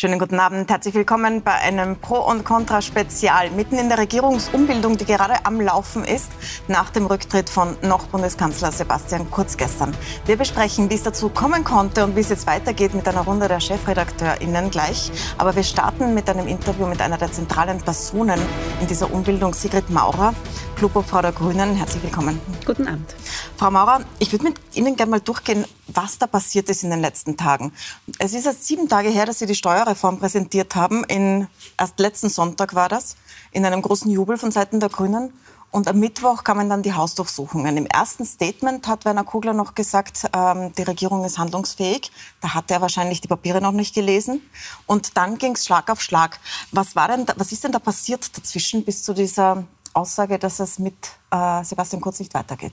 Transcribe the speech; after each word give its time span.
Schönen 0.00 0.18
guten 0.18 0.40
Abend. 0.40 0.70
Herzlich 0.70 0.94
willkommen 0.94 1.42
bei 1.42 1.52
einem 1.52 1.96
Pro- 1.96 2.26
und 2.26 2.42
Contra-Spezial 2.42 3.50
mitten 3.50 3.76
in 3.76 3.90
der 3.90 3.98
Regierungsumbildung, 3.98 4.96
die 4.96 5.04
gerade 5.04 5.44
am 5.44 5.60
Laufen 5.60 6.04
ist, 6.04 6.30
nach 6.68 6.88
dem 6.88 7.04
Rücktritt 7.04 7.50
von 7.50 7.76
noch 7.82 8.06
Bundeskanzler 8.06 8.72
Sebastian 8.72 9.30
Kurz 9.30 9.58
gestern. 9.58 9.94
Wir 10.24 10.38
besprechen, 10.38 10.88
wie 10.88 10.94
es 10.94 11.02
dazu 11.02 11.28
kommen 11.28 11.64
konnte 11.64 12.02
und 12.02 12.16
wie 12.16 12.20
es 12.20 12.30
jetzt 12.30 12.46
weitergeht 12.46 12.94
mit 12.94 13.06
einer 13.08 13.20
Runde 13.20 13.46
der 13.46 13.60
ChefredakteurInnen 13.60 14.70
gleich. 14.70 15.12
Aber 15.36 15.54
wir 15.54 15.64
starten 15.64 16.14
mit 16.14 16.30
einem 16.30 16.48
Interview 16.48 16.86
mit 16.86 17.02
einer 17.02 17.18
der 17.18 17.30
zentralen 17.30 17.76
Personen 17.82 18.40
in 18.80 18.86
dieser 18.86 19.12
Umbildung, 19.12 19.52
Sigrid 19.52 19.90
Maurer, 19.90 20.32
Klubobfrau 20.80 21.20
der 21.20 21.32
Grünen. 21.32 21.74
Herzlich 21.74 22.02
willkommen. 22.02 22.40
Guten 22.64 22.88
Abend. 22.88 23.14
Frau 23.58 23.70
Maurer, 23.70 24.00
ich 24.18 24.32
würde 24.32 24.44
mit 24.44 24.58
Ihnen 24.72 24.96
gerne 24.96 25.10
mal 25.10 25.20
durchgehen, 25.20 25.66
was 25.88 26.16
da 26.16 26.26
passiert 26.26 26.70
ist 26.70 26.82
in 26.84 26.88
den 26.88 27.02
letzten 27.02 27.36
Tagen. 27.36 27.74
Es 28.18 28.32
ist 28.32 28.46
jetzt 28.46 28.66
sieben 28.66 28.88
Tage 28.88 29.10
her, 29.10 29.26
dass 29.26 29.40
Sie 29.40 29.44
die 29.44 29.54
Steuerreform 29.54 30.18
präsentiert 30.18 30.74
haben. 30.76 31.04
In, 31.04 31.48
erst 31.78 32.00
letzten 32.00 32.30
Sonntag 32.30 32.74
war 32.74 32.88
das, 32.88 33.16
in 33.52 33.66
einem 33.66 33.82
großen 33.82 34.10
Jubel 34.10 34.38
von 34.38 34.52
Seiten 34.52 34.80
der 34.80 34.88
Grünen. 34.88 35.34
Und 35.70 35.86
am 35.86 36.00
Mittwoch 36.00 36.44
kamen 36.44 36.70
dann 36.70 36.82
die 36.82 36.94
Hausdurchsuchungen. 36.94 37.76
Im 37.76 37.84
ersten 37.84 38.24
Statement 38.24 38.88
hat 38.88 39.04
Werner 39.04 39.24
Kugler 39.24 39.52
noch 39.52 39.74
gesagt, 39.74 40.30
ähm, 40.34 40.72
die 40.78 40.82
Regierung 40.84 41.26
ist 41.26 41.36
handlungsfähig. 41.36 42.10
Da 42.40 42.54
hat 42.54 42.70
er 42.70 42.80
wahrscheinlich 42.80 43.20
die 43.20 43.28
Papiere 43.28 43.60
noch 43.60 43.72
nicht 43.72 43.94
gelesen. 43.94 44.40
Und 44.86 45.18
dann 45.18 45.36
ging 45.36 45.52
es 45.52 45.66
Schlag 45.66 45.90
auf 45.90 46.00
Schlag. 46.00 46.40
Was, 46.72 46.96
war 46.96 47.08
denn 47.08 47.26
da, 47.26 47.34
was 47.36 47.52
ist 47.52 47.64
denn 47.64 47.72
da 47.72 47.80
passiert 47.80 48.34
dazwischen 48.34 48.82
bis 48.82 49.02
zu 49.02 49.12
dieser 49.12 49.64
Aussage, 49.92 50.38
dass 50.38 50.60
es 50.60 50.78
mit 50.78 50.94
äh, 51.30 51.64
Sebastian 51.64 52.00
Kurz 52.00 52.18
nicht 52.20 52.34
weitergeht? 52.34 52.72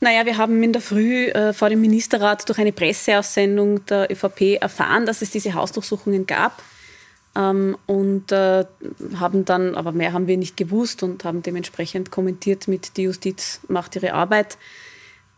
Naja, 0.00 0.24
wir 0.24 0.38
haben 0.38 0.62
in 0.62 0.72
der 0.72 0.80
Früh 0.80 1.26
äh, 1.26 1.52
vor 1.52 1.68
dem 1.68 1.82
Ministerrat 1.82 2.48
durch 2.48 2.58
eine 2.58 2.72
Presseaussendung 2.72 3.84
der 3.84 4.10
ÖVP 4.10 4.60
erfahren, 4.60 5.04
dass 5.04 5.20
es 5.20 5.30
diese 5.30 5.52
Hausdurchsuchungen 5.54 6.26
gab. 6.26 6.62
Ähm, 7.36 7.76
und 7.86 8.32
äh, 8.32 8.64
haben 9.16 9.44
dann, 9.44 9.74
aber 9.74 9.92
mehr 9.92 10.12
haben 10.12 10.26
wir 10.26 10.36
nicht 10.36 10.56
gewusst 10.56 11.02
und 11.02 11.24
haben 11.24 11.42
dementsprechend 11.42 12.10
kommentiert 12.10 12.66
mit, 12.66 12.96
die 12.96 13.02
Justiz 13.02 13.60
macht 13.68 13.94
ihre 13.96 14.14
Arbeit. 14.14 14.56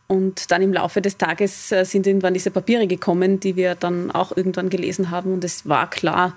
Und 0.07 0.51
dann 0.51 0.63
im 0.63 0.73
Laufe 0.73 1.03
des 1.03 1.17
Tages 1.17 1.73
äh, 1.73 1.85
sind 1.85 2.07
irgendwann 2.07 2.35
diese 2.35 2.51
Papiere 2.51 2.87
gekommen, 2.87 3.41
die 3.41 3.57
wir 3.57 3.75
dann 3.75 4.11
auch 4.11 4.37
irgendwann 4.37 4.71
gelesen 4.71 5.11
haben. 5.11 5.33
Und 5.33 5.43
es 5.43 5.69
war 5.69 5.91
klar, 5.91 6.37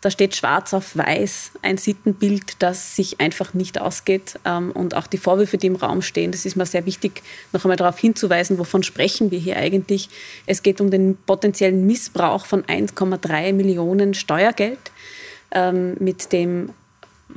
da 0.00 0.10
steht 0.10 0.34
schwarz 0.34 0.72
auf 0.72 0.96
weiß 0.96 1.52
ein 1.62 1.76
Sittenbild, 1.76 2.62
das 2.62 2.96
sich 2.96 3.20
einfach 3.20 3.52
nicht 3.52 3.80
ausgeht. 3.80 4.38
Ähm, 4.44 4.70
und 4.72 4.96
auch 4.96 5.06
die 5.06 5.18
Vorwürfe, 5.18 5.58
die 5.58 5.66
im 5.66 5.76
Raum 5.76 6.00
stehen, 6.02 6.32
das 6.32 6.46
ist 6.46 6.56
mir 6.56 6.66
sehr 6.66 6.86
wichtig, 6.86 7.22
noch 7.52 7.64
einmal 7.64 7.76
darauf 7.76 7.98
hinzuweisen, 7.98 8.58
wovon 8.58 8.82
sprechen 8.82 9.30
wir 9.30 9.38
hier 9.38 9.56
eigentlich. 9.56 10.08
Es 10.46 10.62
geht 10.62 10.80
um 10.80 10.90
den 10.90 11.16
potenziellen 11.26 11.86
Missbrauch 11.86 12.46
von 12.46 12.64
1,3 12.64 13.52
Millionen 13.52 14.14
Steuergeld, 14.14 14.90
ähm, 15.52 15.96
mit 15.98 16.32
dem 16.32 16.70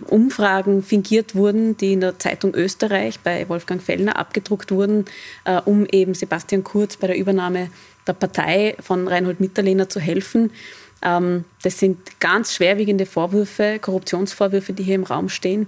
Umfragen 0.07 0.83
fingiert 0.83 1.35
wurden, 1.35 1.77
die 1.77 1.93
in 1.93 2.01
der 2.01 2.17
Zeitung 2.17 2.55
Österreich 2.55 3.19
bei 3.19 3.47
Wolfgang 3.49 3.81
Fellner 3.81 4.17
abgedruckt 4.17 4.71
wurden, 4.71 5.05
äh, 5.45 5.61
um 5.65 5.85
eben 5.85 6.13
Sebastian 6.13 6.63
Kurz 6.63 6.97
bei 6.97 7.07
der 7.07 7.17
Übernahme 7.17 7.69
der 8.07 8.13
Partei 8.13 8.75
von 8.79 9.07
Reinhold 9.07 9.39
Mitterlehner 9.39 9.89
zu 9.89 9.99
helfen. 9.99 10.51
Ähm, 11.03 11.45
das 11.61 11.79
sind 11.79 12.19
ganz 12.19 12.53
schwerwiegende 12.53 13.05
Vorwürfe, 13.05 13.79
Korruptionsvorwürfe, 13.79 14.73
die 14.73 14.83
hier 14.83 14.95
im 14.95 15.03
Raum 15.03 15.29
stehen. 15.29 15.67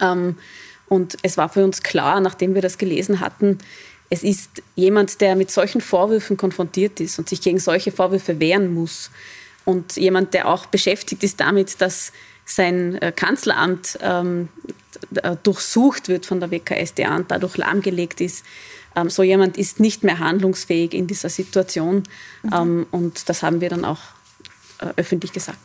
Ähm, 0.00 0.36
und 0.88 1.16
es 1.22 1.36
war 1.36 1.48
für 1.48 1.64
uns 1.64 1.82
klar, 1.82 2.20
nachdem 2.20 2.54
wir 2.54 2.62
das 2.62 2.78
gelesen 2.78 3.20
hatten, 3.20 3.58
es 4.10 4.22
ist 4.22 4.62
jemand, 4.74 5.20
der 5.20 5.36
mit 5.36 5.50
solchen 5.50 5.82
Vorwürfen 5.82 6.38
konfrontiert 6.38 6.98
ist 6.98 7.18
und 7.18 7.28
sich 7.28 7.42
gegen 7.42 7.58
solche 7.58 7.92
Vorwürfe 7.92 8.40
wehren 8.40 8.72
muss. 8.72 9.10
Und 9.66 9.96
jemand, 9.96 10.32
der 10.32 10.48
auch 10.48 10.64
beschäftigt 10.64 11.22
ist 11.22 11.40
damit, 11.40 11.82
dass 11.82 12.12
sein 12.46 12.94
äh, 13.02 13.12
Kanzleramt 13.14 13.98
ähm, 14.00 14.48
äh, 15.22 15.36
durchsucht 15.42 16.08
wird 16.08 16.24
von 16.24 16.40
der 16.40 16.50
WKSDA 16.50 17.16
und 17.16 17.30
dadurch 17.30 17.58
lahmgelegt 17.58 18.20
ist. 18.22 18.44
So 19.08 19.22
jemand 19.22 19.56
ist 19.56 19.78
nicht 19.78 20.02
mehr 20.02 20.18
handlungsfähig 20.18 20.92
in 20.92 21.06
dieser 21.06 21.28
Situation. 21.28 22.02
Mhm. 22.42 22.86
Und 22.90 23.28
das 23.28 23.44
haben 23.44 23.60
wir 23.60 23.68
dann 23.68 23.84
auch 23.84 24.00
öffentlich 24.96 25.32
gesagt. 25.32 25.58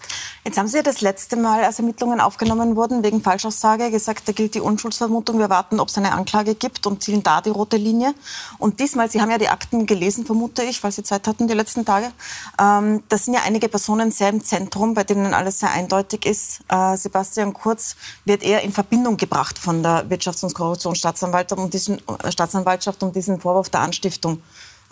Jetzt 0.43 0.57
haben 0.57 0.67
Sie 0.67 0.77
ja 0.77 0.83
das 0.83 1.01
letzte 1.01 1.35
Mal, 1.35 1.63
als 1.63 1.79
Ermittlungen 1.79 2.19
aufgenommen 2.19 2.75
wurden, 2.75 3.03
wegen 3.03 3.21
Falschaussage 3.21 3.91
gesagt, 3.91 4.27
da 4.27 4.31
gilt 4.31 4.55
die 4.55 4.59
Unschuldsvermutung. 4.59 5.39
Wir 5.39 5.49
warten, 5.49 5.79
ob 5.79 5.87
es 5.87 5.97
eine 5.97 6.11
Anklage 6.11 6.55
gibt 6.55 6.85
und 6.87 7.03
zielen 7.03 7.23
da 7.23 7.39
die 7.41 7.49
rote 7.49 7.77
Linie. 7.77 8.13
Und 8.57 8.79
diesmal, 8.79 9.09
Sie 9.09 9.21
haben 9.21 9.31
ja 9.31 9.37
die 9.37 9.49
Akten 9.49 9.85
gelesen, 9.85 10.25
vermute 10.25 10.63
ich, 10.63 10.83
weil 10.83 10.91
Sie 10.91 11.03
Zeit 11.03 11.27
hatten 11.27 11.47
die 11.47 11.53
letzten 11.53 11.85
Tage. 11.85 12.11
Ähm, 12.59 13.03
da 13.07 13.17
sind 13.17 13.35
ja 13.35 13.41
einige 13.45 13.69
Personen 13.69 14.11
sehr 14.11 14.29
im 14.29 14.43
Zentrum, 14.43 14.93
bei 14.93 15.03
denen 15.03 15.33
alles 15.33 15.59
sehr 15.59 15.71
eindeutig 15.71 16.25
ist. 16.25 16.61
Äh, 16.67 16.97
Sebastian 16.97 17.53
Kurz 17.53 17.95
wird 18.25 18.43
eher 18.43 18.63
in 18.63 18.73
Verbindung 18.73 19.17
gebracht 19.17 19.57
von 19.59 19.83
der 19.83 20.09
Wirtschafts- 20.09 20.43
und 20.43 20.53
Korruptionsstaatsanwaltschaft 20.53 21.61
um 21.61 21.69
diesen, 21.69 21.99
äh, 21.99 22.31
Staatsanwaltschaft 22.31 23.01
um 23.03 23.13
diesen 23.13 23.39
Vorwurf 23.39 23.69
der 23.69 23.81
Anstiftung 23.81 24.41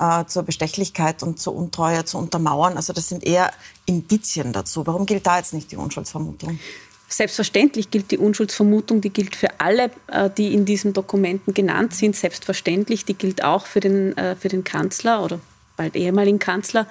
äh, 0.01 0.25
zur 0.25 0.43
Bestechlichkeit 0.43 1.21
und 1.21 1.39
zur 1.39 1.55
Untreue 1.55 2.03
zu 2.05 2.17
untermauern. 2.17 2.75
Also 2.75 2.91
das 2.91 3.07
sind 3.07 3.23
eher 3.23 3.51
Indizien 3.85 4.51
dazu. 4.51 4.87
Warum 4.87 5.05
gilt 5.05 5.27
da 5.27 5.37
jetzt 5.37 5.53
nicht 5.53 5.71
die 5.71 5.77
Unschuldsvermutung? 5.77 6.59
Selbstverständlich 7.07 7.91
gilt 7.91 8.09
die 8.09 8.17
Unschuldsvermutung, 8.17 9.01
die 9.01 9.11
gilt 9.11 9.35
für 9.35 9.59
alle, 9.59 9.91
äh, 10.07 10.29
die 10.35 10.53
in 10.53 10.65
diesen 10.65 10.93
Dokumenten 10.93 11.53
genannt 11.53 11.93
sind. 11.93 12.15
Selbstverständlich, 12.15 13.05
die 13.05 13.13
gilt 13.13 13.43
auch 13.43 13.67
für 13.67 13.79
den, 13.79 14.17
äh, 14.17 14.35
für 14.35 14.47
den 14.47 14.63
Kanzler 14.63 15.23
oder 15.23 15.39
bald 15.77 15.95
ehemaligen 15.95 16.39
Kanzler. 16.39 16.87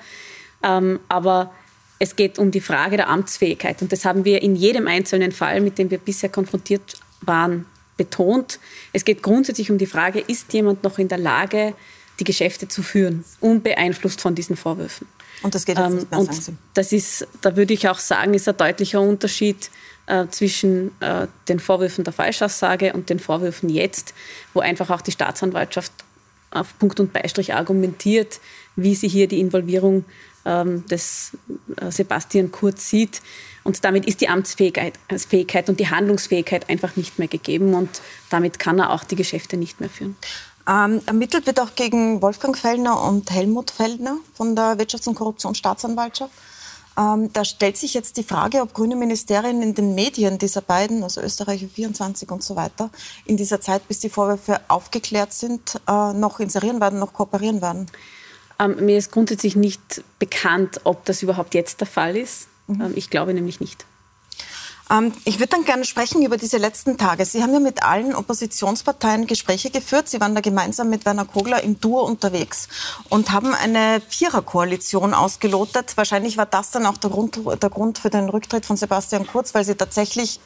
Ähm, 0.62 1.00
aber 1.08 1.50
es 1.98 2.14
geht 2.14 2.38
um 2.38 2.50
die 2.50 2.60
Frage 2.60 2.96
der 2.96 3.08
Amtsfähigkeit. 3.08 3.82
Und 3.82 3.92
das 3.92 4.04
haben 4.04 4.24
wir 4.24 4.40
in 4.42 4.54
jedem 4.54 4.86
einzelnen 4.86 5.32
Fall, 5.32 5.60
mit 5.60 5.78
dem 5.78 5.90
wir 5.90 5.98
bisher 5.98 6.28
konfrontiert 6.28 6.94
waren, 7.22 7.66
betont. 7.96 8.60
Es 8.92 9.04
geht 9.04 9.22
grundsätzlich 9.22 9.70
um 9.70 9.78
die 9.78 9.86
Frage, 9.86 10.20
ist 10.20 10.52
jemand 10.52 10.84
noch 10.84 10.98
in 10.98 11.08
der 11.08 11.18
Lage, 11.18 11.74
die 12.20 12.24
Geschäfte 12.24 12.68
zu 12.68 12.82
führen, 12.82 13.24
unbeeinflusst 13.40 14.20
von 14.20 14.34
diesen 14.34 14.56
Vorwürfen. 14.56 15.06
Und 15.42 15.54
das 15.54 15.64
geht 15.64 15.78
jetzt 15.78 15.90
nicht 15.90 16.10
mehr, 16.10 16.20
ähm, 16.20 16.26
sagen 16.26 16.40
Sie? 16.40 16.56
Das 16.74 16.92
ist, 16.92 17.26
da 17.40 17.56
würde 17.56 17.72
ich 17.72 17.88
auch 17.88 17.98
sagen, 17.98 18.34
ist 18.34 18.48
ein 18.48 18.56
deutlicher 18.56 19.00
Unterschied 19.00 19.70
äh, 20.06 20.26
zwischen 20.28 20.90
äh, 21.00 21.26
den 21.48 21.60
Vorwürfen 21.60 22.04
der 22.04 22.12
Falschaussage 22.12 22.92
und 22.92 23.10
den 23.10 23.18
Vorwürfen 23.18 23.68
jetzt, 23.68 24.14
wo 24.52 24.60
einfach 24.60 24.90
auch 24.90 25.00
die 25.00 25.12
Staatsanwaltschaft 25.12 25.92
auf 26.50 26.76
Punkt 26.78 27.00
und 27.00 27.12
Beistrich 27.12 27.54
argumentiert, 27.54 28.40
wie 28.76 28.94
sie 28.94 29.08
hier 29.08 29.28
die 29.28 29.40
Involvierung 29.40 30.04
ähm, 30.44 30.84
des 30.86 31.32
äh, 31.76 31.90
Sebastian 31.90 32.50
Kurz 32.50 32.88
sieht. 32.88 33.22
Und 33.62 33.84
damit 33.84 34.06
ist 34.06 34.20
die 34.20 34.28
Amtsfähigkeit 34.28 34.94
Fähigkeit 35.28 35.68
und 35.68 35.78
die 35.80 35.88
Handlungsfähigkeit 35.88 36.68
einfach 36.70 36.96
nicht 36.96 37.18
mehr 37.18 37.28
gegeben 37.28 37.74
und 37.74 38.00
damit 38.30 38.58
kann 38.58 38.78
er 38.78 38.90
auch 38.90 39.04
die 39.04 39.16
Geschäfte 39.16 39.56
nicht 39.56 39.80
mehr 39.80 39.90
führen. 39.90 40.16
Ähm, 40.68 41.00
ermittelt 41.06 41.46
wird 41.46 41.60
auch 41.60 41.74
gegen 41.74 42.20
Wolfgang 42.22 42.56
Fellner 42.56 43.02
und 43.02 43.30
Helmut 43.30 43.70
Fellner 43.70 44.18
von 44.34 44.54
der 44.54 44.78
Wirtschafts- 44.78 45.08
und 45.08 45.14
Korruptionsstaatsanwaltschaft. 45.14 46.32
Ähm, 46.98 47.32
da 47.32 47.44
stellt 47.44 47.76
sich 47.76 47.94
jetzt 47.94 48.16
die 48.16 48.22
Frage, 48.22 48.60
ob 48.60 48.74
grüne 48.74 48.96
Ministerien 48.96 49.62
in 49.62 49.74
den 49.74 49.94
Medien 49.94 50.38
dieser 50.38 50.60
beiden, 50.60 51.02
also 51.02 51.20
Österreicher 51.20 51.68
24 51.68 52.30
und 52.30 52.42
so 52.42 52.56
weiter, 52.56 52.90
in 53.24 53.36
dieser 53.36 53.60
Zeit, 53.60 53.86
bis 53.88 54.00
die 54.00 54.10
Vorwürfe 54.10 54.60
aufgeklärt 54.68 55.32
sind, 55.32 55.80
äh, 55.88 56.12
noch 56.12 56.40
inserieren 56.40 56.80
werden, 56.80 56.98
noch 56.98 57.12
kooperieren 57.12 57.62
werden. 57.62 57.86
Ähm, 58.58 58.84
mir 58.84 58.98
ist 58.98 59.12
grundsätzlich 59.12 59.56
nicht 59.56 60.02
bekannt, 60.18 60.80
ob 60.84 61.04
das 61.06 61.22
überhaupt 61.22 61.54
jetzt 61.54 61.80
der 61.80 61.86
Fall 61.86 62.16
ist. 62.16 62.48
Mhm. 62.66 62.80
Ähm, 62.80 62.92
ich 62.96 63.08
glaube 63.08 63.32
nämlich 63.32 63.60
nicht. 63.60 63.86
Ähm, 64.90 65.12
ich 65.24 65.38
würde 65.38 65.50
dann 65.50 65.64
gerne 65.64 65.84
sprechen 65.84 66.22
über 66.22 66.36
diese 66.36 66.58
letzten 66.58 66.98
Tage. 66.98 67.24
Sie 67.24 67.42
haben 67.42 67.52
ja 67.52 67.60
mit 67.60 67.82
allen 67.82 68.14
Oppositionsparteien 68.14 69.26
Gespräche 69.26 69.70
geführt. 69.70 70.08
Sie 70.08 70.20
waren 70.20 70.34
da 70.34 70.40
gemeinsam 70.40 70.90
mit 70.90 71.06
Werner 71.06 71.24
Kogler 71.24 71.62
im 71.62 71.80
Duo 71.80 72.02
unterwegs 72.02 72.68
und 73.08 73.30
haben 73.30 73.54
eine 73.54 74.02
Viererkoalition 74.08 75.14
ausgelotet. 75.14 75.96
Wahrscheinlich 75.96 76.36
war 76.36 76.46
das 76.46 76.70
dann 76.70 76.86
auch 76.86 76.96
der 76.96 77.10
Grund, 77.10 77.40
der 77.62 77.70
Grund 77.70 77.98
für 77.98 78.10
den 78.10 78.28
Rücktritt 78.28 78.66
von 78.66 78.76
Sebastian 78.76 79.26
Kurz, 79.26 79.54
weil 79.54 79.64
Sie 79.64 79.76
tatsächlich 79.76 80.40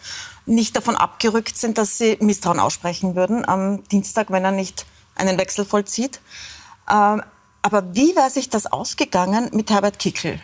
nicht 0.47 0.77
davon 0.77 0.97
abgerückt 0.97 1.57
sind, 1.57 1.79
dass 1.79 1.97
Sie 1.97 2.19
Misstrauen 2.21 2.61
aussprechen 2.61 3.15
würden 3.17 3.49
am 3.49 3.83
Dienstag, 3.89 4.31
wenn 4.31 4.45
er 4.45 4.53
nicht 4.53 4.85
einen 5.15 5.39
Wechsel 5.39 5.65
vollzieht. 5.65 6.21
Ähm, 6.91 7.23
aber 7.63 7.95
wie 7.95 8.15
wäre 8.15 8.29
sich 8.29 8.51
das 8.51 8.67
ausgegangen 8.67 9.49
mit 9.53 9.71
Herbert 9.71 9.99
Kickel? 9.99 10.39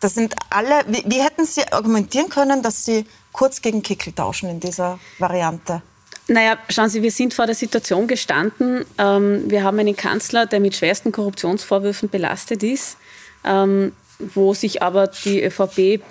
Das 0.00 0.14
sind 0.14 0.34
alle, 0.50 0.84
wie, 0.88 1.02
wie 1.06 1.22
hätten 1.22 1.46
Sie 1.46 1.66
argumentieren 1.72 2.28
können, 2.28 2.62
dass 2.62 2.84
Sie 2.84 3.06
kurz 3.32 3.62
gegen 3.62 3.82
Kickel 3.82 4.12
tauschen 4.12 4.48
in 4.48 4.60
dieser 4.60 4.98
Variante? 5.18 5.82
Naja, 6.28 6.58
schauen 6.68 6.88
Sie, 6.88 7.02
wir 7.02 7.12
sind 7.12 7.34
vor 7.34 7.46
der 7.46 7.54
Situation 7.54 8.08
gestanden. 8.08 8.84
Ähm, 8.98 9.48
wir 9.50 9.62
haben 9.62 9.78
einen 9.78 9.96
Kanzler, 9.96 10.46
der 10.46 10.60
mit 10.60 10.74
schwersten 10.74 11.12
Korruptionsvorwürfen 11.12 12.08
belastet 12.08 12.62
ist, 12.62 12.96
ähm, 13.44 13.92
wo 14.18 14.52
sich 14.52 14.82
aber 14.82 15.06
die 15.06 15.42
ÖVP 15.42 16.02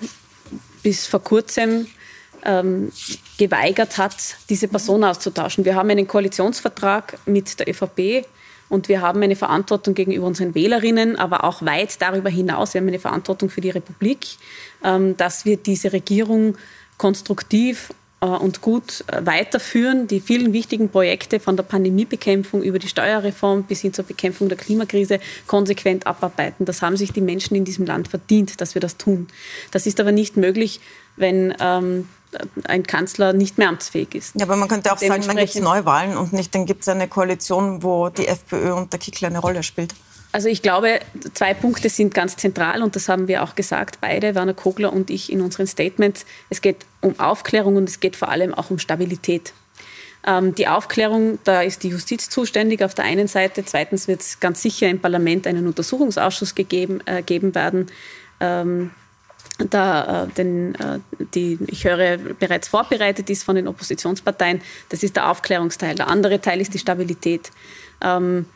bis 0.82 1.06
vor 1.06 1.22
kurzem 1.22 1.86
ähm, 2.44 2.92
geweigert 3.38 3.98
hat, 3.98 4.14
diese 4.48 4.68
Person 4.68 5.04
auszutauschen. 5.04 5.64
Wir 5.64 5.74
haben 5.74 5.90
einen 5.90 6.06
Koalitionsvertrag 6.06 7.18
mit 7.26 7.58
der 7.60 7.68
ÖVP 7.68 8.26
Und 8.68 8.88
wir 8.88 9.00
haben 9.00 9.22
eine 9.22 9.36
Verantwortung 9.36 9.94
gegenüber 9.94 10.26
unseren 10.26 10.54
Wählerinnen, 10.54 11.16
aber 11.16 11.44
auch 11.44 11.62
weit 11.62 12.00
darüber 12.02 12.30
hinaus. 12.30 12.74
Wir 12.74 12.80
haben 12.80 12.88
eine 12.88 12.98
Verantwortung 12.98 13.48
für 13.48 13.60
die 13.60 13.70
Republik, 13.70 14.26
ähm, 14.82 15.16
dass 15.16 15.44
wir 15.44 15.56
diese 15.56 15.92
Regierung 15.92 16.56
konstruktiv 16.98 17.90
äh, 18.20 18.26
und 18.26 18.60
gut 18.60 19.04
äh, 19.08 19.24
weiterführen, 19.24 20.08
die 20.08 20.20
vielen 20.20 20.52
wichtigen 20.52 20.88
Projekte 20.88 21.38
von 21.38 21.56
der 21.56 21.64
Pandemiebekämpfung 21.64 22.62
über 22.62 22.78
die 22.78 22.88
Steuerreform 22.88 23.64
bis 23.64 23.82
hin 23.82 23.92
zur 23.92 24.04
Bekämpfung 24.04 24.48
der 24.48 24.58
Klimakrise 24.58 25.20
konsequent 25.46 26.06
abarbeiten. 26.06 26.64
Das 26.64 26.82
haben 26.82 26.96
sich 26.96 27.12
die 27.12 27.20
Menschen 27.20 27.56
in 27.56 27.64
diesem 27.64 27.86
Land 27.86 28.08
verdient, 28.08 28.60
dass 28.60 28.74
wir 28.74 28.80
das 28.80 28.96
tun. 28.96 29.28
Das 29.70 29.86
ist 29.86 30.00
aber 30.00 30.12
nicht 30.12 30.36
möglich, 30.36 30.80
wenn 31.16 31.54
ähm, 31.60 32.08
ein 32.64 32.82
Kanzler 32.82 33.32
nicht 33.32 33.58
mehr 33.58 33.68
amtsfähig 33.68 34.14
ist. 34.14 34.34
Ja, 34.34 34.46
aber 34.46 34.56
man 34.56 34.68
könnte 34.68 34.92
auch 34.92 34.98
sagen, 34.98 35.26
dann 35.26 35.36
gibt 35.36 35.54
es 35.54 35.60
Neuwahlen 35.60 36.16
und 36.16 36.32
nicht, 36.32 36.54
dann 36.54 36.66
gibt 36.66 36.82
es 36.82 36.88
eine 36.88 37.08
Koalition, 37.08 37.82
wo 37.82 38.08
die 38.08 38.26
FPÖ 38.26 38.72
und 38.74 38.92
der 38.92 39.00
Kickl 39.00 39.26
eine 39.26 39.38
Rolle 39.38 39.62
spielt. 39.62 39.94
Also 40.32 40.48
ich 40.48 40.60
glaube, 40.60 41.00
zwei 41.32 41.54
Punkte 41.54 41.88
sind 41.88 42.12
ganz 42.12 42.36
zentral 42.36 42.82
und 42.82 42.94
das 42.94 43.08
haben 43.08 43.26
wir 43.26 43.42
auch 43.42 43.54
gesagt, 43.54 43.98
beide, 44.00 44.34
Werner 44.34 44.54
Kogler 44.54 44.92
und 44.92 45.08
ich 45.08 45.32
in 45.32 45.40
unseren 45.40 45.66
Statements. 45.66 46.26
Es 46.50 46.60
geht 46.60 46.84
um 47.00 47.18
Aufklärung 47.18 47.76
und 47.76 47.88
es 47.88 48.00
geht 48.00 48.16
vor 48.16 48.28
allem 48.28 48.52
auch 48.52 48.70
um 48.70 48.78
Stabilität. 48.78 49.54
Ähm, 50.26 50.54
die 50.54 50.68
Aufklärung, 50.68 51.38
da 51.44 51.62
ist 51.62 51.84
die 51.84 51.88
Justiz 51.88 52.28
zuständig 52.28 52.82
auf 52.82 52.94
der 52.94 53.06
einen 53.06 53.28
Seite. 53.28 53.64
Zweitens 53.64 54.08
wird 54.08 54.20
es 54.20 54.40
ganz 54.40 54.60
sicher 54.60 54.88
im 54.88 55.00
Parlament 55.00 55.46
einen 55.46 55.66
Untersuchungsausschuss 55.66 56.54
gegeben, 56.54 57.00
äh, 57.06 57.22
geben 57.22 57.54
werden. 57.54 57.86
Ähm, 58.40 58.90
da 59.58 60.24
äh, 60.24 60.28
den, 60.28 60.74
äh, 60.74 60.98
die, 61.34 61.58
ich 61.66 61.84
höre, 61.84 62.18
bereits 62.18 62.68
vorbereitet 62.68 63.30
ist 63.30 63.44
von 63.44 63.56
den 63.56 63.68
Oppositionsparteien. 63.68 64.60
Das 64.88 65.02
ist 65.02 65.16
der 65.16 65.30
Aufklärungsteil. 65.30 65.94
Der 65.94 66.08
andere 66.08 66.40
Teil 66.40 66.60
ist 66.60 66.74
die 66.74 66.78
Stabilität. 66.78 67.50
Ähm, 68.02 68.46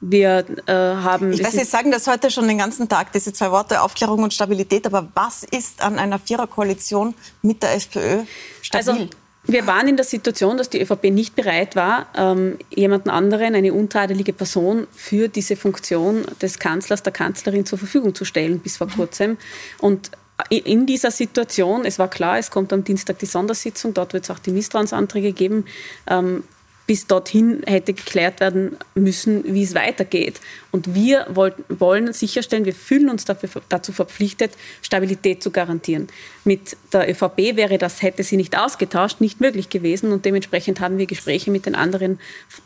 wir 0.00 0.44
äh, 0.66 0.72
haben. 0.72 1.32
Ich 1.32 1.42
weiß, 1.42 1.52
Sie 1.52 1.64
sagen 1.64 1.90
das 1.90 2.06
heute 2.06 2.30
schon 2.30 2.46
den 2.48 2.58
ganzen 2.58 2.88
Tag, 2.88 3.12
diese 3.12 3.32
zwei 3.32 3.50
Worte 3.50 3.80
Aufklärung 3.80 4.22
und 4.22 4.34
Stabilität. 4.34 4.86
Aber 4.86 5.08
was 5.14 5.42
ist 5.42 5.82
an 5.82 5.98
einer 5.98 6.18
Viererkoalition 6.18 7.14
mit 7.42 7.62
der 7.62 7.74
FPÖ 7.74 8.24
stabil? 8.60 8.90
Also, 8.90 9.08
wir 9.48 9.66
waren 9.68 9.86
in 9.86 9.96
der 9.96 10.04
Situation, 10.04 10.56
dass 10.56 10.70
die 10.70 10.82
ÖVP 10.82 11.04
nicht 11.04 11.36
bereit 11.36 11.76
war, 11.76 12.06
ähm, 12.16 12.58
jemanden 12.68 13.10
anderen, 13.10 13.54
eine 13.54 13.72
untadelige 13.72 14.32
Person, 14.32 14.88
für 14.92 15.28
diese 15.28 15.54
Funktion 15.54 16.24
des 16.42 16.58
Kanzlers, 16.58 17.04
der 17.04 17.12
Kanzlerin 17.12 17.64
zur 17.64 17.78
Verfügung 17.78 18.14
zu 18.14 18.24
stellen 18.24 18.58
bis 18.58 18.76
vor 18.76 18.88
kurzem. 18.88 19.38
Und 19.78 20.10
in 20.50 20.86
dieser 20.86 21.10
Situation, 21.10 21.84
es 21.84 21.98
war 21.98 22.08
klar, 22.08 22.38
es 22.38 22.50
kommt 22.50 22.72
am 22.72 22.84
Dienstag 22.84 23.18
die 23.18 23.26
Sondersitzung, 23.26 23.94
dort 23.94 24.12
wird 24.12 24.24
es 24.24 24.30
auch 24.30 24.38
die 24.38 24.50
Misstrauensanträge 24.50 25.32
geben, 25.32 25.64
ähm, 26.06 26.44
bis 26.86 27.06
dorthin 27.06 27.62
hätte 27.66 27.92
geklärt 27.92 28.40
werden 28.40 28.76
müssen, 28.94 29.42
wie 29.44 29.64
es 29.64 29.74
weitergeht. 29.74 30.40
Und 30.70 30.94
wir 30.94 31.26
wollen 31.68 32.12
sicherstellen, 32.12 32.64
wir 32.64 32.74
fühlen 32.74 33.10
uns 33.10 33.24
dafür, 33.24 33.48
dazu 33.68 33.92
verpflichtet, 33.92 34.52
Stabilität 34.82 35.42
zu 35.42 35.50
garantieren. 35.50 36.06
Mit 36.44 36.76
der 36.92 37.10
ÖVP 37.10 37.56
wäre 37.56 37.78
das, 37.78 38.02
hätte 38.02 38.22
sie 38.22 38.36
nicht 38.36 38.56
ausgetauscht, 38.56 39.20
nicht 39.20 39.40
möglich 39.40 39.68
gewesen. 39.68 40.12
Und 40.12 40.24
dementsprechend 40.24 40.80
haben 40.80 40.98
wir 40.98 41.06
Gespräche 41.06 41.50
mit 41.50 41.66
den 41.66 41.74
anderen 41.74 42.20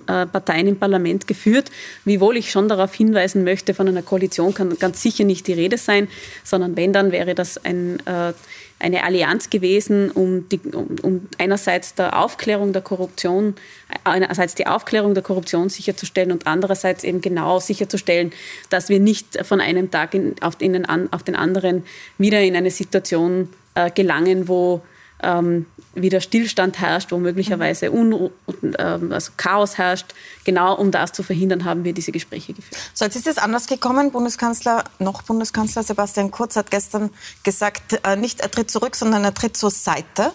äh, 0.06 0.26
Parteien 0.26 0.66
im 0.66 0.76
Parlament 0.76 1.26
geführt. 1.26 1.70
Wiewohl 2.04 2.36
ich 2.36 2.50
schon 2.50 2.68
darauf 2.68 2.92
hinweisen 2.94 3.42
möchte, 3.42 3.72
von 3.72 3.88
einer 3.88 4.02
Koalition 4.02 4.52
kann 4.52 4.78
ganz 4.78 5.00
sicher 5.00 5.24
nicht 5.24 5.46
die 5.46 5.54
Rede 5.54 5.78
sein, 5.78 6.08
sondern 6.44 6.76
wenn, 6.76 6.92
dann 6.92 7.12
wäre 7.12 7.34
das 7.34 7.64
ein 7.64 8.00
äh, 8.06 8.34
eine 8.80 9.04
Allianz 9.04 9.50
gewesen, 9.50 10.10
um, 10.10 10.48
die, 10.48 10.58
um, 10.58 10.96
um, 11.02 11.28
einerseits 11.38 11.94
der 11.94 12.18
Aufklärung 12.18 12.72
der 12.72 12.82
Korruption, 12.82 13.54
einerseits 14.04 14.54
die 14.54 14.66
Aufklärung 14.66 15.14
der 15.14 15.22
Korruption 15.22 15.68
sicherzustellen 15.68 16.32
und 16.32 16.46
andererseits 16.46 17.04
eben 17.04 17.20
genau 17.20 17.58
sicherzustellen, 17.60 18.32
dass 18.68 18.88
wir 18.88 19.00
nicht 19.00 19.44
von 19.44 19.60
einem 19.60 19.90
Tag 19.90 20.14
in, 20.14 20.34
auf, 20.40 20.56
den, 20.56 20.86
auf, 21.12 21.22
den, 21.22 21.36
anderen 21.36 21.84
wieder 22.18 22.40
in 22.40 22.56
eine 22.56 22.70
Situation 22.70 23.48
äh, 23.74 23.90
gelangen, 23.90 24.48
wo 24.48 24.82
ähm, 25.22 25.66
wieder 25.94 26.20
Stillstand 26.20 26.80
herrscht, 26.80 27.10
wo 27.12 27.18
möglicherweise 27.18 27.90
Unru 27.90 28.30
ähm, 28.78 29.12
also 29.12 29.32
Chaos 29.36 29.76
herrscht. 29.76 30.14
Genau 30.44 30.74
um 30.76 30.90
das 30.90 31.12
zu 31.12 31.22
verhindern, 31.22 31.64
haben 31.64 31.84
wir 31.84 31.92
diese 31.92 32.12
Gespräche 32.12 32.52
geführt. 32.52 32.80
So, 32.94 33.04
jetzt 33.04 33.16
ist 33.16 33.26
es 33.26 33.38
anders 33.38 33.66
gekommen. 33.66 34.12
Bundeskanzler, 34.12 34.84
noch 34.98 35.22
Bundeskanzler 35.22 35.82
Sebastian 35.82 36.30
Kurz 36.30 36.56
hat 36.56 36.70
gestern 36.70 37.10
gesagt, 37.42 38.00
äh, 38.04 38.16
nicht 38.16 38.40
er 38.40 38.50
tritt 38.50 38.70
zurück, 38.70 38.96
sondern 38.96 39.24
er 39.24 39.34
tritt 39.34 39.56
zur 39.56 39.70
Seite 39.70 40.32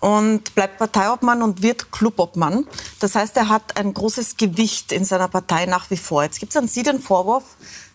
und 0.00 0.54
bleibt 0.54 0.78
Parteiobmann 0.78 1.42
und 1.42 1.62
wird 1.62 1.92
Clubobmann. 1.92 2.66
Das 2.98 3.14
heißt, 3.14 3.36
er 3.36 3.48
hat 3.48 3.76
ein 3.76 3.94
großes 3.94 4.36
Gewicht 4.36 4.92
in 4.92 5.04
seiner 5.04 5.28
Partei 5.28 5.66
nach 5.66 5.90
wie 5.90 5.96
vor. 5.96 6.22
Jetzt 6.22 6.40
gibt 6.40 6.52
es 6.52 6.56
an 6.56 6.68
Sie 6.68 6.82
den 6.82 7.00
Vorwurf, 7.00 7.44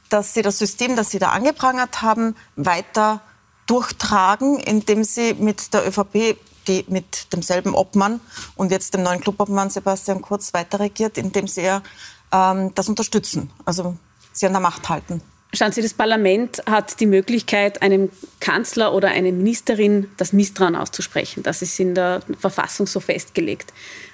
dass 0.09 0.33
Sie 0.33 0.43
das 0.43 0.59
System, 0.59 0.95
das 0.95 1.09
Sie 1.09 1.19
da 1.19 1.29
angeprangert 1.29 2.01
haben, 2.01 2.35
weiter 2.55 3.21
durchtragen, 3.67 4.59
indem 4.59 5.03
sie 5.03 5.33
mit 5.33 5.73
der 5.73 5.87
ÖVP, 5.87 6.37
die 6.67 6.85
mit 6.87 7.31
demselben 7.33 7.73
Obmann 7.73 8.19
und 8.55 8.71
jetzt 8.71 8.93
dem 8.93 9.03
neuen 9.03 9.21
Clubobmann 9.21 9.69
Sebastian 9.69 10.21
Kurz 10.21 10.53
weiterregiert, 10.53 11.17
indem 11.17 11.47
sie 11.47 11.69
ähm, 12.31 12.71
das 12.75 12.89
unterstützen, 12.89 13.51
also 13.65 13.95
sie 14.33 14.47
an 14.47 14.53
der 14.53 14.61
Macht 14.61 14.89
halten. 14.89 15.21
Schauen 15.55 15.71
Sie, 15.71 15.81
das 15.81 15.93
Parlament 15.93 16.61
hat 16.65 16.99
die 16.99 17.05
Möglichkeit, 17.05 17.81
einem 17.81 18.09
Kanzler 18.41 18.93
oder 18.93 19.09
einer 19.09 19.31
Ministerin 19.31 20.09
das 20.17 20.33
Misstrauen 20.33 20.75
auszusprechen. 20.75 21.43
Das 21.43 21.61
ist 21.61 21.79
in 21.79 21.95
der 21.95 22.21
Verfassung 22.39 22.87
so 22.87 22.99
festgelegt. 22.99 23.71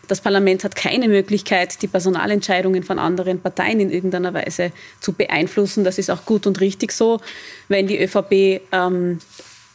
Das 0.08 0.22
Parlament 0.22 0.64
hat 0.64 0.76
keine 0.76 1.08
Möglichkeit, 1.08 1.82
die 1.82 1.88
Personalentscheidungen 1.88 2.84
von 2.84 3.00
anderen 3.00 3.40
Parteien 3.40 3.80
in 3.80 3.90
irgendeiner 3.90 4.34
Weise 4.34 4.72
zu 5.00 5.14
beeinflussen. 5.14 5.84
Das 5.84 5.98
ist 5.98 6.12
auch 6.12 6.26
gut 6.26 6.46
und 6.46 6.60
richtig 6.60 6.92
so. 6.92 7.22
Wenn 7.70 7.88
die 7.88 8.00
ÖVP 8.00 8.62
ähm, 8.72 9.20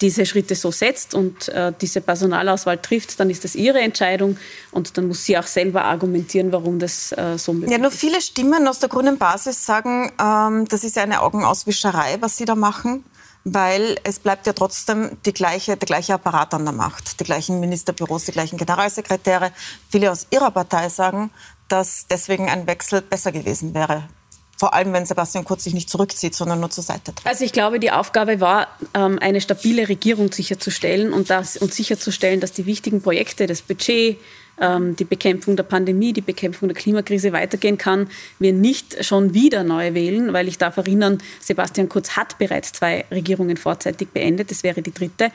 diese 0.01 0.27
Schritte 0.27 0.55
so 0.55 0.71
setzt 0.71 1.15
und 1.15 1.49
äh, 1.49 1.73
diese 1.81 2.01
Personalauswahl 2.01 2.79
trifft, 2.79 3.19
dann 3.19 3.31
ist 3.31 3.45
das 3.45 3.55
ihre 3.55 3.81
Entscheidung 3.81 4.37
und 4.71 4.97
dann 4.97 5.09
muss 5.09 5.25
sie 5.25 5.39
auch 5.39 5.47
selber 5.47 5.85
argumentieren, 5.85 6.53
warum 6.53 6.79
das 6.79 7.13
äh, 7.13 7.39
so 7.39 7.53
möglich 7.53 7.71
ist. 7.71 7.77
Ja, 7.77 7.83
nur 7.83 7.91
viele 7.91 8.21
Stimmen 8.21 8.69
aus 8.69 8.79
der 8.79 8.89
grünen 8.89 9.19
Basis 9.19 9.65
sagen, 9.65 10.13
ähm, 10.21 10.67
das 10.69 10.85
ist 10.85 10.99
eine 10.99 11.23
Augenauswischerei, 11.23 12.19
was 12.21 12.37
sie 12.37 12.45
da 12.45 12.55
machen, 12.55 13.05
weil 13.45 13.97
es 14.05 14.19
bleibt 14.19 14.47
ja 14.47 14.53
trotzdem 14.53 15.17
die 15.25 15.33
gleiche, 15.33 15.77
der 15.77 15.87
gleiche 15.87 16.15
Apparat 16.15 16.53
an 16.53 16.65
der 16.65 16.75
Macht, 16.75 17.21
die 17.21 17.25
gleichen 17.25 17.61
Ministerbüros, 17.61 18.25
die 18.25 18.33
gleichen 18.33 18.59
Generalsekretäre. 18.59 19.53
Viele 19.89 20.11
aus 20.11 20.27
ihrer 20.31 20.51
Partei 20.51 20.89
sagen, 20.89 21.31
dass 21.69 22.07
deswegen 22.09 22.49
ein 22.49 22.67
Wechsel 22.67 23.03
besser 23.03 23.33
gewesen 23.33 23.75
wäre 23.75 24.09
vor 24.57 24.75
allem, 24.75 24.93
wenn 24.93 25.05
Sebastian 25.05 25.45
Kurz 25.45 25.65
sich 25.65 25.75
nicht 25.75 25.91
zurückzieht, 25.91 26.35
sondern 26.35 26.61
nur 26.61 26.71
zur 26.71 26.83
Seite 26.83 27.15
tritt. 27.15 27.27
Also 27.27 27.45
ich 27.45 27.53
glaube, 27.53 27.79
die 27.79 27.91
Aufgabe 27.91 28.41
war, 28.41 28.69
ähm, 28.95 29.19
eine 29.21 29.41
stabile 29.41 29.89
Regierung 29.89 30.33
sicherzustellen 30.33 31.13
und, 31.13 31.31
das, 31.31 31.57
und 31.57 31.75
sicherzustellen, 31.75 32.41
dass 32.41 32.53
die 32.53 32.67
wichtigen 32.67 33.03
Projekte, 33.03 33.47
das 33.47 33.63
Budget, 33.63 34.19
die 34.59 35.05
Bekämpfung 35.05 35.55
der 35.55 35.65
Pandemie, 35.65 36.15
die 36.15 36.23
Bekämpfung 36.23 36.69
der 36.69 36.77
Klimakrise 36.77 37.33
weitergehen 37.33 37.77
kann, 37.77 38.09
wir 38.39 38.55
nicht 38.55 39.05
schon 39.05 39.35
wieder 39.35 39.65
neu 39.65 39.93
wählen, 39.93 40.33
weil 40.33 40.49
ich 40.49 40.57
darf 40.57 40.79
erinnern, 40.79 41.19
Sebastian 41.41 41.91
Kurz 41.91 42.17
hat 42.17 42.39
bereits 42.39 42.73
zwei 42.73 43.05
Regierungen 43.11 43.59
vorzeitig 43.59 44.09
beendet, 44.09 44.51
das 44.51 44.63
wäre 44.63 44.81
die 44.81 44.95
dritte. 44.95 45.31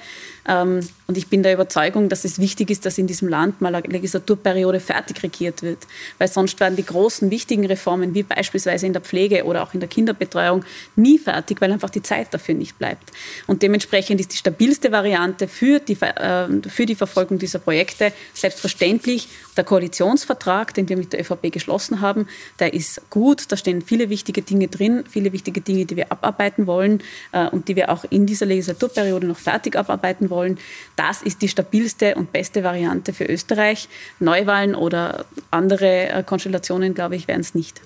Ähm, 0.48 0.80
und 1.06 1.18
ich 1.18 1.28
bin 1.28 1.44
der 1.44 1.54
Überzeugung, 1.54 2.10
dass 2.10 2.26
es 2.26 2.40
wichtig 2.40 2.72
ist, 2.72 2.86
dass 2.86 2.98
in 2.98 3.06
diesem 3.06 3.28
Land 3.28 3.62
mal 3.62 3.76
eine 3.76 3.86
Legislaturperiode 3.86 4.80
fertig 4.80 5.22
regiert 5.22 5.62
wird, 5.62 5.80
weil 6.18 6.28
sonst 6.28 6.60
werden 6.60 6.76
die 6.76 6.86
großen, 6.86 7.30
wichtigen 7.30 7.66
Reformen, 7.66 8.16
wie 8.16 8.24
beispielsweise 8.24 8.88
in 8.88 8.94
der 8.94 9.04
Pflege 9.04 9.44
oder 9.44 9.62
auch 9.62 9.76
in 9.76 9.82
der 9.82 9.90
Kinderbetreuung, 9.90 10.66
nie 10.96 11.20
fertig, 11.20 11.62
weil 11.62 11.72
einfach 11.72 11.92
die 11.92 12.02
Zeit 12.02 12.34
dafür 12.34 12.56
nicht 12.56 12.80
bleibt. 12.80 13.12
Und 13.46 13.62
dementsprechend 13.62 14.20
ist 14.20 14.34
die 14.34 14.38
stabilste 14.38 14.92
Variante 14.92 15.48
für 15.48 15.80
die, 15.80 15.98
äh, 16.02 16.48
für 16.68 16.88
die 16.88 16.96
Verfolgung 16.96 17.38
dieser 17.38 17.60
Projekte 17.60 18.14
selbstverständlich 18.34 19.11
der 19.58 19.64
Koalitionsvertrag, 19.64 20.74
den 20.74 20.90
wir 20.90 20.98
mit 20.98 21.14
der 21.14 21.22
ÖVP 21.22 21.52
geschlossen 21.52 22.02
haben. 22.02 22.28
Der 22.60 22.74
ist 22.74 23.10
gut, 23.10 23.52
da 23.52 23.58
stehen 23.58 23.82
viele 23.82 24.10
wichtige 24.10 24.42
Dinge 24.42 24.68
drin, 24.68 25.04
viele 25.10 25.32
wichtige 25.34 25.62
Dinge, 25.62 25.86
die 25.86 25.96
wir 25.96 26.12
abarbeiten 26.12 26.68
wollen 26.68 27.02
äh, 27.32 27.48
und 27.48 27.68
die 27.68 27.76
wir 27.76 27.90
auch 27.90 28.06
in 28.10 28.26
dieser 28.26 28.46
Legislaturperiode 28.46 29.28
noch 29.28 29.38
fertig 29.38 29.76
abarbeiten 29.76 30.30
wollen. 30.30 30.58
Das 30.96 31.22
ist 31.22 31.42
die 31.42 31.48
stabilste 31.48 32.16
und 32.16 32.32
beste 32.32 32.64
Variante 32.64 33.14
für 33.14 33.26
Österreich. 33.26 33.90
Neuwahlen 34.20 34.76
oder 34.76 35.26
andere 35.50 36.10
äh, 36.10 36.24
Konstellationen, 36.24 36.94
glaube 36.94 37.16
ich, 37.16 37.28
wären 37.28 37.42
es 37.42 37.56
nicht. 37.56 37.82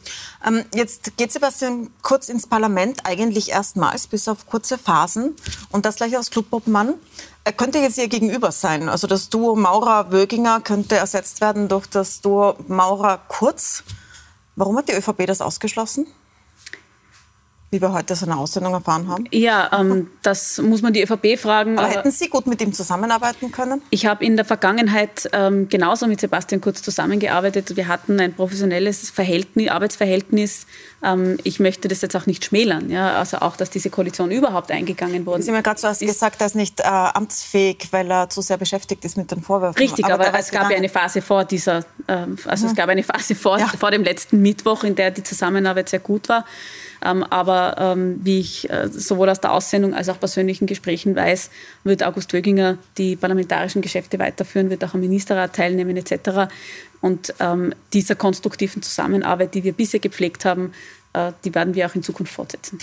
Ähm, 0.45 0.63
jetzt 0.73 1.17
geht 1.17 1.31
Sebastian 1.31 1.89
kurz 2.01 2.29
ins 2.29 2.47
Parlament, 2.47 2.99
eigentlich 3.03 3.49
erstmals, 3.49 4.07
bis 4.07 4.27
auf 4.27 4.45
kurze 4.45 4.77
Phasen. 4.77 5.35
Und 5.71 5.85
das 5.85 5.95
gleich 5.95 6.15
als 6.15 6.29
Clubobmann. 6.29 6.93
Er 7.43 7.53
könnte 7.53 7.79
jetzt 7.79 7.97
ihr 7.97 8.07
gegenüber 8.07 8.51
sein. 8.51 8.89
Also 8.89 9.07
das 9.07 9.29
Duo 9.29 9.55
Maurer-Wöginger 9.55 10.61
könnte 10.61 10.95
ersetzt 10.95 11.41
werden 11.41 11.67
durch 11.67 11.87
das 11.87 12.21
Duo 12.21 12.55
Maurer-Kurz. 12.67 13.83
Warum 14.55 14.77
hat 14.77 14.87
die 14.87 14.93
ÖVP 14.93 15.25
das 15.25 15.41
ausgeschlossen? 15.41 16.07
Wie 17.75 17.81
wir 17.81 17.91
heute 17.91 18.15
so 18.15 18.25
eine 18.25 18.37
Aussendung 18.37 18.73
erfahren 18.73 19.07
haben? 19.07 19.25
Ja, 19.31 19.69
ähm, 19.77 20.09
das 20.21 20.59
muss 20.59 20.81
man 20.81 20.93
die 20.93 21.03
ÖVP 21.03 21.37
fragen. 21.37 21.77
Aber 21.77 21.89
hätten 21.89 22.11
Sie 22.11 22.29
gut 22.29 22.47
mit 22.47 22.61
ihm 22.61 22.73
zusammenarbeiten 22.73 23.51
können? 23.51 23.81
Ich 23.89 24.05
habe 24.05 24.23
in 24.23 24.37
der 24.37 24.45
Vergangenheit 24.45 25.29
ähm, 25.33 25.67
genauso 25.67 26.07
mit 26.07 26.21
Sebastian 26.21 26.61
Kurz 26.61 26.81
zusammengearbeitet. 26.81 27.75
Wir 27.75 27.87
hatten 27.87 28.19
ein 28.19 28.33
professionelles 28.33 29.09
Verhältnis, 29.09 29.69
Arbeitsverhältnis 29.69 30.65
Ähm, 31.05 31.37
ich 31.43 31.59
möchte 31.59 31.87
das 31.87 32.01
jetzt 32.01 32.15
auch 32.15 32.25
nicht 32.25 32.45
schmälern. 32.45 32.89
Ja? 32.89 33.17
Also 33.17 33.37
auch, 33.37 33.55
dass 33.55 33.69
diese 33.69 33.89
Koalition 33.89 34.31
überhaupt 34.31 34.71
eingegangen 34.71 35.25
wurde. 35.25 35.43
Sie 35.43 35.49
haben 35.49 35.55
ja 35.55 35.61
gerade 35.61 35.79
zuerst 35.79 36.01
gesagt, 36.01 36.41
er 36.41 36.47
ist 36.47 36.55
nicht 36.55 36.79
äh, 36.79 36.83
amtsfähig, 36.83 37.89
weil 37.91 38.09
er 38.09 38.29
zu 38.29 38.41
sehr 38.41 38.57
beschäftigt 38.57 39.05
ist 39.05 39.17
mit 39.17 39.31
den 39.31 39.41
Vorwürfen. 39.41 39.77
Richtig, 39.77 40.05
aber, 40.05 40.27
aber 40.27 40.39
es 40.39 40.49
gab 40.49 40.69
ja 40.71 40.77
eine 40.77 40.89
Phase 40.89 41.21
vor 41.21 41.45
dieser, 41.45 41.79
äh, 42.07 42.25
also 42.45 42.65
mhm. 42.65 42.71
es 42.71 42.75
gab 42.75 42.89
eine 42.89 43.03
Phase 43.03 43.35
vor, 43.35 43.59
ja. 43.59 43.67
vor 43.67 43.91
dem 43.91 44.03
letzten 44.03 44.41
Mittwoch, 44.41 44.83
in 44.83 44.95
der 44.95 45.11
die 45.11 45.23
Zusammenarbeit 45.23 45.89
sehr 45.89 45.99
gut 45.99 46.27
war. 46.29 46.45
Ähm, 47.05 47.23
aber 47.23 47.75
ähm, 47.77 48.19
wie 48.23 48.39
ich 48.39 48.69
äh, 48.69 48.89
sowohl 48.89 49.29
aus 49.29 49.39
der 49.39 49.53
Aussendung 49.53 49.93
als 49.93 50.09
auch 50.09 50.19
persönlichen 50.19 50.65
Gesprächen 50.65 51.15
weiß, 51.15 51.51
wird 51.83 52.03
August 52.03 52.33
Wöginger 52.33 52.77
die 52.97 53.15
parlamentarischen 53.15 53.83
Geschäfte 53.83 54.17
weiterführen, 54.17 54.71
wird 54.71 54.83
auch 54.83 54.95
am 54.95 55.01
Ministerrat 55.01 55.55
teilnehmen 55.55 55.95
etc. 55.97 56.51
Und 57.01 57.35
ähm, 57.39 57.73
dieser 57.93 58.15
konstruktiven 58.15 58.81
Zusammenarbeit, 58.81 59.53
die 59.53 59.63
wir 59.63 59.73
bisher 59.73 59.99
gepflegt 59.99 60.45
haben, 60.45 60.73
äh, 61.13 61.31
die 61.43 61.53
werden 61.53 61.75
wir 61.75 61.85
auch 61.85 61.93
in 61.93 62.01
Zukunft 62.01 62.33
fortsetzen. 62.33 62.79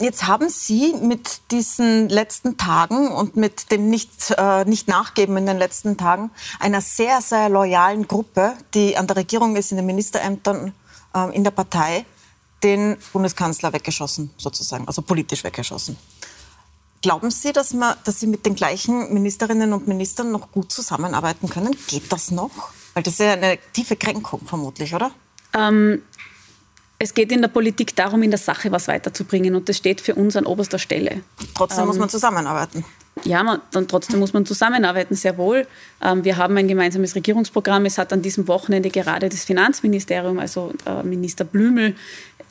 Jetzt 0.00 0.28
haben 0.28 0.48
Sie 0.48 0.94
mit 1.02 1.40
diesen 1.50 2.08
letzten 2.08 2.56
Tagen 2.56 3.08
und 3.08 3.36
mit 3.36 3.72
dem 3.72 3.90
nicht, 3.90 4.34
äh, 4.38 4.64
nicht 4.66 4.86
Nachgeben 4.86 5.36
in 5.36 5.46
den 5.46 5.58
letzten 5.58 5.96
Tagen 5.96 6.30
einer 6.60 6.80
sehr, 6.80 7.20
sehr 7.22 7.48
loyalen 7.48 8.06
Gruppe, 8.06 8.52
die 8.74 8.96
an 8.96 9.08
der 9.08 9.16
Regierung 9.16 9.56
ist, 9.56 9.72
in 9.72 9.78
den 9.78 9.86
Ministerämtern, 9.86 10.72
äh, 11.14 11.34
in 11.34 11.42
der 11.42 11.50
Partei, 11.50 12.04
den 12.62 12.96
Bundeskanzler 13.12 13.72
weggeschossen, 13.72 14.30
sozusagen, 14.36 14.86
also 14.86 15.02
politisch 15.02 15.44
weggeschossen. 15.44 15.96
Glauben 17.00 17.30
Sie, 17.30 17.52
dass, 17.52 17.74
man, 17.74 17.94
dass 18.04 18.18
Sie 18.18 18.26
mit 18.26 18.44
den 18.44 18.56
gleichen 18.56 19.14
Ministerinnen 19.14 19.72
und 19.72 19.86
Ministern 19.86 20.32
noch 20.32 20.50
gut 20.50 20.72
zusammenarbeiten 20.72 21.48
können? 21.48 21.76
Geht 21.86 22.12
das 22.12 22.32
noch? 22.32 22.50
Weil 22.94 23.04
das 23.04 23.14
ist 23.14 23.20
ja 23.20 23.34
eine 23.34 23.58
tiefe 23.72 23.94
Kränkung 23.94 24.40
vermutlich, 24.44 24.94
oder? 24.94 25.12
Ähm, 25.54 26.02
es 26.98 27.14
geht 27.14 27.30
in 27.30 27.40
der 27.40 27.48
Politik 27.48 27.94
darum, 27.94 28.24
in 28.24 28.30
der 28.30 28.38
Sache 28.38 28.72
was 28.72 28.88
weiterzubringen 28.88 29.54
und 29.54 29.68
das 29.68 29.76
steht 29.76 30.00
für 30.00 30.16
uns 30.16 30.34
an 30.34 30.46
oberster 30.46 30.80
Stelle. 30.80 31.20
Trotzdem 31.54 31.82
ähm, 31.82 31.86
muss 31.86 31.98
man 31.98 32.08
zusammenarbeiten. 32.08 32.84
Ja, 33.24 33.42
man, 33.42 33.60
dann 33.70 33.88
trotzdem 33.88 34.18
muss 34.20 34.32
man 34.32 34.46
zusammenarbeiten, 34.46 35.14
sehr 35.14 35.38
wohl. 35.38 35.66
Ähm, 36.02 36.24
wir 36.24 36.36
haben 36.36 36.56
ein 36.56 36.68
gemeinsames 36.68 37.14
Regierungsprogramm. 37.14 37.84
Es 37.84 37.98
hat 37.98 38.12
an 38.12 38.22
diesem 38.22 38.48
Wochenende 38.48 38.90
gerade 38.90 39.28
das 39.28 39.44
Finanzministerium, 39.44 40.38
also 40.38 40.72
äh, 40.86 41.02
Minister 41.02 41.44
Blümel, 41.44 41.94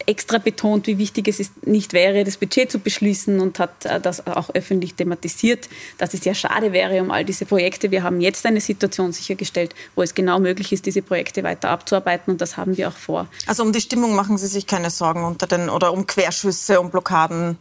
extra 0.05 0.37
betont, 0.37 0.87
wie 0.87 0.97
wichtig 0.97 1.27
es 1.27 1.39
ist, 1.39 1.65
nicht 1.65 1.93
wäre, 1.93 2.23
das 2.23 2.37
Budget 2.37 2.71
zu 2.71 2.79
beschließen 2.79 3.39
und 3.39 3.59
hat 3.59 3.85
äh, 3.85 3.99
das 3.99 4.25
auch 4.27 4.49
öffentlich 4.53 4.93
thematisiert, 4.93 5.67
dass 5.97 6.13
es 6.13 6.23
ja 6.25 6.33
schade 6.33 6.71
wäre 6.71 7.01
um 7.01 7.11
all 7.11 7.25
diese 7.25 7.45
Projekte. 7.45 7.91
Wir 7.91 8.03
haben 8.03 8.21
jetzt 8.21 8.45
eine 8.45 8.61
Situation 8.61 9.11
sichergestellt, 9.11 9.75
wo 9.95 10.03
es 10.03 10.13
genau 10.13 10.39
möglich 10.39 10.71
ist, 10.71 10.85
diese 10.85 11.01
Projekte 11.01 11.43
weiter 11.43 11.69
abzuarbeiten 11.69 12.31
und 12.31 12.41
das 12.41 12.57
haben 12.57 12.77
wir 12.77 12.89
auch 12.89 12.97
vor. 12.97 13.27
Also 13.47 13.63
um 13.63 13.73
die 13.73 13.81
Stimmung 13.81 14.15
machen 14.15 14.37
Sie 14.37 14.47
sich 14.47 14.67
keine 14.67 14.89
Sorgen 14.89 15.23
unter 15.23 15.47
den 15.47 15.69
oder 15.69 15.93
um 15.93 16.05
Querschüsse, 16.07 16.79
um 16.79 16.91
Blockaden? 16.91 17.57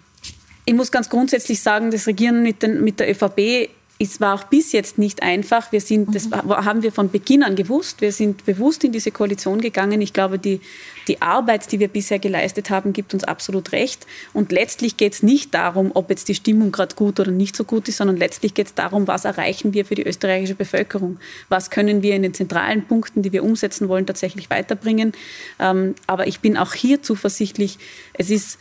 Ich 0.64 0.74
muss 0.74 0.90
ganz 0.90 1.08
grundsätzlich 1.08 1.62
sagen, 1.62 1.92
das 1.92 2.06
Regieren 2.08 2.42
mit, 2.42 2.62
den, 2.62 2.82
mit 2.82 2.98
der 2.98 3.08
ÖVP 3.10 3.70
es 3.98 4.20
war 4.20 4.34
auch 4.34 4.44
bis 4.44 4.72
jetzt 4.72 4.98
nicht 4.98 5.22
einfach. 5.22 5.72
Wir 5.72 5.80
sind, 5.80 6.14
das 6.14 6.28
mhm. 6.28 6.50
haben 6.50 6.82
wir 6.82 6.92
von 6.92 7.10
Beginn 7.10 7.42
an 7.42 7.56
gewusst. 7.56 8.02
Wir 8.02 8.12
sind 8.12 8.44
bewusst 8.44 8.84
in 8.84 8.92
diese 8.92 9.10
Koalition 9.10 9.60
gegangen. 9.60 10.02
Ich 10.02 10.12
glaube, 10.12 10.38
die, 10.38 10.60
die 11.08 11.22
Arbeit, 11.22 11.72
die 11.72 11.80
wir 11.80 11.88
bisher 11.88 12.18
geleistet 12.18 12.68
haben, 12.68 12.92
gibt 12.92 13.14
uns 13.14 13.24
absolut 13.24 13.72
recht. 13.72 14.06
Und 14.34 14.52
letztlich 14.52 14.98
geht 14.98 15.14
es 15.14 15.22
nicht 15.22 15.54
darum, 15.54 15.92
ob 15.94 16.10
jetzt 16.10 16.28
die 16.28 16.34
Stimmung 16.34 16.72
gerade 16.72 16.94
gut 16.94 17.20
oder 17.20 17.30
nicht 17.30 17.56
so 17.56 17.64
gut 17.64 17.88
ist, 17.88 17.96
sondern 17.96 18.18
letztlich 18.18 18.52
geht 18.52 18.66
es 18.66 18.74
darum, 18.74 19.06
was 19.06 19.24
erreichen 19.24 19.72
wir 19.72 19.86
für 19.86 19.94
die 19.94 20.06
österreichische 20.06 20.54
Bevölkerung? 20.54 21.18
Was 21.48 21.70
können 21.70 22.02
wir 22.02 22.14
in 22.14 22.22
den 22.22 22.34
zentralen 22.34 22.86
Punkten, 22.86 23.22
die 23.22 23.32
wir 23.32 23.44
umsetzen 23.44 23.88
wollen, 23.88 24.04
tatsächlich 24.04 24.50
weiterbringen? 24.50 25.12
Ähm, 25.58 25.94
aber 26.06 26.26
ich 26.26 26.40
bin 26.40 26.58
auch 26.58 26.74
hier 26.74 27.02
zuversichtlich. 27.02 27.78
Es 28.12 28.28
ist 28.28 28.58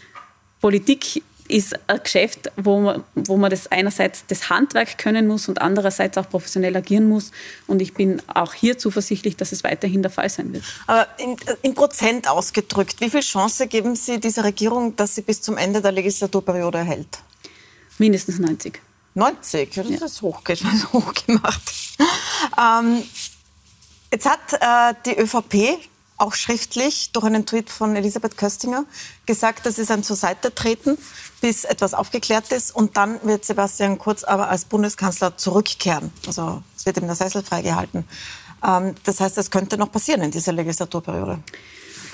Politik 0.62 1.22
ist 1.48 1.78
ein 1.88 2.00
Geschäft, 2.02 2.52
wo 2.58 2.80
man, 2.80 3.04
wo 3.14 3.38
man 3.38 3.52
das 3.52 3.68
einerseits 3.68 4.26
das 4.28 4.50
Handwerk 4.50 4.98
können 4.98 5.28
muss 5.28 5.48
und 5.48 5.62
andererseits 5.62 6.18
auch 6.18 6.30
professionell 6.30 6.76
agieren 6.76 7.08
muss. 7.08 7.32
Und 7.68 7.82
ich 7.82 7.94
bin 7.94 8.22
auch 8.28 8.54
hier 8.54 8.78
zuversichtlich, 8.78 9.38
dass 9.38 9.52
es 9.52 9.64
weiterhin 9.64 10.02
der 10.02 10.12
Fall 10.12 10.30
sein 10.30 10.54
wird. 10.54 10.64
Aber 10.88 11.08
in, 11.20 11.36
in 11.62 11.76
Prozent 11.76 12.28
ausgedrückt, 12.28 13.00
wie 13.00 13.10
viel 13.10 13.22
Chance 13.22 13.68
geben 13.68 13.96
Sie 13.96 14.20
dieser 14.20 14.44
Regierung, 14.44 14.96
dass 14.96 15.16
sie 15.16 15.22
bis 15.22 15.42
zum 15.42 15.58
Ende 15.58 15.82
der 15.82 15.92
Legislaturperiode 15.92 16.80
erhält? 16.80 17.20
Mindestens 17.98 18.40
90. 18.40 18.82
90? 19.14 19.74
Das 19.74 19.90
ja. 19.90 20.06
ist 20.06 20.22
hoch, 20.22 20.42
hoch 20.94 21.14
gemacht. 21.14 21.62
Ähm, 22.60 23.04
jetzt 24.12 24.30
hat 24.30 24.54
äh, 24.54 24.96
die 25.06 25.18
ÖVP 25.18 25.80
auch 26.18 26.34
schriftlich 26.34 27.12
durch 27.12 27.26
einen 27.26 27.46
Tweet 27.46 27.70
von 27.70 27.96
Elisabeth 27.96 28.38
Köstinger 28.38 28.86
gesagt, 29.26 29.66
das 29.66 29.78
ist 29.78 29.92
ein 29.92 30.04
zur 30.04 30.16
Seite 30.16 30.54
treten, 30.54 30.98
bis 31.42 31.66
etwas 31.66 31.94
aufgeklärt 31.94 32.52
ist. 32.52 32.74
Und 32.74 32.98
dann 32.98 33.20
wird 33.24 33.46
Sebastian 33.46 33.98
Kurz 33.98 34.24
aber 34.24 34.50
als 34.50 34.66
Bundeskanzler 34.66 35.38
zurückkehren. 35.38 36.12
Also 36.26 36.64
es 36.76 36.86
wird 36.86 36.98
ihm 36.98 37.08
der 37.08 37.16
Sessel 37.16 37.44
freigehalten. 37.44 38.06
Ähm, 38.66 38.96
das 39.04 39.20
heißt, 39.20 39.38
es 39.38 39.52
könnte 39.52 39.78
noch 39.78 39.92
passieren 39.92 40.22
in 40.22 40.32
dieser 40.32 40.54
Legislaturperiode. 40.54 41.40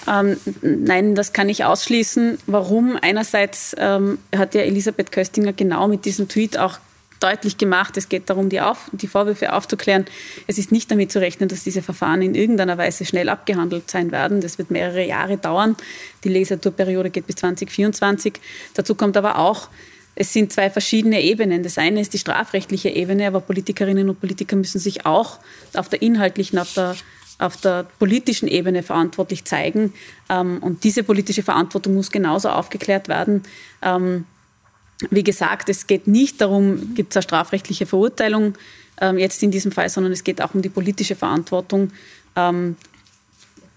Ähm, 0.08 0.38
nein, 0.62 1.15
das 1.15 1.31
kann 1.34 1.50
ich 1.50 1.63
ausschließen. 1.63 2.39
Warum? 2.48 2.98
Einerseits 3.00 3.75
ähm, 3.77 4.17
hat 4.36 4.55
ja 4.55 4.62
Elisabeth 4.62 5.12
Köstinger 5.12 5.53
genau 5.53 5.88
mit 5.88 6.05
diesem 6.05 6.27
Tweet 6.27 6.58
auch 6.58 6.79
deutlich 7.22 7.58
gemacht, 7.58 7.98
es 7.98 8.10
geht 8.10 8.30
darum, 8.30 8.50
die, 8.50 8.62
Auf, 8.62 8.90
die 8.92 9.08
Vorwürfe 9.08 9.54
aufzuklären. 9.54 10.06
Es 10.48 10.58
ist 10.58 10.72
nicht 10.72 10.92
damit 10.92 11.12
zu 11.12 11.20
rechnen, 11.20 11.50
dass 11.50 11.63
diese 11.63 11.82
Verfahren 11.82 12.22
in 12.22 12.36
irgendeiner 12.36 12.78
Weise 12.78 13.06
schnell 13.06 13.30
abgehandelt 13.30 13.90
sein 13.90 14.12
werden. 14.12 14.42
Das 14.42 14.58
wird 14.58 14.72
mehrere 14.72 15.06
Jahre 15.06 15.38
dauern. 15.38 15.75
Die 16.24 16.30
Legislaturperiode 16.30 17.10
geht 17.10 17.28
bis 17.28 17.38
2024. 17.38 18.34
Dazu 18.74 18.96
kommt 18.96 19.18
aber 19.18 19.38
auch, 19.38 19.70
es 20.16 20.34
sind 20.34 20.51
zwei 20.51 20.70
verschiedene 20.70 21.22
Ebenen. 21.22 21.63
Das 21.63 21.78
eine 21.78 22.01
ist 22.01 22.13
die 22.13 22.18
strafrechtliche 22.18 22.90
Ebene, 22.90 23.28
aber 23.28 23.40
Politikerinnen 23.40 24.10
und 24.10 24.20
Politiker 24.20 24.56
müssen 24.56 24.80
sich 24.80 25.06
auch 25.06 25.40
auf 25.74 25.90
der 25.90 26.01
inhaltlichen, 26.01 26.60
auf 26.60 26.74
der 26.74 26.96
auf 27.42 27.58
der 27.58 27.88
politischen 27.98 28.48
Ebene 28.48 28.84
verantwortlich 28.84 29.46
zeigen. 29.46 29.94
Ähm, 30.30 30.60
und 30.62 30.84
diese 30.84 31.04
politische 31.04 31.42
Verantwortung 31.42 31.96
muss 31.96 32.12
genauso 32.12 32.50
aufgeklärt 32.50 33.08
werden. 33.08 33.42
Wie 35.10 35.24
gesagt, 35.24 35.70
es 35.70 35.88
geht 35.88 36.08
nicht 36.08 36.41
darum, 36.41 36.93
gibt 36.93 37.13
es 37.13 37.17
eine 37.17 37.24
strafrechtliche 37.24 37.86
Verurteilung 37.86 38.55
ähm, 39.00 39.17
jetzt 39.17 39.41
in 39.43 39.51
diesem 39.51 39.72
Fall, 39.72 39.89
sondern 39.89 40.13
es 40.13 40.24
geht 40.24 40.41
auch 40.41 40.53
um 40.53 40.62
die 40.62 40.70
politische 40.70 41.15
Verantwortung. 41.15 41.91
Ähm, 42.36 42.75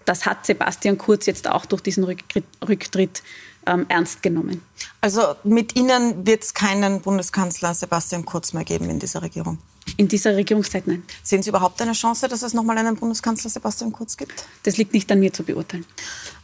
das 0.05 0.25
hat 0.25 0.45
Sebastian 0.45 0.97
Kurz 0.97 1.25
jetzt 1.25 1.49
auch 1.49 1.65
durch 1.65 1.81
diesen 1.81 2.03
Rücktritt 2.03 3.23
ähm, 3.65 3.85
ernst 3.89 4.21
genommen. 4.21 4.61
Also 5.01 5.35
mit 5.43 5.75
Ihnen 5.75 6.25
wird 6.25 6.43
es 6.43 6.53
keinen 6.53 7.01
Bundeskanzler 7.01 7.73
Sebastian 7.73 8.25
Kurz 8.25 8.53
mehr 8.53 8.63
geben 8.63 8.89
in 8.89 8.99
dieser 8.99 9.21
Regierung? 9.21 9.57
In 9.97 10.07
dieser 10.07 10.35
Regierungszeit 10.35 10.87
nein. 10.87 11.03
Sehen 11.23 11.43
Sie 11.43 11.49
überhaupt 11.49 11.81
eine 11.81 11.93
Chance, 11.93 12.27
dass 12.27 12.41
es 12.41 12.53
nochmal 12.53 12.77
einen 12.77 12.95
Bundeskanzler 12.95 13.49
Sebastian 13.49 13.91
Kurz 13.91 14.17
gibt? 14.17 14.45
Das 14.63 14.77
liegt 14.77 14.93
nicht 14.93 15.11
an 15.11 15.19
mir 15.19 15.33
zu 15.33 15.43
beurteilen. 15.43 15.85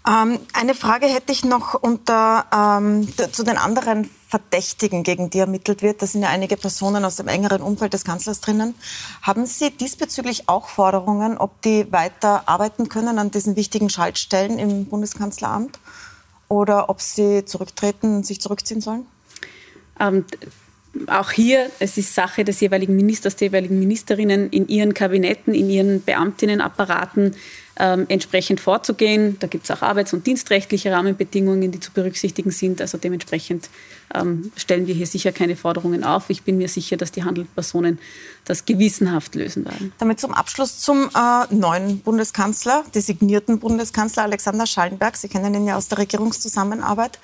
Ähm, 0.08 0.40
eine 0.54 0.74
Frage 0.74 1.06
hätte 1.06 1.32
ich 1.32 1.44
noch 1.44 1.76
unter, 1.76 2.46
ähm, 2.52 3.08
zu 3.32 3.44
den 3.44 3.58
anderen 3.58 4.10
Verdächtigen, 4.28 5.04
gegen 5.04 5.30
die 5.30 5.40
ermittelt 5.40 5.84
wird. 5.84 6.02
Da 6.02 6.08
sind 6.08 6.24
ja 6.24 6.30
einige 6.30 6.58
Personen 6.58 7.06
aus 7.06 7.18
dem 7.18 7.28
engeren 7.28 7.62
Umfeld 7.62 7.94
des 7.94 8.04
Kanzlers 8.04 8.42
drinnen. 8.42 8.74
Haben 9.22 9.46
Sie 9.46 9.70
diesbezüglich 9.70 10.50
auch 10.50 10.70
Forderungen, 10.70 11.38
ob 11.38 11.62
die 11.62 11.92
weiter 11.92 12.44
arbeiten 12.48 12.90
können 12.90 13.20
an 13.20 13.30
diesen 13.30 13.56
wichtigen 13.56 13.90
Schaltstellen 13.90 14.58
im 14.58 14.86
Bundeskanzleramt? 14.86 15.80
Oder 16.48 16.90
ob 16.90 17.00
sie 17.00 17.46
zurücktreten 17.46 18.24
sich 18.24 18.42
zurückziehen 18.42 18.82
sollen? 18.82 19.06
Ähm, 20.00 20.26
auch 21.08 21.32
hier, 21.32 21.70
es 21.80 21.98
ist 21.98 22.14
Sache 22.14 22.44
des 22.44 22.60
jeweiligen 22.60 22.96
Ministers, 22.96 23.36
der 23.38 23.48
jeweiligen 23.48 23.80
Ministerinnen 23.80 24.50
in 24.50 24.68
ihren 24.68 24.94
Kabinetten, 24.94 25.54
in 25.54 25.70
ihren 25.70 26.04
Beamtinnenapparaten 26.04 27.36
ähm, 27.80 28.06
entsprechend 28.10 28.60
vorzugehen. 28.60 29.38
Da 29.40 29.48
gibt 29.48 29.64
es 29.64 29.72
auch 29.72 29.82
arbeits- 29.82 30.14
und 30.14 30.28
dienstrechtliche 30.28 30.92
Rahmenbedingungen, 30.92 31.72
die 31.72 31.80
zu 31.80 31.92
berücksichtigen 31.92 32.52
sind. 32.52 32.82
Also 32.82 32.98
dementsprechend 32.98 33.70
ähm, 34.14 34.52
stellen 34.58 34.86
wir 34.86 34.94
hier 34.94 35.08
sicher 35.08 35.32
keine 35.32 35.56
Forderungen 35.56 36.04
auf. 36.04 36.30
Ich 36.30 36.44
bin 36.44 36.58
mir 36.58 36.68
sicher, 36.68 36.98
dass 36.98 37.12
die 37.12 37.24
Handelspersonen 37.24 37.98
das 38.44 38.66
gewissenhaft 38.66 39.36
lösen 39.36 39.64
werden. 39.64 39.94
Damit 39.98 40.20
zum 40.20 40.34
Abschluss 40.34 40.80
zum 40.80 41.10
äh, 41.16 41.54
neuen 41.54 42.00
Bundeskanzler, 42.02 42.84
designierten 42.94 43.60
Bundeskanzler 43.60 44.24
Alexander 44.24 44.68
Schallenberg. 44.68 45.16
Sie 45.16 45.30
kennen 45.30 45.54
ihn 45.54 45.68
ja 45.68 45.78
aus 45.78 45.88
der 45.88 46.00
Regierungszusammenarbeit. 46.00 47.18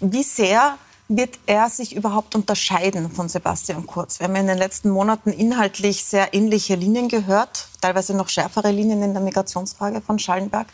Wie 0.00 0.24
sehr 0.24 0.76
wird 1.16 1.38
er 1.46 1.68
sich 1.68 1.94
überhaupt 1.94 2.34
unterscheiden 2.34 3.10
von 3.10 3.28
Sebastian 3.28 3.86
Kurz? 3.86 4.18
Wir 4.18 4.28
haben 4.28 4.36
in 4.36 4.46
den 4.46 4.58
letzten 4.58 4.90
Monaten 4.90 5.30
inhaltlich 5.30 6.04
sehr 6.04 6.34
ähnliche 6.34 6.74
Linien 6.74 7.08
gehört, 7.08 7.68
teilweise 7.80 8.16
noch 8.16 8.28
schärfere 8.28 8.70
Linien 8.70 9.02
in 9.02 9.12
der 9.12 9.22
Migrationsfrage 9.22 10.00
von 10.00 10.18
Schallenberg. 10.18 10.66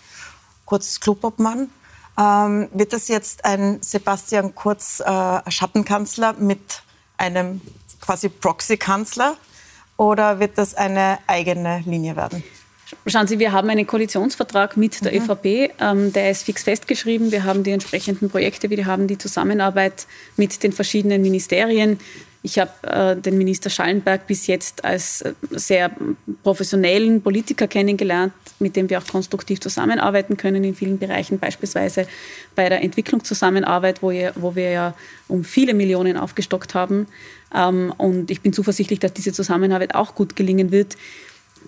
Kurz 0.64 1.00
Klubobmann. 1.00 1.70
Ähm, 2.18 2.68
wird 2.72 2.92
das 2.92 3.08
jetzt 3.08 3.44
ein 3.44 3.78
Sebastian 3.82 4.54
Kurz 4.54 5.00
äh, 5.00 5.50
Schattenkanzler 5.50 6.34
mit 6.34 6.82
einem 7.16 7.60
quasi 8.00 8.28
Proxy-Kanzler 8.28 9.36
oder 9.96 10.40
wird 10.40 10.58
das 10.58 10.74
eine 10.74 11.18
eigene 11.26 11.80
Linie 11.80 12.16
werden? 12.16 12.42
Schauen 13.06 13.26
Sie, 13.26 13.38
wir 13.38 13.52
haben 13.52 13.68
einen 13.68 13.86
Koalitionsvertrag 13.86 14.76
mit 14.76 15.04
der 15.04 15.12
mhm. 15.12 15.30
ÖVP, 15.30 15.72
ähm, 15.80 16.12
der 16.12 16.30
ist 16.30 16.44
fix 16.44 16.62
festgeschrieben. 16.62 17.32
Wir 17.32 17.44
haben 17.44 17.62
die 17.62 17.72
entsprechenden 17.72 18.30
Projekte, 18.30 18.70
wir 18.70 18.86
haben 18.86 19.06
die 19.06 19.18
Zusammenarbeit 19.18 20.06
mit 20.36 20.62
den 20.62 20.72
verschiedenen 20.72 21.20
Ministerien. 21.20 21.98
Ich 22.42 22.58
habe 22.58 22.70
äh, 22.84 23.16
den 23.16 23.36
Minister 23.36 23.68
Schallenberg 23.68 24.26
bis 24.26 24.46
jetzt 24.46 24.84
als 24.84 25.22
äh, 25.22 25.34
sehr 25.50 25.90
professionellen 26.42 27.20
Politiker 27.20 27.66
kennengelernt, 27.66 28.32
mit 28.58 28.76
dem 28.76 28.88
wir 28.88 28.98
auch 28.98 29.06
konstruktiv 29.06 29.60
zusammenarbeiten 29.60 30.36
können 30.36 30.62
in 30.64 30.74
vielen 30.74 30.98
Bereichen, 30.98 31.38
beispielsweise 31.38 32.06
bei 32.54 32.68
der 32.68 32.82
Entwicklungszusammenarbeit, 32.82 34.02
wo, 34.02 34.12
ihr, 34.12 34.32
wo 34.36 34.54
wir 34.54 34.70
ja 34.70 34.94
um 35.26 35.44
viele 35.44 35.74
Millionen 35.74 36.16
aufgestockt 36.16 36.74
haben. 36.74 37.06
Ähm, 37.54 37.92
und 37.98 38.30
ich 38.30 38.40
bin 38.40 38.52
zuversichtlich, 38.52 39.00
dass 39.00 39.12
diese 39.12 39.32
Zusammenarbeit 39.32 39.94
auch 39.94 40.14
gut 40.14 40.36
gelingen 40.36 40.70
wird 40.70 40.96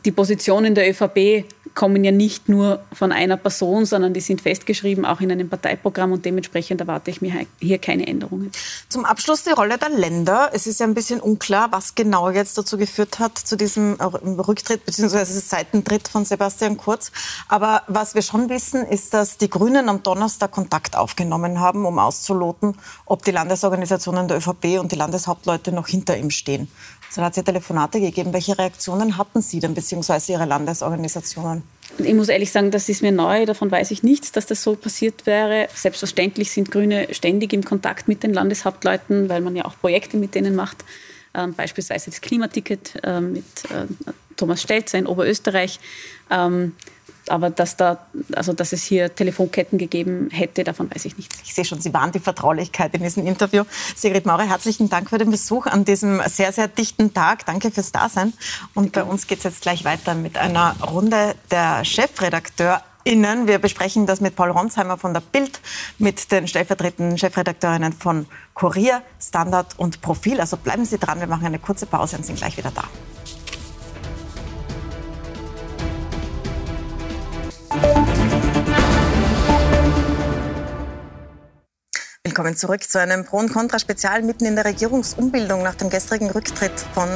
die 0.04 0.12
Positionen 0.12 0.74
der 0.74 0.90
ÖVP 0.90 1.44
kommen 1.74 2.04
ja 2.04 2.12
nicht 2.12 2.48
nur 2.48 2.80
von 2.92 3.12
einer 3.12 3.36
Person, 3.36 3.86
sondern 3.86 4.12
die 4.12 4.20
sind 4.20 4.40
festgeschrieben, 4.40 5.04
auch 5.04 5.20
in 5.20 5.30
einem 5.30 5.48
Parteiprogramm 5.48 6.12
und 6.12 6.24
dementsprechend 6.24 6.80
erwarte 6.80 7.10
ich 7.10 7.20
mir 7.20 7.46
hier 7.60 7.78
keine 7.78 8.06
Änderungen. 8.06 8.50
Zum 8.88 9.04
Abschluss 9.04 9.44
die 9.44 9.50
Rolle 9.50 9.78
der 9.78 9.90
Länder. 9.90 10.50
Es 10.52 10.66
ist 10.66 10.80
ja 10.80 10.86
ein 10.86 10.94
bisschen 10.94 11.20
unklar, 11.20 11.68
was 11.70 11.94
genau 11.94 12.30
jetzt 12.30 12.58
dazu 12.58 12.76
geführt 12.76 13.18
hat, 13.18 13.38
zu 13.38 13.56
diesem 13.56 13.94
Rücktritt 13.94 14.84
bzw. 14.84 15.24
Seitentritt 15.24 16.08
von 16.08 16.24
Sebastian 16.24 16.76
Kurz. 16.76 17.12
Aber 17.48 17.82
was 17.86 18.14
wir 18.14 18.22
schon 18.22 18.48
wissen, 18.48 18.84
ist, 18.84 19.14
dass 19.14 19.38
die 19.38 19.50
Grünen 19.50 19.88
am 19.88 20.02
Donnerstag 20.02 20.50
Kontakt 20.50 20.96
aufgenommen 20.96 21.60
haben, 21.60 21.86
um 21.86 21.98
auszuloten, 21.98 22.76
ob 23.06 23.24
die 23.24 23.30
Landesorganisationen 23.30 24.28
der 24.28 24.38
ÖVP 24.38 24.80
und 24.80 24.92
die 24.92 24.96
Landeshauptleute 24.96 25.72
noch 25.72 25.86
hinter 25.86 26.16
ihm 26.16 26.30
stehen. 26.30 26.68
So 27.12 27.22
hat 27.22 27.32
es 27.32 27.38
ja 27.38 27.42
Telefonate 27.42 28.00
gegeben. 28.00 28.32
Welche 28.32 28.56
Reaktionen 28.56 29.16
hatten 29.16 29.40
Sie 29.42 29.58
denn, 29.58 29.74
beziehungsweise 29.74 29.89
Ihre 30.28 30.44
Landesorganisationen? 30.44 31.62
Ich 31.98 32.14
muss 32.14 32.28
ehrlich 32.28 32.52
sagen, 32.52 32.70
das 32.70 32.88
ist 32.88 33.02
mir 33.02 33.12
neu. 33.12 33.46
Davon 33.46 33.70
weiß 33.70 33.90
ich 33.90 34.02
nichts, 34.02 34.32
dass 34.32 34.46
das 34.46 34.62
so 34.62 34.76
passiert 34.76 35.26
wäre. 35.26 35.68
Selbstverständlich 35.74 36.50
sind 36.50 36.70
Grüne 36.70 37.08
ständig 37.12 37.52
im 37.52 37.64
Kontakt 37.64 38.08
mit 38.08 38.22
den 38.22 38.32
Landeshauptleuten, 38.32 39.28
weil 39.28 39.40
man 39.40 39.56
ja 39.56 39.64
auch 39.64 39.74
Projekte 39.78 40.16
mit 40.16 40.34
denen 40.34 40.54
macht. 40.54 40.84
Ähm, 41.34 41.54
beispielsweise 41.54 42.10
das 42.10 42.20
Klimaticket 42.20 42.94
äh, 43.02 43.20
mit 43.20 43.44
äh, 43.70 43.86
Thomas 44.36 44.62
Stelzer 44.62 44.98
in 44.98 45.06
Oberösterreich. 45.06 45.78
Ähm, 46.30 46.74
aber 47.30 47.50
dass, 47.50 47.76
da, 47.76 47.98
also 48.34 48.52
dass 48.52 48.72
es 48.72 48.82
hier 48.82 49.14
Telefonketten 49.14 49.78
gegeben 49.78 50.28
hätte, 50.30 50.64
davon 50.64 50.90
weiß 50.90 51.04
ich 51.04 51.16
nichts. 51.16 51.38
Ich 51.44 51.54
sehe 51.54 51.64
schon, 51.64 51.80
Sie 51.80 51.94
waren 51.94 52.12
die 52.12 52.18
Vertraulichkeit 52.18 52.94
in 52.94 53.02
diesem 53.02 53.26
Interview. 53.26 53.64
Sigrid 53.96 54.26
Maurer, 54.26 54.48
herzlichen 54.48 54.88
Dank 54.88 55.10
für 55.10 55.18
den 55.18 55.30
Besuch 55.30 55.66
an 55.66 55.84
diesem 55.84 56.20
sehr, 56.26 56.52
sehr 56.52 56.68
dichten 56.68 57.14
Tag. 57.14 57.46
Danke 57.46 57.70
fürs 57.70 57.92
Dasein. 57.92 58.32
Und 58.74 58.92
bei 58.92 59.04
uns 59.04 59.26
geht 59.26 59.38
es 59.38 59.44
jetzt 59.44 59.62
gleich 59.62 59.84
weiter 59.84 60.14
mit 60.14 60.38
einer 60.38 60.76
Runde 60.82 61.34
der 61.50 61.84
Chefredakteur 61.84 62.82
Innen. 63.04 63.46
Wir 63.46 63.58
besprechen 63.58 64.06
das 64.06 64.20
mit 64.20 64.36
Paul 64.36 64.50
Ronsheimer 64.50 64.98
von 64.98 65.14
der 65.14 65.20
Bild, 65.20 65.60
mit 65.98 66.30
den 66.30 66.46
stellvertretenden 66.46 67.16
Chefredakteurinnen 67.16 67.94
von 67.94 68.26
Kurier, 68.54 69.02
Standard 69.18 69.78
und 69.78 70.02
Profil. 70.02 70.40
Also 70.40 70.56
bleiben 70.58 70.84
Sie 70.84 70.98
dran, 70.98 71.18
wir 71.20 71.26
machen 71.26 71.46
eine 71.46 71.58
kurze 71.58 71.86
Pause 71.86 72.16
und 72.16 72.26
sind 72.26 72.36
gleich 72.36 72.56
wieder 72.58 72.70
da. 72.70 72.84
Willkommen 82.30 82.56
zurück 82.56 82.88
zu 82.88 83.00
einem 83.00 83.24
Pro- 83.24 83.38
und 83.38 83.52
Contra-Spezial 83.52 84.22
mitten 84.22 84.44
in 84.44 84.54
der 84.54 84.64
Regierungsumbildung 84.64 85.64
nach 85.64 85.74
dem 85.74 85.90
gestrigen 85.90 86.30
Rücktritt 86.30 86.70
von 86.94 87.08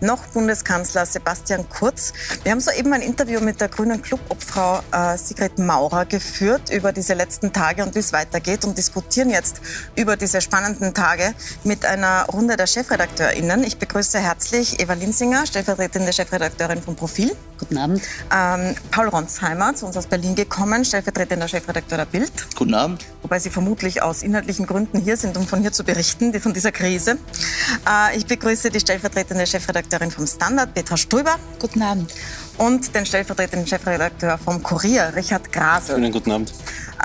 noch 0.00 0.24
Bundeskanzler 0.28 1.04
Sebastian 1.04 1.68
Kurz. 1.68 2.14
Wir 2.42 2.52
haben 2.52 2.60
soeben 2.60 2.90
ein 2.94 3.02
Interview 3.02 3.40
mit 3.40 3.60
der 3.60 3.68
grünen 3.68 4.00
Clubobfrau 4.00 4.80
äh, 4.90 5.18
Sigrid 5.18 5.58
Maurer 5.58 6.06
geführt 6.06 6.70
über 6.70 6.90
diese 6.90 7.12
letzten 7.12 7.52
Tage 7.52 7.82
und 7.82 7.94
wie 7.94 7.98
es 7.98 8.14
weitergeht 8.14 8.64
und 8.64 8.78
diskutieren 8.78 9.28
jetzt 9.28 9.60
über 9.94 10.16
diese 10.16 10.40
spannenden 10.40 10.94
Tage 10.94 11.34
mit 11.64 11.84
einer 11.84 12.24
Runde 12.32 12.56
der 12.56 12.66
ChefredakteurInnen. 12.66 13.64
Ich 13.64 13.76
begrüße 13.76 14.20
herzlich 14.20 14.80
Eva 14.80 14.94
Linsinger, 14.94 15.44
stellvertretende 15.44 16.14
Chefredakteurin 16.14 16.80
von 16.80 16.96
Profil. 16.96 17.36
Guten 17.58 17.76
Abend. 17.76 18.02
Ähm, 18.34 18.74
Paul 18.90 19.08
Ronsheimer, 19.08 19.74
zu 19.74 19.86
uns 19.86 19.96
aus 19.96 20.06
Berlin 20.06 20.34
gekommen, 20.34 20.84
stellvertretender 20.84 21.46
Chefredakteur 21.46 21.98
der 21.98 22.06
Bild. 22.06 22.32
Guten 22.56 22.74
Abend. 22.74 23.04
Wobei 23.22 23.38
Sie 23.38 23.50
vermutlich 23.50 24.02
aus 24.02 24.22
inhaltlichen 24.22 24.66
Gründen 24.72 25.00
hier 25.00 25.18
sind, 25.18 25.36
um 25.36 25.46
von 25.46 25.60
hier 25.60 25.72
zu 25.72 25.84
berichten, 25.84 26.32
von 26.40 26.54
dieser 26.54 26.72
Krise. 26.72 27.18
Äh, 27.86 28.16
ich 28.16 28.24
begrüße 28.24 28.70
die 28.70 28.80
stellvertretende 28.80 29.46
Chefredakteurin 29.46 30.10
vom 30.10 30.26
Standard, 30.26 30.72
Petra 30.72 30.96
Strüber. 30.96 31.36
Guten 31.58 31.82
Abend. 31.82 32.12
Und 32.56 32.94
den 32.94 33.04
stellvertretenden 33.04 33.66
Chefredakteur 33.66 34.38
vom 34.38 34.62
Kurier, 34.62 35.12
Richard 35.14 35.52
Grasel. 35.52 35.96
Schönen 35.96 36.10
guten 36.10 36.30
Abend. 36.32 36.54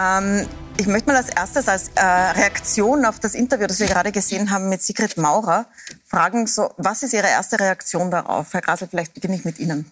Ähm, 0.01 0.47
ich 0.77 0.87
möchte 0.87 1.09
mal 1.09 1.17
als 1.17 1.29
erstes 1.29 1.67
als 1.67 1.89
äh, 1.95 2.01
Reaktion 2.01 3.03
auf 3.03 3.19
das 3.19 3.35
Interview, 3.35 3.67
das 3.67 3.79
wir 3.79 3.87
gerade 3.87 4.13
gesehen 4.13 4.49
haben 4.49 4.69
mit 4.69 4.81
Sigrid 4.81 5.17
Maurer, 5.17 5.65
fragen, 6.05 6.47
so, 6.47 6.69
was 6.77 7.03
ist 7.03 7.13
Ihre 7.13 7.27
erste 7.27 7.59
Reaktion 7.59 8.11
darauf? 8.11 8.53
Herr 8.53 8.61
Grasel, 8.61 8.87
vielleicht 8.87 9.13
beginne 9.13 9.35
ich 9.35 9.43
mit 9.43 9.59
Ihnen. 9.59 9.91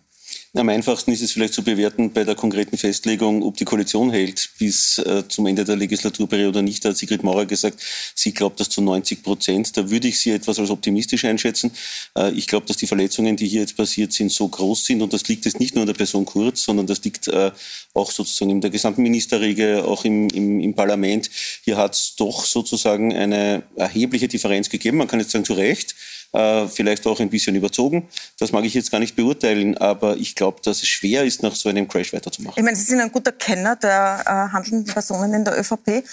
Am 0.55 0.69
einfachsten 0.69 1.11
ist 1.11 1.21
es 1.21 1.33
vielleicht 1.33 1.53
zu 1.53 1.63
bewerten 1.63 2.13
bei 2.13 2.23
der 2.23 2.35
konkreten 2.35 2.77
Festlegung, 2.77 3.43
ob 3.43 3.57
die 3.57 3.65
Koalition 3.65 4.09
hält 4.09 4.51
bis 4.57 4.99
äh, 4.99 5.27
zum 5.27 5.47
Ende 5.47 5.65
der 5.65 5.75
Legislaturperiode 5.75 6.63
nicht. 6.63 6.85
Da 6.85 6.89
hat 6.89 6.97
Sigrid 6.97 7.23
Maurer 7.23 7.45
gesagt, 7.45 7.81
sie 8.15 8.33
glaubt 8.33 8.61
das 8.61 8.69
zu 8.69 8.81
90 8.81 9.21
Prozent. 9.21 9.75
Da 9.75 9.89
würde 9.89 10.07
ich 10.07 10.17
sie 10.17 10.31
etwas 10.31 10.57
als 10.57 10.69
optimistisch 10.69 11.25
einschätzen. 11.25 11.71
Äh, 12.17 12.31
ich 12.31 12.47
glaube, 12.47 12.65
dass 12.67 12.77
die 12.77 12.87
Verletzungen, 12.87 13.35
die 13.35 13.47
hier 13.47 13.61
jetzt 13.61 13.75
passiert 13.75 14.13
sind, 14.13 14.31
so 14.31 14.47
groß 14.47 14.85
sind. 14.85 15.01
Und 15.01 15.11
das 15.11 15.27
liegt 15.27 15.43
jetzt 15.43 15.59
nicht 15.59 15.75
nur 15.75 15.81
an 15.81 15.87
der 15.87 15.93
Person 15.93 16.23
Kurz, 16.23 16.63
sondern 16.63 16.87
das 16.87 17.03
liegt 17.03 17.27
äh, 17.27 17.51
auch 17.93 18.09
sozusagen 18.09 18.51
in 18.51 18.61
der 18.61 18.69
gesamten 18.69 19.01
Ministerriege, 19.01 19.83
auch 19.83 20.05
im, 20.05 20.29
im, 20.29 20.61
im 20.61 20.73
Parlament. 20.73 21.29
Hier 21.65 21.75
hat 21.75 21.95
es 21.95 22.15
doch 22.15 22.45
sozusagen 22.45 23.13
eine 23.13 23.63
erhebliche 23.75 24.29
Differenz 24.29 24.69
gegeben. 24.69 24.99
Man 24.99 25.09
kann 25.09 25.19
jetzt 25.19 25.31
sagen, 25.31 25.43
zu 25.43 25.53
Recht 25.53 25.95
äh, 26.33 26.67
vielleicht 26.67 27.05
auch 27.07 27.19
ein 27.19 27.29
bisschen 27.29 27.55
überzogen. 27.55 28.07
Das 28.39 28.51
mag 28.51 28.63
ich 28.65 28.73
jetzt 28.73 28.91
gar 28.91 28.99
nicht 28.99 29.15
beurteilen, 29.15 29.77
aber 29.77 30.17
ich 30.17 30.35
glaube, 30.35 30.61
dass 30.63 30.81
es 30.81 30.88
schwer 30.88 31.23
ist, 31.23 31.43
nach 31.43 31.55
so 31.55 31.69
einem 31.69 31.88
Crash 31.88 32.13
weiterzumachen. 32.13 32.57
Ich 32.57 32.63
meine, 32.63 32.75
Sie 32.75 32.83
sind 32.83 32.99
ein 32.99 33.11
guter 33.11 33.31
Kenner 33.31 33.75
der 33.75 34.23
äh, 34.25 34.53
handelnden 34.53 34.85
Personen 34.85 35.33
in 35.33 35.45
der 35.45 35.59
ÖVP. 35.59 36.03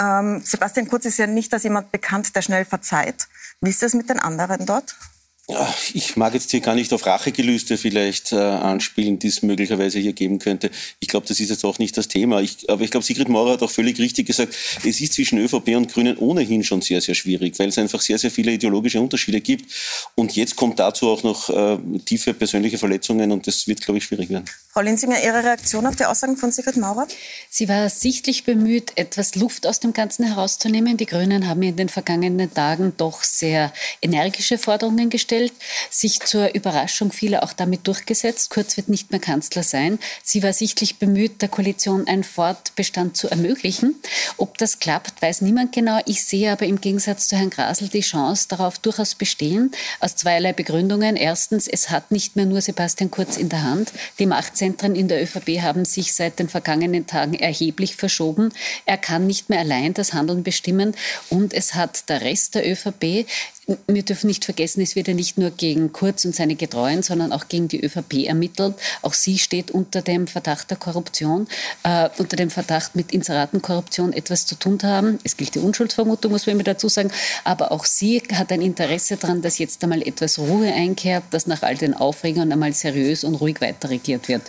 Ähm, 0.00 0.42
Sebastian 0.44 0.88
Kurz 0.88 1.04
ist 1.04 1.18
ja 1.18 1.26
nicht 1.26 1.52
als 1.52 1.62
jemand 1.62 1.92
bekannt, 1.92 2.34
der 2.34 2.42
schnell 2.42 2.64
verzeiht. 2.64 3.28
Wie 3.60 3.70
ist 3.70 3.82
das 3.82 3.94
mit 3.94 4.08
den 4.08 4.18
anderen 4.18 4.66
dort? 4.66 4.94
Ich 5.94 6.16
mag 6.16 6.34
jetzt 6.34 6.50
hier 6.50 6.60
gar 6.60 6.74
nicht 6.74 6.92
auf 6.92 7.06
Rachegelüste 7.06 7.76
vielleicht 7.76 8.32
äh, 8.32 8.36
anspielen, 8.36 9.18
die 9.18 9.28
es 9.28 9.42
möglicherweise 9.42 9.98
hier 9.98 10.12
geben 10.12 10.38
könnte. 10.38 10.70
Ich 11.00 11.08
glaube, 11.08 11.26
das 11.26 11.40
ist 11.40 11.50
jetzt 11.50 11.64
auch 11.64 11.78
nicht 11.78 11.96
das 11.96 12.08
Thema. 12.08 12.40
Ich, 12.40 12.68
aber 12.68 12.82
ich 12.82 12.90
glaube, 12.90 13.04
Sigrid 13.04 13.28
Maurer 13.28 13.52
hat 13.52 13.62
auch 13.62 13.70
völlig 13.70 13.98
richtig 13.98 14.26
gesagt, 14.26 14.54
es 14.84 15.00
ist 15.00 15.14
zwischen 15.14 15.38
ÖVP 15.38 15.76
und 15.76 15.92
Grünen 15.92 16.16
ohnehin 16.18 16.64
schon 16.64 16.82
sehr, 16.82 17.00
sehr 17.00 17.14
schwierig, 17.14 17.58
weil 17.58 17.68
es 17.68 17.78
einfach 17.78 18.00
sehr, 18.00 18.18
sehr 18.18 18.30
viele 18.30 18.52
ideologische 18.52 19.00
Unterschiede 19.00 19.40
gibt. 19.40 19.70
Und 20.14 20.36
jetzt 20.36 20.56
kommt 20.56 20.78
dazu 20.78 21.08
auch 21.08 21.22
noch 21.22 21.50
äh, 21.50 21.78
tiefe 22.04 22.34
persönliche 22.34 22.78
Verletzungen 22.78 23.32
und 23.32 23.46
das 23.46 23.66
wird, 23.66 23.80
glaube 23.80 23.98
ich, 23.98 24.04
schwierig 24.04 24.30
werden. 24.30 24.44
Frau 24.72 24.80
Linsinger, 24.80 25.22
Ihre 25.22 25.44
Reaktion 25.44 25.86
auf 25.86 25.96
die 25.96 26.06
Aussagen 26.06 26.36
von 26.36 26.50
Sigrid 26.50 26.78
Maurer? 26.78 27.06
Sie 27.50 27.68
war 27.68 27.90
sichtlich 27.90 28.44
bemüht, 28.44 28.92
etwas 28.94 29.34
Luft 29.34 29.66
aus 29.66 29.80
dem 29.80 29.92
Ganzen 29.92 30.24
herauszunehmen. 30.24 30.96
Die 30.96 31.04
Grünen 31.04 31.46
haben 31.46 31.62
in 31.62 31.76
den 31.76 31.90
vergangenen 31.90 32.52
Tagen 32.54 32.94
doch 32.96 33.22
sehr 33.22 33.72
energische 34.00 34.56
Forderungen 34.56 35.10
gestellt, 35.10 35.41
sich 35.90 36.20
zur 36.20 36.54
Überraschung 36.54 37.10
vieler 37.10 37.42
auch 37.42 37.52
damit 37.52 37.86
durchgesetzt. 37.86 38.50
Kurz 38.50 38.76
wird 38.76 38.88
nicht 38.88 39.10
mehr 39.10 39.20
Kanzler 39.20 39.62
sein. 39.62 39.98
Sie 40.22 40.42
war 40.42 40.52
sichtlich 40.52 40.98
bemüht, 40.98 41.42
der 41.42 41.48
Koalition 41.48 42.06
einen 42.06 42.24
Fortbestand 42.24 43.16
zu 43.16 43.28
ermöglichen. 43.28 43.96
Ob 44.36 44.58
das 44.58 44.78
klappt, 44.78 45.20
weiß 45.22 45.40
niemand 45.40 45.72
genau. 45.72 46.00
Ich 46.06 46.24
sehe 46.24 46.52
aber 46.52 46.66
im 46.66 46.80
Gegensatz 46.80 47.28
zu 47.28 47.36
Herrn 47.36 47.50
Grasel 47.50 47.88
die 47.88 48.00
Chance 48.00 48.46
darauf 48.48 48.78
durchaus 48.78 49.14
bestehen, 49.14 49.72
aus 49.98 50.16
zweierlei 50.16 50.52
Begründungen. 50.52 51.16
Erstens, 51.16 51.66
es 51.66 51.90
hat 51.90 52.10
nicht 52.12 52.36
mehr 52.36 52.46
nur 52.46 52.60
Sebastian 52.60 53.10
Kurz 53.10 53.36
in 53.36 53.48
der 53.48 53.62
Hand. 53.62 53.92
Die 54.18 54.26
Macht 54.26 54.52
Machtzentren 54.52 54.94
in 54.96 55.08
der 55.08 55.22
ÖVP 55.22 55.62
haben 55.62 55.84
sich 55.84 56.12
seit 56.14 56.38
den 56.38 56.48
vergangenen 56.48 57.06
Tagen 57.06 57.34
erheblich 57.34 57.96
verschoben. 57.96 58.52
Er 58.84 58.98
kann 58.98 59.26
nicht 59.26 59.48
mehr 59.48 59.60
allein 59.60 59.94
das 59.94 60.12
Handeln 60.12 60.42
bestimmen 60.42 60.94
und 61.30 61.54
es 61.54 61.74
hat 61.74 62.08
der 62.10 62.20
Rest 62.20 62.56
der 62.56 62.70
ÖVP 62.70 63.24
wir 63.86 64.02
dürfen 64.02 64.26
nicht 64.26 64.44
vergessen, 64.44 64.80
es 64.80 64.96
wird 64.96 65.06
ja 65.06 65.14
nicht 65.14 65.21
nur 65.36 65.50
gegen 65.50 65.92
Kurz 65.92 66.24
und 66.24 66.34
seine 66.34 66.54
Getreuen, 66.54 67.02
sondern 67.02 67.32
auch 67.32 67.48
gegen 67.48 67.68
die 67.68 67.84
ÖVP 67.84 68.26
ermittelt. 68.26 68.74
Auch 69.02 69.14
sie 69.14 69.38
steht 69.38 69.70
unter 69.70 70.02
dem 70.02 70.26
Verdacht 70.26 70.70
der 70.70 70.76
Korruption, 70.76 71.48
äh, 71.82 72.08
unter 72.18 72.36
dem 72.36 72.50
Verdacht, 72.50 72.94
mit 72.94 73.12
Inseratenkorruption 73.12 74.12
etwas 74.12 74.46
zu 74.46 74.54
tun 74.54 74.78
zu 74.78 74.86
haben. 74.86 75.18
Es 75.24 75.36
gilt 75.36 75.54
die 75.54 75.60
Unschuldsvermutung, 75.60 76.32
muss 76.32 76.46
man 76.46 76.56
immer 76.56 76.64
dazu 76.64 76.88
sagen. 76.88 77.10
Aber 77.44 77.72
auch 77.72 77.84
sie 77.84 78.22
hat 78.34 78.52
ein 78.52 78.62
Interesse 78.62 79.16
daran, 79.16 79.42
dass 79.42 79.58
jetzt 79.58 79.82
einmal 79.82 80.02
etwas 80.02 80.38
Ruhe 80.38 80.72
einkehrt, 80.72 81.24
dass 81.30 81.46
nach 81.46 81.62
all 81.62 81.76
den 81.76 81.94
Aufregern 81.94 82.52
einmal 82.52 82.72
seriös 82.72 83.24
und 83.24 83.36
ruhig 83.36 83.60
weiterregiert 83.60 84.28
wird. 84.28 84.42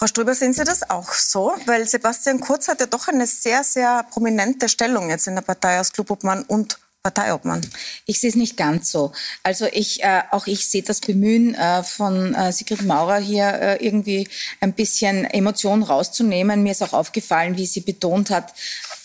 Frau 0.00 0.06
Ströber, 0.06 0.34
sehen 0.34 0.54
Sie 0.54 0.64
das 0.64 0.88
auch 0.88 1.12
so? 1.12 1.52
Weil 1.66 1.86
Sebastian 1.86 2.40
Kurz 2.40 2.68
hat 2.68 2.80
ja 2.80 2.86
doch 2.86 3.08
eine 3.08 3.26
sehr, 3.26 3.62
sehr 3.62 4.04
prominente 4.10 4.68
Stellung 4.70 5.10
jetzt 5.10 5.26
in 5.26 5.34
der 5.34 5.42
Partei 5.42 5.76
als 5.76 5.92
Clubobmann 5.92 6.42
und 6.44 6.78
Parteiobmann? 7.02 7.62
Ich 8.04 8.20
sehe 8.20 8.28
es 8.28 8.36
nicht 8.36 8.58
ganz 8.58 8.92
so. 8.92 9.12
Also 9.42 9.66
ich, 9.72 10.02
äh, 10.02 10.22
auch 10.32 10.46
ich 10.46 10.68
sehe 10.68 10.82
das 10.82 11.00
Bemühen 11.00 11.54
äh, 11.54 11.82
von 11.82 12.34
äh, 12.34 12.52
Sigrid 12.52 12.82
Maurer 12.82 13.16
hier 13.16 13.46
äh, 13.54 13.84
irgendwie 13.84 14.28
ein 14.60 14.74
bisschen 14.74 15.24
Emotionen 15.24 15.82
rauszunehmen. 15.82 16.62
Mir 16.62 16.72
ist 16.72 16.82
auch 16.82 16.92
aufgefallen, 16.92 17.56
wie 17.56 17.64
sie 17.64 17.80
betont 17.80 18.28
hat, 18.28 18.52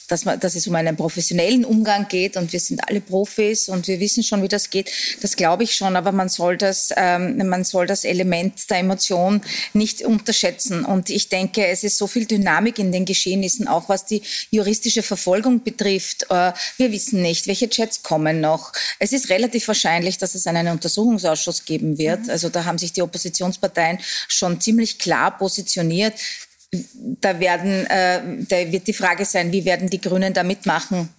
dass, 0.08 0.26
man, 0.26 0.40
dass 0.40 0.56
es 0.56 0.68
um 0.68 0.76
einen 0.76 0.96
professionellen 0.96 1.66
Umgang 1.66 2.08
geht 2.08 2.38
und 2.38 2.54
wir 2.54 2.60
sind 2.60 2.88
alle 2.88 3.02
Profis 3.02 3.70
und 3.70 3.88
wir 3.88 4.00
wissen 4.00 4.24
schon, 4.24 4.44
wie 4.44 4.48
das 4.48 4.70
geht. 4.70 4.92
Das 5.22 5.36
glaube 5.36 5.64
ich 5.64 5.76
schon, 5.76 5.96
aber 5.96 6.12
man 6.12 6.30
soll 6.30 6.58
das, 6.58 6.90
ähm, 6.96 7.38
man 7.48 7.64
soll 7.64 7.88
das 7.88 8.04
Element 8.04 8.70
der 8.70 8.80
Emotion 8.80 9.42
nicht 9.74 10.02
unterschätzen. 10.04 10.86
Und 10.86 11.10
ich 11.10 11.30
denke, 11.30 11.66
es 11.68 11.84
ist 11.84 11.98
so 11.98 12.08
viel 12.08 12.26
Dynamik 12.26 12.80
in 12.80 12.92
den 12.92 13.06
Geschehnissen, 13.06 13.68
auch 13.68 13.90
was 13.90 14.06
die 14.06 14.22
juristische 14.52 15.04
Verfolgung 15.04 15.64
betrifft. 15.64 16.24
Äh, 16.30 16.54
wir 16.78 16.92
wissen 16.92 17.22
nicht, 17.22 17.48
welche 17.48 17.70
Chats 17.70 18.04
kommen 18.04 18.42
noch. 18.42 18.72
Es 19.00 19.12
ist 19.12 19.30
relativ 19.30 19.68
wahrscheinlich, 19.68 20.18
dass 20.18 20.36
es 20.36 20.48
einen 20.48 20.68
Untersuchungsausschuss 20.68 21.66
geben 21.66 21.98
wird. 21.98 22.24
Mhm. 22.24 22.30
Also 22.30 22.50
da 22.50 22.66
haben 22.66 22.78
sich 22.78 22.94
die 22.94 23.02
Oppositionsparteien 23.02 24.00
schon 24.28 24.62
ziemlich 24.62 25.00
klar 25.00 25.38
positioniert 25.38 26.14
da 27.22 27.40
werden, 27.40 27.86
äh, 27.88 28.22
da 28.48 28.72
wird 28.72 28.88
die 28.88 28.94
Frage 28.94 29.26
sein, 29.26 29.52
wie 29.52 29.66
werden 29.66 29.90
die 29.90 30.02
Grünen 30.02 30.34
da 30.34 30.44
mitmachen? 30.44 31.10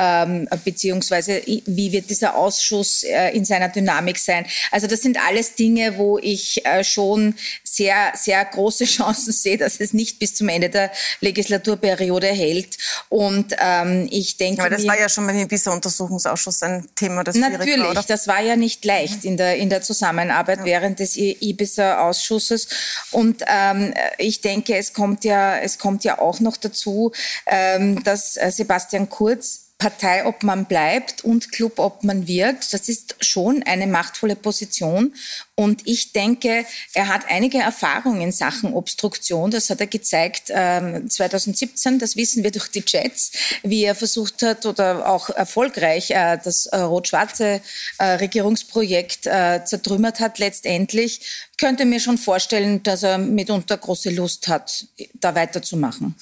Ähm, 0.00 0.48
beziehungsweise 0.64 1.42
wie 1.44 1.92
wird 1.92 2.08
dieser 2.08 2.34
Ausschuss 2.34 3.02
äh, 3.02 3.30
in 3.36 3.44
seiner 3.44 3.68
Dynamik 3.68 4.18
sein. 4.18 4.46
Also 4.70 4.86
das 4.86 5.02
sind 5.02 5.18
alles 5.26 5.54
Dinge, 5.56 5.98
wo 5.98 6.18
ich 6.18 6.64
äh, 6.64 6.82
schon 6.82 7.34
sehr, 7.62 8.12
sehr 8.14 8.42
große 8.44 8.84
Chancen 8.96 9.32
sehe, 9.32 9.58
dass 9.58 9.78
es 9.78 9.92
nicht 9.92 10.18
bis 10.18 10.34
zum 10.34 10.48
Ende 10.48 10.70
der 10.70 10.90
Legislaturperiode 11.20 12.28
hält. 12.28 12.78
Und 13.10 13.54
ähm, 13.58 14.08
ich 14.10 14.38
denke. 14.38 14.62
Aber 14.62 14.70
das 14.70 14.86
war 14.86 14.98
ja 14.98 15.08
schon 15.10 15.26
mal 15.26 15.36
in 15.36 15.48
dieser 15.48 15.72
Untersuchungsausschuss 15.72 16.62
ein 16.62 16.88
Thema, 16.94 17.22
das 17.22 17.36
Natürlich, 17.36 17.94
war, 17.94 18.02
das 18.02 18.26
war 18.26 18.40
ja 18.40 18.56
nicht 18.56 18.84
leicht 18.84 19.24
in 19.24 19.36
der, 19.36 19.56
in 19.56 19.68
der 19.68 19.82
Zusammenarbeit 19.82 20.60
ja. 20.60 20.64
während 20.64 20.98
des 20.98 21.16
Ibiza-Ausschusses. 21.16 22.68
Und 23.10 23.44
ähm, 23.46 23.92
ich 24.16 24.40
denke, 24.40 24.76
es 24.76 24.94
kommt 24.94 25.24
ja, 25.24 25.58
es 25.58 25.78
kommt 25.78 26.04
ja 26.04 26.18
auch 26.18 26.40
noch 26.40 26.56
dazu, 26.56 27.12
ähm, 27.46 28.02
dass 28.02 28.36
äh, 28.36 28.50
Sebastian 28.50 29.08
Kurz 29.10 29.69
Parteiobmann 29.80 30.66
bleibt 30.66 31.24
und 31.24 31.52
Clubobmann 31.52 32.28
wird. 32.28 32.72
Das 32.72 32.88
ist 32.88 33.16
schon 33.20 33.62
eine 33.62 33.86
machtvolle 33.86 34.36
Position. 34.36 35.14
Und 35.54 35.86
ich 35.86 36.12
denke, 36.12 36.66
er 36.92 37.08
hat 37.08 37.22
einige 37.28 37.58
Erfahrungen 37.58 38.20
in 38.20 38.30
Sachen 38.30 38.74
Obstruktion. 38.74 39.50
Das 39.50 39.70
hat 39.70 39.80
er 39.80 39.86
gezeigt 39.86 40.44
ähm, 40.50 41.08
2017. 41.08 41.98
Das 41.98 42.14
wissen 42.14 42.44
wir 42.44 42.50
durch 42.50 42.68
die 42.68 42.84
Chats, 42.84 43.32
wie 43.62 43.84
er 43.84 43.94
versucht 43.94 44.42
hat 44.42 44.66
oder 44.66 45.08
auch 45.08 45.30
erfolgreich 45.30 46.10
äh, 46.10 46.38
das 46.44 46.66
äh, 46.66 46.76
rot-schwarze 46.76 47.62
äh, 47.98 48.04
Regierungsprojekt 48.04 49.26
äh, 49.26 49.64
zertrümmert 49.64 50.20
hat 50.20 50.38
letztendlich. 50.38 51.20
Ich 51.52 51.56
könnte 51.56 51.86
mir 51.86 52.00
schon 52.00 52.18
vorstellen, 52.18 52.82
dass 52.82 53.02
er 53.02 53.16
mitunter 53.16 53.78
große 53.78 54.10
Lust 54.10 54.48
hat, 54.48 54.86
da 55.14 55.34
weiterzumachen. 55.34 56.16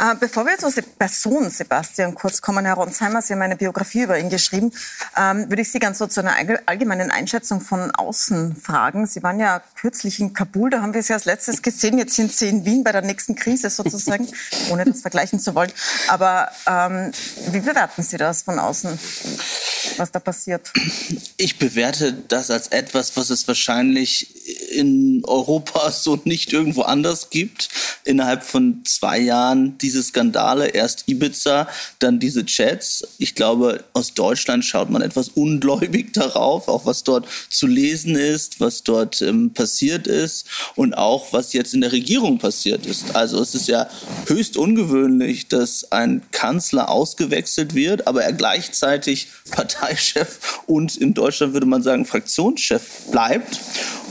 Äh, 0.00 0.14
bevor 0.18 0.46
wir 0.46 0.56
zur 0.56 0.72
Person 0.98 1.50
Sebastian 1.50 2.14
Kurz 2.14 2.40
kommen, 2.40 2.64
Herr 2.64 2.74
Ronsheimer, 2.74 3.20
Sie 3.20 3.34
haben 3.34 3.42
eine 3.42 3.56
Biografie 3.56 4.04
über 4.04 4.18
ihn 4.18 4.30
geschrieben, 4.30 4.72
ähm, 5.14 5.50
würde 5.50 5.60
ich 5.60 5.70
Sie 5.70 5.78
ganz 5.78 5.98
so 5.98 6.06
zu 6.06 6.20
einer 6.20 6.36
allgemeinen 6.64 7.10
Einschätzung 7.10 7.60
von 7.60 7.90
außen 7.90 8.56
fragen. 8.56 9.06
Sie 9.06 9.22
waren 9.22 9.38
ja 9.38 9.62
kürzlich 9.74 10.18
in 10.18 10.32
Kabul, 10.32 10.70
da 10.70 10.80
haben 10.80 10.94
wir 10.94 11.02
Sie 11.02 11.12
als 11.12 11.26
letztes 11.26 11.60
gesehen. 11.60 11.98
Jetzt 11.98 12.14
sind 12.14 12.32
Sie 12.32 12.48
in 12.48 12.64
Wien 12.64 12.82
bei 12.82 12.92
der 12.92 13.02
nächsten 13.02 13.34
Krise 13.34 13.68
sozusagen, 13.68 14.26
ohne 14.70 14.86
das 14.86 15.02
vergleichen 15.02 15.38
zu 15.38 15.54
wollen. 15.54 15.72
Aber 16.08 16.50
ähm, 16.66 17.12
wie 17.50 17.60
bewerten 17.60 18.02
Sie 18.02 18.16
das 18.16 18.42
von 18.42 18.58
außen, 18.58 18.98
was 19.98 20.10
da 20.10 20.18
passiert? 20.18 20.72
Ich 21.36 21.58
bewerte 21.58 22.14
das 22.14 22.50
als 22.50 22.68
etwas, 22.68 23.18
was 23.18 23.28
es 23.28 23.46
wahrscheinlich 23.46 24.39
in 24.72 25.22
Europa 25.26 25.90
so 25.90 26.18
nicht 26.24 26.52
irgendwo 26.52 26.82
anders 26.82 27.28
gibt. 27.28 27.68
Innerhalb 28.04 28.42
von 28.44 28.82
zwei 28.84 29.18
Jahren 29.18 29.76
die 29.78 29.90
diese 29.90 30.04
Skandale, 30.04 30.68
erst 30.68 31.08
Ibiza, 31.08 31.66
dann 31.98 32.20
diese 32.20 32.46
Chats. 32.46 33.06
Ich 33.18 33.34
glaube, 33.34 33.82
aus 33.92 34.14
Deutschland 34.14 34.64
schaut 34.64 34.88
man 34.88 35.02
etwas 35.02 35.30
ungläubig 35.30 36.12
darauf, 36.12 36.68
auch 36.68 36.86
was 36.86 37.02
dort 37.02 37.26
zu 37.48 37.66
lesen 37.66 38.14
ist, 38.14 38.60
was 38.60 38.84
dort 38.84 39.20
ähm, 39.20 39.52
passiert 39.52 40.06
ist 40.06 40.46
und 40.76 40.94
auch 40.94 41.32
was 41.32 41.52
jetzt 41.52 41.74
in 41.74 41.80
der 41.80 41.90
Regierung 41.90 42.38
passiert 42.38 42.86
ist. 42.86 43.16
Also 43.16 43.42
es 43.42 43.56
ist 43.56 43.66
ja 43.66 43.88
höchst 44.26 44.56
ungewöhnlich, 44.56 45.48
dass 45.48 45.90
ein 45.90 46.22
Kanzler 46.30 46.88
ausgewechselt 46.88 47.74
wird, 47.74 48.06
aber 48.06 48.22
er 48.22 48.32
gleichzeitig 48.32 49.26
Parteichef 49.50 50.60
und 50.66 50.96
in 50.96 51.14
Deutschland 51.14 51.52
würde 51.52 51.66
man 51.66 51.82
sagen 51.82 52.06
Fraktionschef 52.06 53.06
bleibt. 53.10 53.58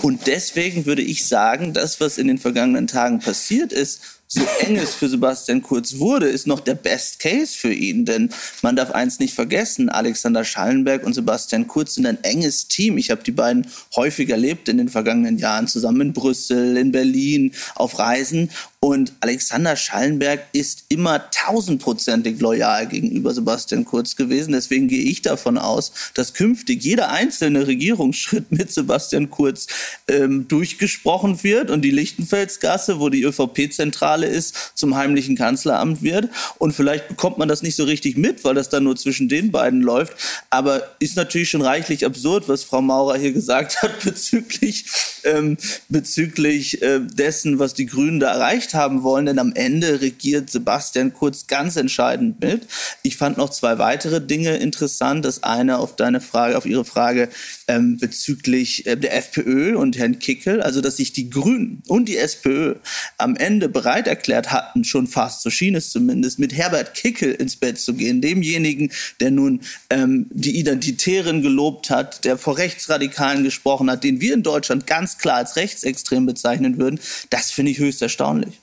Und 0.01 0.18
deswegen 0.25 0.85
würde 0.85 1.01
ich 1.01 1.27
sagen, 1.27 1.73
das, 1.73 1.99
was 1.99 2.17
in 2.17 2.27
den 2.27 2.37
vergangenen 2.37 2.87
Tagen 2.87 3.19
passiert 3.19 3.71
ist, 3.71 4.01
so 4.31 4.41
eng 4.59 4.75
es 4.75 4.93
für 4.93 5.09
Sebastian 5.09 5.63
Kurz 5.63 5.97
wurde, 5.97 6.27
ist 6.27 6.45
noch 6.45 6.59
der 6.59 6.75
Best 6.75 7.17
Case 7.17 7.57
für 7.57 7.73
ihn. 7.73 8.05
Denn 8.05 8.29
man 8.61 8.75
darf 8.75 8.91
eins 8.91 9.17
nicht 9.17 9.33
vergessen, 9.33 9.89
Alexander 9.89 10.45
Schallenberg 10.45 11.03
und 11.03 11.15
Sebastian 11.15 11.65
Kurz 11.65 11.95
sind 11.95 12.05
ein 12.05 12.23
enges 12.23 12.67
Team. 12.67 12.99
Ich 12.99 13.09
habe 13.09 13.23
die 13.23 13.31
beiden 13.31 13.65
häufig 13.95 14.29
erlebt 14.29 14.69
in 14.69 14.77
den 14.77 14.89
vergangenen 14.89 15.39
Jahren, 15.39 15.67
zusammen 15.67 16.01
in 16.01 16.13
Brüssel, 16.13 16.77
in 16.77 16.91
Berlin, 16.91 17.53
auf 17.73 17.97
Reisen. 17.97 18.51
Und 18.81 19.11
Alexander 19.19 19.75
Schallenberg 19.75 20.39
ist 20.53 20.85
immer 20.87 21.29
tausendprozentig 21.31 22.39
loyal 22.39 22.87
gegenüber 22.87 23.33
Sebastian 23.33 23.83
Kurz 23.83 24.15
gewesen. 24.15 24.53
Deswegen 24.53 24.87
gehe 24.87 25.03
ich 25.03 25.21
davon 25.21 25.57
aus, 25.57 25.91
dass 26.13 26.33
künftig 26.33 26.81
jeder 26.81 27.11
einzelne 27.11 27.67
Regierungsschritt 27.67 28.53
mit 28.53 28.71
Sebastian 28.71 29.29
Kurz 29.29 29.67
ähm, 30.07 30.47
durchgesprochen 30.47 31.43
wird 31.43 31.71
und 31.71 31.81
die 31.81 31.91
Lichtenfelsgasse, 31.91 33.01
wo 33.01 33.09
die 33.09 33.23
ÖVP-Zentrale 33.23 34.27
ist, 34.27 34.55
zum 34.75 34.95
heimlichen 34.95 35.35
Kanzleramt 35.35 36.01
wird. 36.01 36.29
Und 36.57 36.71
vielleicht 36.71 37.09
bekommt 37.09 37.37
man 37.37 37.49
das 37.49 37.61
nicht 37.61 37.75
so 37.75 37.83
richtig 37.83 38.15
mit, 38.15 38.45
weil 38.45 38.55
das 38.55 38.69
dann 38.69 38.85
nur 38.85 38.95
zwischen 38.95 39.27
den 39.27 39.51
beiden 39.51 39.81
läuft. 39.81 40.13
Aber 40.51 40.95
ist 40.99 41.17
natürlich 41.17 41.49
schon 41.49 41.63
reichlich 41.63 42.05
absurd, 42.05 42.47
was 42.47 42.63
Frau 42.63 42.81
Maurer 42.81 43.17
hier 43.17 43.33
gesagt 43.33 43.81
hat 43.81 44.05
bezüglich, 44.05 44.85
ähm, 45.25 45.57
bezüglich 45.89 46.81
äh, 46.81 47.01
dessen, 47.01 47.59
was 47.59 47.73
die 47.73 47.85
Grünen 47.85 48.21
da 48.21 48.31
erreicht 48.31 48.68
erreicht 48.69 48.73
haben 48.73 49.03
wollen, 49.03 49.25
denn 49.25 49.39
am 49.39 49.53
Ende 49.53 50.01
regiert 50.01 50.49
Sebastian 50.49 51.13
Kurz 51.13 51.47
ganz 51.47 51.75
entscheidend 51.75 52.39
mit. 52.41 52.67
Ich 53.03 53.17
fand 53.17 53.37
noch 53.37 53.49
zwei 53.49 53.77
weitere 53.77 54.21
Dinge 54.21 54.57
interessant. 54.57 55.25
Das 55.25 55.43
eine 55.43 55.79
auf 55.79 55.95
deine 55.95 56.21
Frage, 56.21 56.57
auf 56.57 56.65
Ihre 56.65 56.85
Frage 56.85 57.29
ähm, 57.69 57.97
bezüglich 57.97 58.85
äh, 58.87 58.97
der 58.97 59.15
FPÖ 59.15 59.77
und 59.77 59.97
Herrn 59.97 60.19
Kickel, 60.19 60.61
also 60.61 60.81
dass 60.81 60.97
sich 60.97 61.13
die 61.13 61.29
Grünen 61.29 61.83
und 61.87 62.09
die 62.09 62.17
SPÖ 62.17 62.75
am 63.17 63.35
Ende 63.35 63.69
bereit 63.69 64.07
erklärt 64.07 64.51
hatten, 64.51 64.83
schon 64.83 65.07
fast, 65.07 65.43
so 65.43 65.49
schien 65.49 65.75
es 65.75 65.91
zumindest, 65.91 66.39
mit 66.39 66.51
Herbert 66.51 66.95
Kickel 66.95 67.31
ins 67.31 67.55
Bett 67.55 67.77
zu 67.79 67.93
gehen, 67.93 68.21
demjenigen, 68.21 68.91
der 69.19 69.31
nun 69.31 69.61
ähm, 69.91 70.25
die 70.31 70.57
Identitären 70.57 71.43
gelobt 71.43 71.91
hat, 71.91 72.25
der 72.25 72.37
vor 72.37 72.57
Rechtsradikalen 72.57 73.43
gesprochen 73.43 73.89
hat, 73.89 74.03
den 74.03 74.19
wir 74.19 74.33
in 74.33 74.43
Deutschland 74.43 74.87
ganz 74.87 75.19
klar 75.19 75.37
als 75.37 75.55
rechtsextrem 75.55 76.25
bezeichnen 76.25 76.77
würden, 76.77 76.99
das 77.29 77.51
finde 77.51 77.71
ich 77.71 77.77
höchst 77.77 78.01
erstaunlich. 78.01 78.59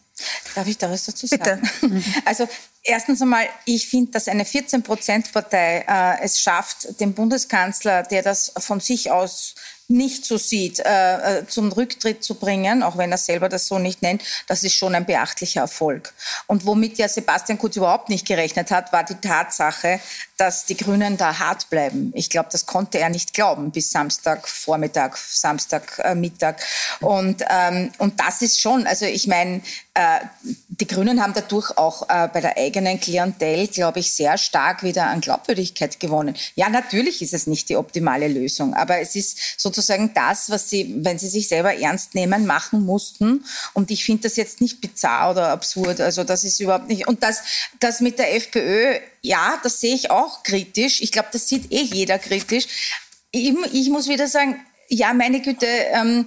Darf 0.54 0.66
ich 0.66 0.78
da 0.78 0.90
was 0.90 1.04
dazu 1.04 1.26
sagen? 1.26 1.60
Bitte. 1.80 2.02
Also 2.24 2.48
erstens 2.82 3.20
einmal, 3.20 3.46
ich 3.64 3.88
finde, 3.88 4.12
dass 4.12 4.28
eine 4.28 4.44
14-Prozent-Partei 4.44 5.84
äh, 5.86 6.24
es 6.24 6.40
schafft, 6.40 7.00
den 7.00 7.12
Bundeskanzler, 7.14 8.02
der 8.04 8.22
das 8.22 8.52
von 8.58 8.80
sich 8.80 9.10
aus 9.10 9.54
nicht 9.88 10.24
so 10.24 10.36
sieht, 10.36 10.80
äh, 10.80 11.38
äh, 11.38 11.46
zum 11.46 11.70
Rücktritt 11.70 12.24
zu 12.24 12.34
bringen, 12.34 12.82
auch 12.82 12.96
wenn 12.96 13.12
er 13.12 13.18
selber 13.18 13.48
das 13.48 13.68
so 13.68 13.78
nicht 13.78 14.02
nennt, 14.02 14.22
das 14.48 14.64
ist 14.64 14.74
schon 14.74 14.94
ein 14.94 15.06
beachtlicher 15.06 15.60
Erfolg. 15.60 16.12
Und 16.46 16.66
womit 16.66 16.98
ja 16.98 17.08
Sebastian 17.08 17.58
Kurz 17.58 17.76
überhaupt 17.76 18.08
nicht 18.08 18.26
gerechnet 18.26 18.70
hat, 18.70 18.92
war 18.92 19.04
die 19.04 19.14
Tatsache, 19.14 20.00
dass 20.36 20.66
die 20.66 20.76
Grünen 20.76 21.16
da 21.16 21.38
hart 21.38 21.70
bleiben. 21.70 22.12
Ich 22.14 22.28
glaube, 22.28 22.48
das 22.52 22.66
konnte 22.66 22.98
er 22.98 23.08
nicht 23.08 23.32
glauben 23.32 23.70
bis 23.70 23.90
Samstagvormittag, 23.90 25.16
Samstagmittag. 25.16 26.56
Und, 27.00 27.42
ähm, 27.48 27.90
und 27.98 28.20
das 28.20 28.42
ist 28.42 28.60
schon, 28.60 28.86
also 28.86 29.06
ich 29.06 29.26
meine, 29.26 29.62
äh, 29.94 30.20
die 30.68 30.86
Grünen 30.86 31.22
haben 31.22 31.32
dadurch 31.32 31.78
auch 31.78 32.08
äh, 32.10 32.28
bei 32.30 32.42
der 32.42 32.58
eigenen 32.58 33.00
Klientel, 33.00 33.66
glaube 33.68 34.00
ich, 34.00 34.12
sehr 34.12 34.36
stark 34.36 34.82
wieder 34.82 35.06
an 35.06 35.22
Glaubwürdigkeit 35.22 35.98
gewonnen. 36.00 36.36
Ja, 36.54 36.68
natürlich 36.68 37.22
ist 37.22 37.32
es 37.32 37.46
nicht 37.46 37.70
die 37.70 37.76
optimale 37.76 38.28
Lösung, 38.28 38.74
aber 38.74 39.00
es 39.00 39.16
ist 39.16 39.58
sozusagen 39.58 40.12
das, 40.12 40.50
was 40.50 40.68
sie, 40.68 40.96
wenn 40.98 41.18
sie 41.18 41.28
sich 41.28 41.48
selber 41.48 41.74
ernst 41.74 42.14
nehmen, 42.14 42.44
machen 42.44 42.84
mussten. 42.84 43.44
Und 43.72 43.90
ich 43.90 44.04
finde 44.04 44.24
das 44.24 44.36
jetzt 44.36 44.60
nicht 44.60 44.82
bizarr 44.82 45.30
oder 45.30 45.48
absurd. 45.48 46.02
Also 46.02 46.24
das 46.24 46.44
ist 46.44 46.60
überhaupt 46.60 46.88
nicht. 46.88 47.08
Und 47.08 47.22
das, 47.22 47.42
das 47.80 48.00
mit 48.00 48.18
der 48.18 48.34
FPÖ, 48.36 48.98
ja, 49.22 49.58
das 49.62 49.80
sehe 49.80 49.94
ich 49.94 50.10
auch 50.10 50.42
kritisch. 50.42 51.00
Ich 51.00 51.12
glaube, 51.12 51.28
das 51.32 51.48
sieht 51.48 51.72
eh 51.72 51.82
jeder 51.82 52.18
kritisch. 52.18 52.66
Ich, 53.30 53.54
ich 53.72 53.90
muss 53.90 54.08
wieder 54.08 54.28
sagen, 54.28 54.64
ja, 54.88 55.12
meine 55.12 55.40
Güte, 55.40 55.66
ähm, 55.92 56.26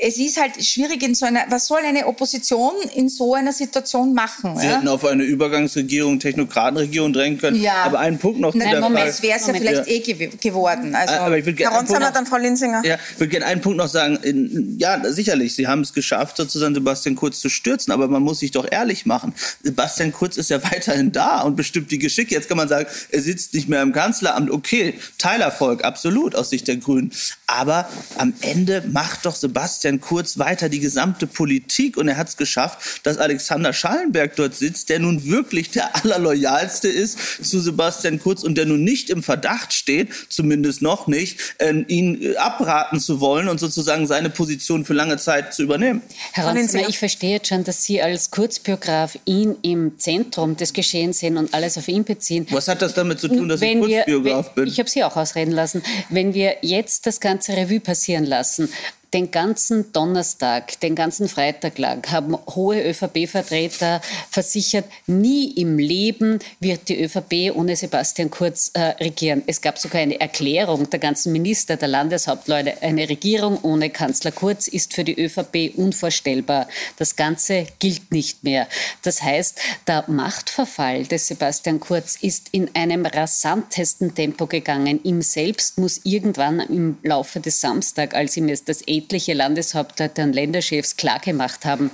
es 0.00 0.18
ist 0.18 0.40
halt 0.40 0.62
schwierig 0.62 1.02
in 1.02 1.14
so 1.14 1.26
einer, 1.26 1.44
was 1.48 1.66
soll 1.66 1.80
eine 1.84 2.06
Opposition 2.06 2.72
in 2.94 3.08
so 3.08 3.34
einer 3.34 3.52
Situation 3.52 4.14
machen? 4.14 4.56
Sie 4.56 4.66
ja? 4.66 4.76
hätten 4.76 4.88
auf 4.88 5.04
eine 5.04 5.22
Übergangsregierung, 5.22 6.18
Technokratenregierung 6.18 7.12
drängen 7.12 7.38
können. 7.38 7.60
Ja. 7.60 7.84
Aber 7.84 8.00
einen 8.00 8.18
Punkt 8.18 8.40
noch. 8.40 8.54
Nein, 8.54 8.68
zu 8.68 8.70
der 8.72 8.80
Moment, 8.80 8.98
Frage. 8.98 9.10
es 9.10 9.22
wäre 9.22 9.38
es 9.38 9.46
ja 9.46 9.54
vielleicht 9.54 9.88
eh 9.88 10.00
gew 10.00 10.28
geworden. 10.40 10.94
Also, 10.94 11.14
Aber 11.14 11.38
ich 11.38 11.46
würde 11.46 11.56
gerne 11.56 11.72
Herr 11.72 11.78
einen 11.80 11.88
Punkt 11.88 12.02
noch- 12.02 12.12
dann 12.12 12.26
Frau 12.26 12.36
Linsinger. 12.36 12.82
Ja, 12.84 12.98
ich 13.12 13.20
würde 13.20 13.30
gerne 13.30 13.46
einen 13.46 13.60
Punkt 13.60 13.78
noch 13.78 13.88
sagen. 13.88 14.18
In, 14.22 14.76
ja, 14.78 15.00
sicherlich, 15.10 15.54
Sie 15.54 15.66
haben 15.66 15.80
es 15.80 15.92
geschafft, 15.92 16.36
sozusagen 16.36 16.74
Sebastian 16.74 17.16
Kurz 17.16 17.40
zu 17.40 17.48
stürzen, 17.48 17.92
aber 17.92 18.08
man 18.08 18.22
muss 18.22 18.40
sich 18.40 18.50
doch 18.50 18.66
ehrlich 18.70 19.06
machen. 19.06 19.34
Sebastian 19.62 20.12
Kurz 20.12 20.36
ist 20.36 20.50
ja 20.50 20.62
weiterhin 20.72 21.12
da 21.12 21.40
und 21.40 21.56
bestimmt 21.56 21.90
die 21.90 21.98
Geschicke. 21.98 22.34
Jetzt 22.34 22.48
kann 22.48 22.56
man 22.56 22.68
sagen, 22.68 22.86
er 23.10 23.20
sitzt 23.22 23.54
nicht 23.54 23.68
mehr 23.68 23.82
im 23.82 23.92
Kanzleramt. 23.92 24.50
Okay, 24.50 24.94
Teilerfolg, 25.18 25.84
absolut, 25.84 26.34
aus 26.34 26.50
Sicht 26.50 26.68
der 26.68 26.76
Grünen. 26.76 27.12
Aber 27.46 27.88
am 28.18 28.32
Ende 28.40 28.82
macht 28.92 29.26
doch 29.26 29.34
Sebastian 29.34 30.00
Kurz 30.00 30.38
weiter 30.38 30.68
die 30.68 30.80
gesamte 30.80 31.26
Politik 31.26 31.96
und 31.96 32.08
er 32.08 32.16
hat 32.16 32.28
es 32.28 32.36
geschafft, 32.36 33.00
dass 33.02 33.18
Alexander 33.18 33.72
Schallenberg 33.72 34.36
dort 34.36 34.54
sitzt, 34.54 34.88
der 34.88 34.98
nun 35.00 35.24
wirklich 35.24 35.70
der 35.70 35.94
allerloyalste 35.96 36.88
ist 36.88 37.18
zu 37.44 37.60
Sebastian 37.60 38.18
Kurz 38.20 38.42
und 38.42 38.56
der 38.56 38.66
nun 38.66 38.84
nicht 38.84 39.10
im 39.10 39.22
Verdacht 39.22 39.72
steht, 39.72 40.08
zumindest 40.28 40.82
noch 40.82 41.06
nicht, 41.06 41.38
ähm, 41.58 41.84
ihn 41.88 42.22
äh, 42.22 42.36
abraten 42.36 43.00
zu 43.00 43.20
wollen 43.20 43.48
und 43.48 43.58
sozusagen 43.60 44.06
seine 44.06 44.30
Position 44.30 44.84
für 44.84 44.94
lange 44.94 45.16
Zeit 45.16 45.54
zu 45.54 45.62
übernehmen. 45.62 46.02
Herr 46.32 46.52
Linsinger. 46.54 46.88
ich 46.88 46.98
verstehe 46.98 47.32
jetzt 47.32 47.48
schon, 47.48 47.64
dass 47.64 47.84
Sie 47.84 48.00
als 48.00 48.30
Kurzbiograf 48.30 49.18
ihn 49.24 49.56
im 49.62 49.98
Zentrum 49.98 50.56
des 50.56 50.72
Geschehens 50.72 51.18
sehen 51.18 51.36
und 51.36 51.52
alles 51.54 51.76
auf 51.78 51.88
ihn 51.88 52.04
beziehen. 52.04 52.46
Was 52.50 52.68
hat 52.68 52.82
das 52.82 52.94
damit 52.94 53.20
zu 53.20 53.28
tun, 53.28 53.48
dass 53.48 53.60
ich 53.60 53.68
Wenn 53.68 53.86
wir- 53.86 54.04
Kurzbiograf 54.04 54.46
wenn- 54.54 54.64
bin? 54.64 54.72
Ich 54.72 54.78
habe 54.78 54.88
Sie 54.88 55.02
auch 55.04 55.16
ausreden 55.16 55.52
lassen. 55.52 55.82
Wenn 56.10 56.34
wir 56.34 56.56
jetzt 56.62 57.06
das 57.06 57.20
ganze 57.20 57.52
Revue 57.56 57.80
passieren 57.84 58.26
lassen, 58.26 58.68
den 59.14 59.30
ganzen 59.30 59.92
Donnerstag, 59.92 60.80
den 60.80 60.96
ganzen 60.96 61.28
Freitag 61.28 61.78
lang 61.78 62.04
haben 62.10 62.36
hohe 62.54 62.82
ÖVP-Vertreter 62.82 64.00
versichert, 64.28 64.86
nie 65.06 65.52
im 65.52 65.78
Leben 65.78 66.40
wird 66.58 66.88
die 66.88 67.00
ÖVP 67.00 67.56
ohne 67.56 67.76
Sebastian 67.76 68.30
Kurz 68.30 68.72
äh, 68.74 68.80
regieren. 68.80 69.44
Es 69.46 69.60
gab 69.60 69.78
sogar 69.78 70.00
eine 70.00 70.20
Erklärung 70.20 70.90
der 70.90 70.98
ganzen 70.98 71.30
Minister, 71.30 71.76
der 71.76 71.86
Landeshauptleute. 71.86 72.82
Eine 72.82 73.08
Regierung 73.08 73.60
ohne 73.62 73.88
Kanzler 73.88 74.32
Kurz 74.32 74.66
ist 74.66 74.94
für 74.94 75.04
die 75.04 75.14
ÖVP 75.14 75.76
unvorstellbar. 75.76 76.66
Das 76.96 77.14
Ganze 77.14 77.66
gilt 77.78 78.10
nicht 78.10 78.42
mehr. 78.42 78.66
Das 79.02 79.22
heißt, 79.22 79.60
der 79.86 80.04
Machtverfall 80.08 81.04
des 81.04 81.28
Sebastian 81.28 81.78
Kurz 81.78 82.16
ist 82.20 82.48
in 82.50 82.68
einem 82.74 83.06
rasantesten 83.06 84.16
Tempo 84.16 84.48
gegangen. 84.48 84.98
Ihm 85.04 85.22
selbst 85.22 85.78
muss 85.78 86.00
irgendwann 86.02 86.58
im 86.58 86.98
Laufe 87.04 87.38
des 87.38 87.60
Samstag, 87.60 88.14
als 88.14 88.36
ihm 88.36 88.48
es 88.48 88.64
das 88.64 88.82
etliche 89.04 89.34
Landeshauptleute 89.34 90.22
und 90.22 90.32
Länderchefs 90.32 90.96
klargemacht 90.96 91.64
haben, 91.64 91.90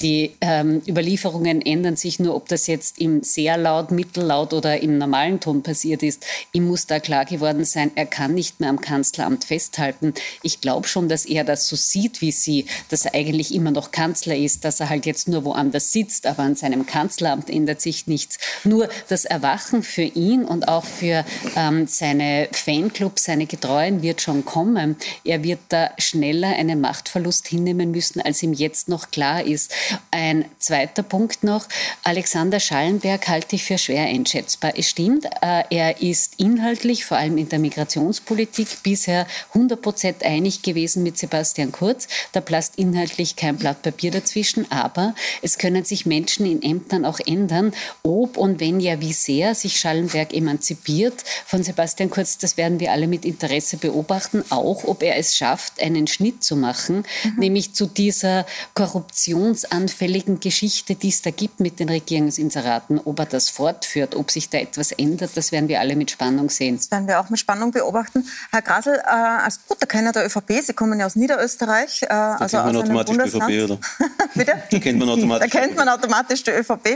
die 0.00 0.32
ähm, 0.40 0.80
Überlieferungen 0.88 1.60
ändern 1.60 1.96
sich 1.96 2.18
nur, 2.18 2.34
ob 2.34 2.48
das 2.48 2.66
jetzt 2.66 2.98
im 2.98 3.22
sehr 3.22 3.58
laut, 3.58 3.90
mittellaut 3.90 4.52
oder 4.54 4.80
im 4.80 4.98
normalen 4.98 5.40
Ton 5.40 5.62
passiert 5.62 6.02
ist. 6.02 6.24
Ihm 6.52 6.66
muss 6.66 6.86
da 6.86 7.00
klar 7.00 7.26
geworden 7.26 7.64
sein, 7.64 7.90
er 7.94 8.06
kann 8.06 8.34
nicht 8.34 8.60
mehr 8.60 8.70
am 8.70 8.80
Kanzleramt 8.80 9.44
festhalten. 9.44 10.14
Ich 10.42 10.60
glaube 10.60 10.88
schon, 10.88 11.08
dass 11.08 11.26
er 11.26 11.44
das 11.44 11.68
so 11.68 11.76
sieht 11.76 12.20
wie 12.20 12.32
Sie, 12.32 12.66
dass 12.88 13.04
er 13.04 13.14
eigentlich 13.14 13.54
immer 13.54 13.70
noch 13.70 13.90
Kanzler 13.90 14.36
ist, 14.36 14.64
dass 14.64 14.80
er 14.80 14.88
halt 14.88 15.04
jetzt 15.06 15.28
nur 15.28 15.44
woanders 15.44 15.92
sitzt, 15.92 16.26
aber 16.26 16.42
an 16.42 16.54
seinem 16.54 16.86
Kanzleramt 16.86 17.50
ändert 17.50 17.80
sich 17.80 18.06
nichts. 18.06 18.38
Nur 18.64 18.88
das 19.08 19.24
Erwachen 19.26 19.82
für 19.82 20.02
ihn 20.02 20.44
und 20.44 20.68
auch 20.68 20.84
für 20.84 21.24
ähm, 21.56 21.86
seine 21.86 22.48
Fanclubs, 22.52 23.24
seine 23.24 23.46
Getreuen 23.46 24.02
wird 24.02 24.22
schon 24.22 24.44
kommen. 24.44 24.96
Er 25.24 25.44
wird 25.44 25.60
da 25.68 25.90
schneller 25.98 26.53
einen 26.54 26.80
Machtverlust 26.80 27.48
hinnehmen 27.48 27.90
müssen, 27.90 28.20
als 28.20 28.42
ihm 28.42 28.52
jetzt 28.52 28.88
noch 28.88 29.10
klar 29.10 29.44
ist. 29.44 29.72
Ein 30.10 30.44
zweiter 30.58 31.02
Punkt 31.02 31.44
noch. 31.44 31.66
Alexander 32.02 32.60
Schallenberg 32.60 33.28
halte 33.28 33.56
ich 33.56 33.64
für 33.64 33.78
schwer 33.78 34.04
einschätzbar. 34.04 34.72
Es 34.76 34.90
stimmt, 34.90 35.26
äh, 35.42 35.64
er 35.70 36.00
ist 36.00 36.34
inhaltlich, 36.38 37.04
vor 37.04 37.16
allem 37.16 37.38
in 37.38 37.48
der 37.48 37.58
Migrationspolitik, 37.58 38.82
bisher 38.82 39.26
100 39.48 39.80
Prozent 39.80 40.22
einig 40.24 40.62
gewesen 40.62 41.02
mit 41.02 41.18
Sebastian 41.18 41.72
Kurz. 41.72 42.08
Da 42.32 42.40
passt 42.40 42.76
inhaltlich 42.76 43.36
kein 43.36 43.56
Blatt 43.56 43.82
Papier 43.82 44.10
dazwischen, 44.10 44.70
aber 44.70 45.14
es 45.42 45.58
können 45.58 45.84
sich 45.84 46.06
Menschen 46.06 46.46
in 46.46 46.62
Ämtern 46.62 47.04
auch 47.04 47.20
ändern. 47.24 47.72
Ob 48.02 48.36
und 48.36 48.60
wenn 48.60 48.80
ja, 48.80 49.00
wie 49.00 49.12
sehr 49.12 49.54
sich 49.54 49.78
Schallenberg 49.78 50.32
emanzipiert 50.32 51.24
von 51.46 51.62
Sebastian 51.62 52.10
Kurz, 52.10 52.38
das 52.38 52.56
werden 52.56 52.80
wir 52.80 52.92
alle 52.92 53.06
mit 53.06 53.24
Interesse 53.24 53.76
beobachten. 53.76 54.44
Auch, 54.50 54.84
ob 54.84 55.02
er 55.02 55.16
es 55.16 55.36
schafft, 55.36 55.80
einen 55.80 56.06
Schnitt 56.06 56.33
zu 56.42 56.56
machen, 56.56 57.04
nämlich 57.36 57.74
zu 57.74 57.86
dieser 57.86 58.46
korruptionsanfälligen 58.74 60.40
Geschichte, 60.40 60.94
die 60.94 61.08
es 61.08 61.22
da 61.22 61.30
gibt 61.30 61.60
mit 61.60 61.80
den 61.80 61.88
Regierungsinseraten. 61.88 63.00
Ob 63.04 63.18
er 63.18 63.26
das 63.26 63.48
fortführt, 63.50 64.14
ob 64.14 64.30
sich 64.30 64.48
da 64.50 64.58
etwas 64.58 64.92
ändert, 64.92 65.30
das 65.36 65.52
werden 65.52 65.68
wir 65.68 65.80
alle 65.80 65.96
mit 65.96 66.10
Spannung 66.10 66.50
sehen. 66.50 66.76
Das 66.76 66.90
werden 66.90 67.06
wir 67.08 67.20
auch 67.20 67.30
mit 67.30 67.38
Spannung 67.40 67.70
beobachten. 67.70 68.26
Herr 68.50 68.62
Grasel, 68.62 68.94
äh, 68.96 69.08
als 69.08 69.60
guter 69.66 69.86
Kenner 69.86 70.12
der 70.12 70.26
ÖVP, 70.26 70.60
Sie 70.62 70.72
kommen 70.72 70.98
ja 71.00 71.06
aus 71.06 71.16
Niederösterreich, 71.16 72.02
äh, 72.02 72.06
Da 72.08 72.36
also 72.36 72.56
kennt 72.58 72.66
man 72.66 72.76
aus 72.76 72.82
einem 72.84 72.96
automatisch 72.98 73.32
die 73.32 73.38
Bundesland. 73.38 73.50
ÖVP, 73.52 73.64
oder? 73.64 73.78
Bitte? 74.34 74.62
Da 74.70 74.78
kennt 74.78 74.98
man 74.98 75.08
Da 75.08 75.14
automatisch. 75.14 75.50
kennt 75.50 75.76
man 75.76 75.88
automatisch 75.88 76.42
die 76.42 76.50
ÖVP. 76.50 76.86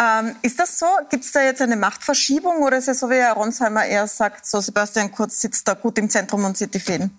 Ähm, 0.00 0.36
ist 0.42 0.58
das 0.58 0.78
so? 0.78 0.86
Gibt 1.10 1.24
es 1.24 1.32
da 1.32 1.42
jetzt 1.42 1.60
eine 1.62 1.76
Machtverschiebung 1.76 2.62
oder 2.62 2.78
ist 2.78 2.88
es 2.88 3.00
so, 3.00 3.10
wie 3.10 3.14
Herr 3.16 3.34
Ronsheimer 3.34 3.84
eher 3.84 4.06
sagt, 4.06 4.46
so 4.46 4.60
Sebastian 4.60 5.10
Kurz 5.12 5.40
sitzt 5.40 5.66
da 5.68 5.74
gut 5.74 5.98
im 5.98 6.08
Zentrum 6.10 6.44
und 6.44 6.56
sieht 6.56 6.74
die 6.74 6.80
Fäden? 6.80 7.16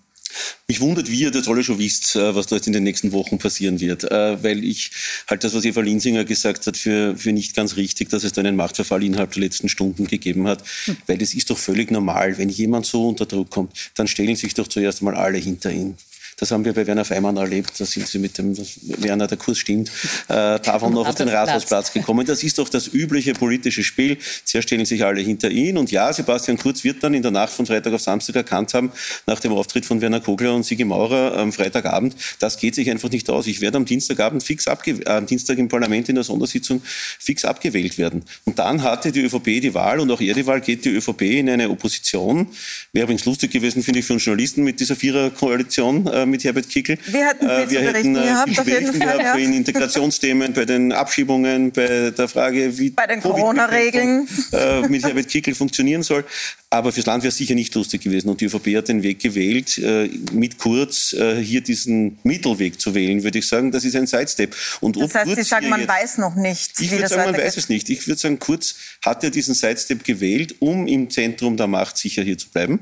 Mich 0.68 0.80
wundert, 0.80 1.10
wie 1.10 1.22
ihr 1.22 1.32
das 1.32 1.48
alle 1.48 1.64
schon 1.64 1.80
wisst, 1.80 2.16
äh, 2.16 2.36
was 2.36 2.48
da 2.48 2.56
jetzt 2.56 2.68
in 2.68 2.74
den 2.74 2.84
nächsten 2.84 3.12
Wochen 3.12 3.38
passieren 3.38 3.80
wird. 3.80 4.04
Äh, 4.06 4.44
Weil 4.44 4.64
ich 4.64 4.92
halt 5.28 5.44
das, 5.44 5.54
was 5.54 5.66
Eva 5.66 5.82
Linsinger 5.82 6.26
gesagt 6.26 6.68
hat, 6.68 6.78
für, 6.78 7.16
für 7.18 7.32
nicht 7.32 7.56
ganz 7.56 7.76
richtig, 7.76 8.10
dass 8.10 8.24
es 8.24 8.34
da 8.34 8.42
einen 8.42 8.56
Machtverfall 8.56 9.04
innerhalb 9.04 9.32
der 9.32 9.44
letzten 9.44 9.70
Stunden 9.70 10.08
gegeben 10.08 10.48
hat. 10.48 10.64
Weil 11.08 11.22
es 11.22 11.34
ist 11.34 11.50
doch 11.50 11.58
völlig 11.58 11.92
normal, 11.92 12.38
wenn 12.38 12.50
jemand 12.50 12.86
so 12.86 13.08
unter 13.08 13.26
Druck 13.26 13.50
kommt, 13.50 13.74
dann 13.96 14.08
stellen 14.08 14.36
sich 14.36 14.54
doch 14.54 14.68
zuerst 14.68 15.02
einmal 15.02 15.16
alle 15.16 15.38
hinter 15.38 15.72
ihn. 15.72 15.98
Das 16.44 16.52
haben 16.52 16.66
wir 16.66 16.74
bei 16.74 16.86
Werner 16.86 17.06
Feimann 17.06 17.38
erlebt. 17.38 17.80
Da 17.80 17.86
sind 17.86 18.06
sie 18.06 18.20
mit 18.20 18.38
dem, 18.38 18.54
Werner, 18.98 19.28
der 19.28 19.38
Kurs 19.38 19.60
stimmt, 19.60 19.90
äh, 20.28 20.60
davon 20.60 20.92
noch 20.92 21.08
auf 21.08 21.16
den 21.16 21.30
Rathausplatz 21.30 21.94
gekommen. 21.94 22.26
Das 22.26 22.44
ist 22.44 22.60
doch 22.60 22.68
das 22.68 22.90
übliche 22.90 23.32
politische 23.32 23.82
Spiel. 23.82 24.18
Zuerst 24.44 24.68
stellen 24.68 24.84
sich 24.84 25.06
alle 25.06 25.22
hinter 25.22 25.50
ihn. 25.50 25.78
Und 25.78 25.90
ja, 25.90 26.12
Sebastian 26.12 26.58
Kurz 26.58 26.84
wird 26.84 27.02
dann 27.02 27.14
in 27.14 27.22
der 27.22 27.32
Nacht 27.32 27.54
von 27.54 27.66
Freitag 27.66 27.94
auf 27.94 28.02
Samstag 28.02 28.36
erkannt 28.36 28.74
haben, 28.74 28.92
nach 29.26 29.40
dem 29.40 29.54
Auftritt 29.54 29.86
von 29.86 30.02
Werner 30.02 30.20
Kogler 30.20 30.54
und 30.54 30.66
Sigi 30.66 30.84
Maurer 30.84 31.38
am 31.38 31.54
Freitagabend, 31.54 32.18
das 32.40 32.58
geht 32.58 32.76
sich 32.76 32.92
einfach 32.92 33.10
nicht 33.10 33.30
aus. 33.30 33.48
Ich 33.48 33.62
werde 33.62 33.78
am 33.78 33.86
Dienstagabend 33.86 34.44
fix 34.44 34.68
abge 34.68 35.00
äh, 35.06 35.12
am 35.12 35.26
Dienstag 35.26 35.58
im 35.60 35.70
Parlament 35.70 36.10
in 36.10 36.16
der 36.16 36.26
Sondersitzung 36.26 36.82
fix 37.20 37.46
abgewählt 37.46 37.98
werden. 37.98 38.26
Und 38.44 38.60
dann 38.60 38.84
hatte 38.84 39.14
die 39.14 39.22
ÖVP 39.22 39.62
die 39.62 39.74
Wahl 39.74 40.02
und 40.02 40.12
auch 40.12 40.20
er 40.20 40.34
die 40.34 40.46
Wahl 40.46 40.60
geht 40.60 40.84
die 40.84 40.90
ÖVP 40.90 41.22
in 41.22 41.50
eine 41.50 41.70
Opposition. 41.70 42.48
Wäre 42.92 43.06
übrigens 43.06 43.24
lustig 43.24 43.52
gewesen, 43.52 43.82
finde 43.82 44.02
ich, 44.02 44.06
für 44.06 44.12
uns 44.12 44.26
Journalisten 44.26 44.66
mit 44.66 44.82
dieser 44.82 44.98
Viererkoalition 44.98 46.08
äh, 46.08 46.33
mit 46.34 46.44
Herbert 46.44 46.68
Kickl. 46.68 46.98
Wir 47.06 47.28
hätten 47.28 47.48
zu 47.48 47.70
wir 47.70 47.82
hätten 47.82 48.16
äh, 48.16 48.24
gehabt, 48.24 48.50
ja. 48.50 49.34
bei 49.34 49.40
den 49.40 49.54
Integrationsthemen, 49.54 50.52
bei 50.54 50.66
den 50.66 50.92
Abschiebungen, 50.92 51.72
bei 51.72 52.12
der 52.12 52.28
Frage, 52.28 52.78
wie 52.78 52.90
Bei 52.90 53.08
den 53.08 53.22
Corona-Regeln. 53.22 54.28
äh, 54.52 54.82
mit 54.88 55.04
Herbert 55.04 55.30
Kickl 55.30 55.54
funktionieren 55.54 56.02
soll. 56.02 56.26
Aber 56.74 56.92
fürs 56.92 57.06
Land 57.06 57.22
wäre 57.24 57.30
es 57.30 57.38
sicher 57.38 57.54
nicht 57.54 57.76
lustig 57.76 58.02
gewesen. 58.02 58.30
Und 58.30 58.42
die 58.42 58.46
ÖVP 58.46 58.76
hat 58.76 58.88
den 58.88 59.04
Weg 59.04 59.20
gewählt, 59.20 59.78
äh, 59.78 60.10
mit 60.32 60.58
Kurz 60.58 61.14
äh, 61.14 61.40
hier 61.40 61.62
diesen 61.62 62.18
Mittelweg 62.24 62.82
zu 62.82 62.96
wählen, 62.96 63.22
würde 63.24 63.38
ich 63.38 63.48
sagen. 63.48 63.72
Das 63.72 63.86
ist 63.86 63.96
ein 63.96 64.08
Sidestep. 64.08 64.56
Und 64.82 64.96
Das 64.98 65.14
heißt, 65.14 65.26
Kurz 65.26 65.38
Sie 65.38 65.44
sagen, 65.44 65.70
man 65.70 65.82
jetzt- 65.82 65.90
weiß 65.90 66.18
noch 66.18 66.36
nicht, 66.36 66.80
ich 66.80 66.90
würde 66.92 67.08
sagen, 67.08 67.32
man 67.32 67.40
weiß 67.40 67.58
es 67.58 67.70
nicht. 67.70 67.90
Ich 67.92 68.08
würde 68.08 68.20
sagen, 68.20 68.40
Kurz 68.40 68.74
hat 69.06 69.22
ja 69.24 69.30
diesen 69.30 69.54
Sidestep 69.54 70.04
gewählt, 70.04 70.56
um 70.60 70.88
im 70.88 71.12
Zentrum 71.12 71.58
der 71.58 71.68
Macht 71.68 71.98
sicher 71.98 72.24
hier 72.24 72.40
zu 72.40 72.50
bleiben. 72.50 72.80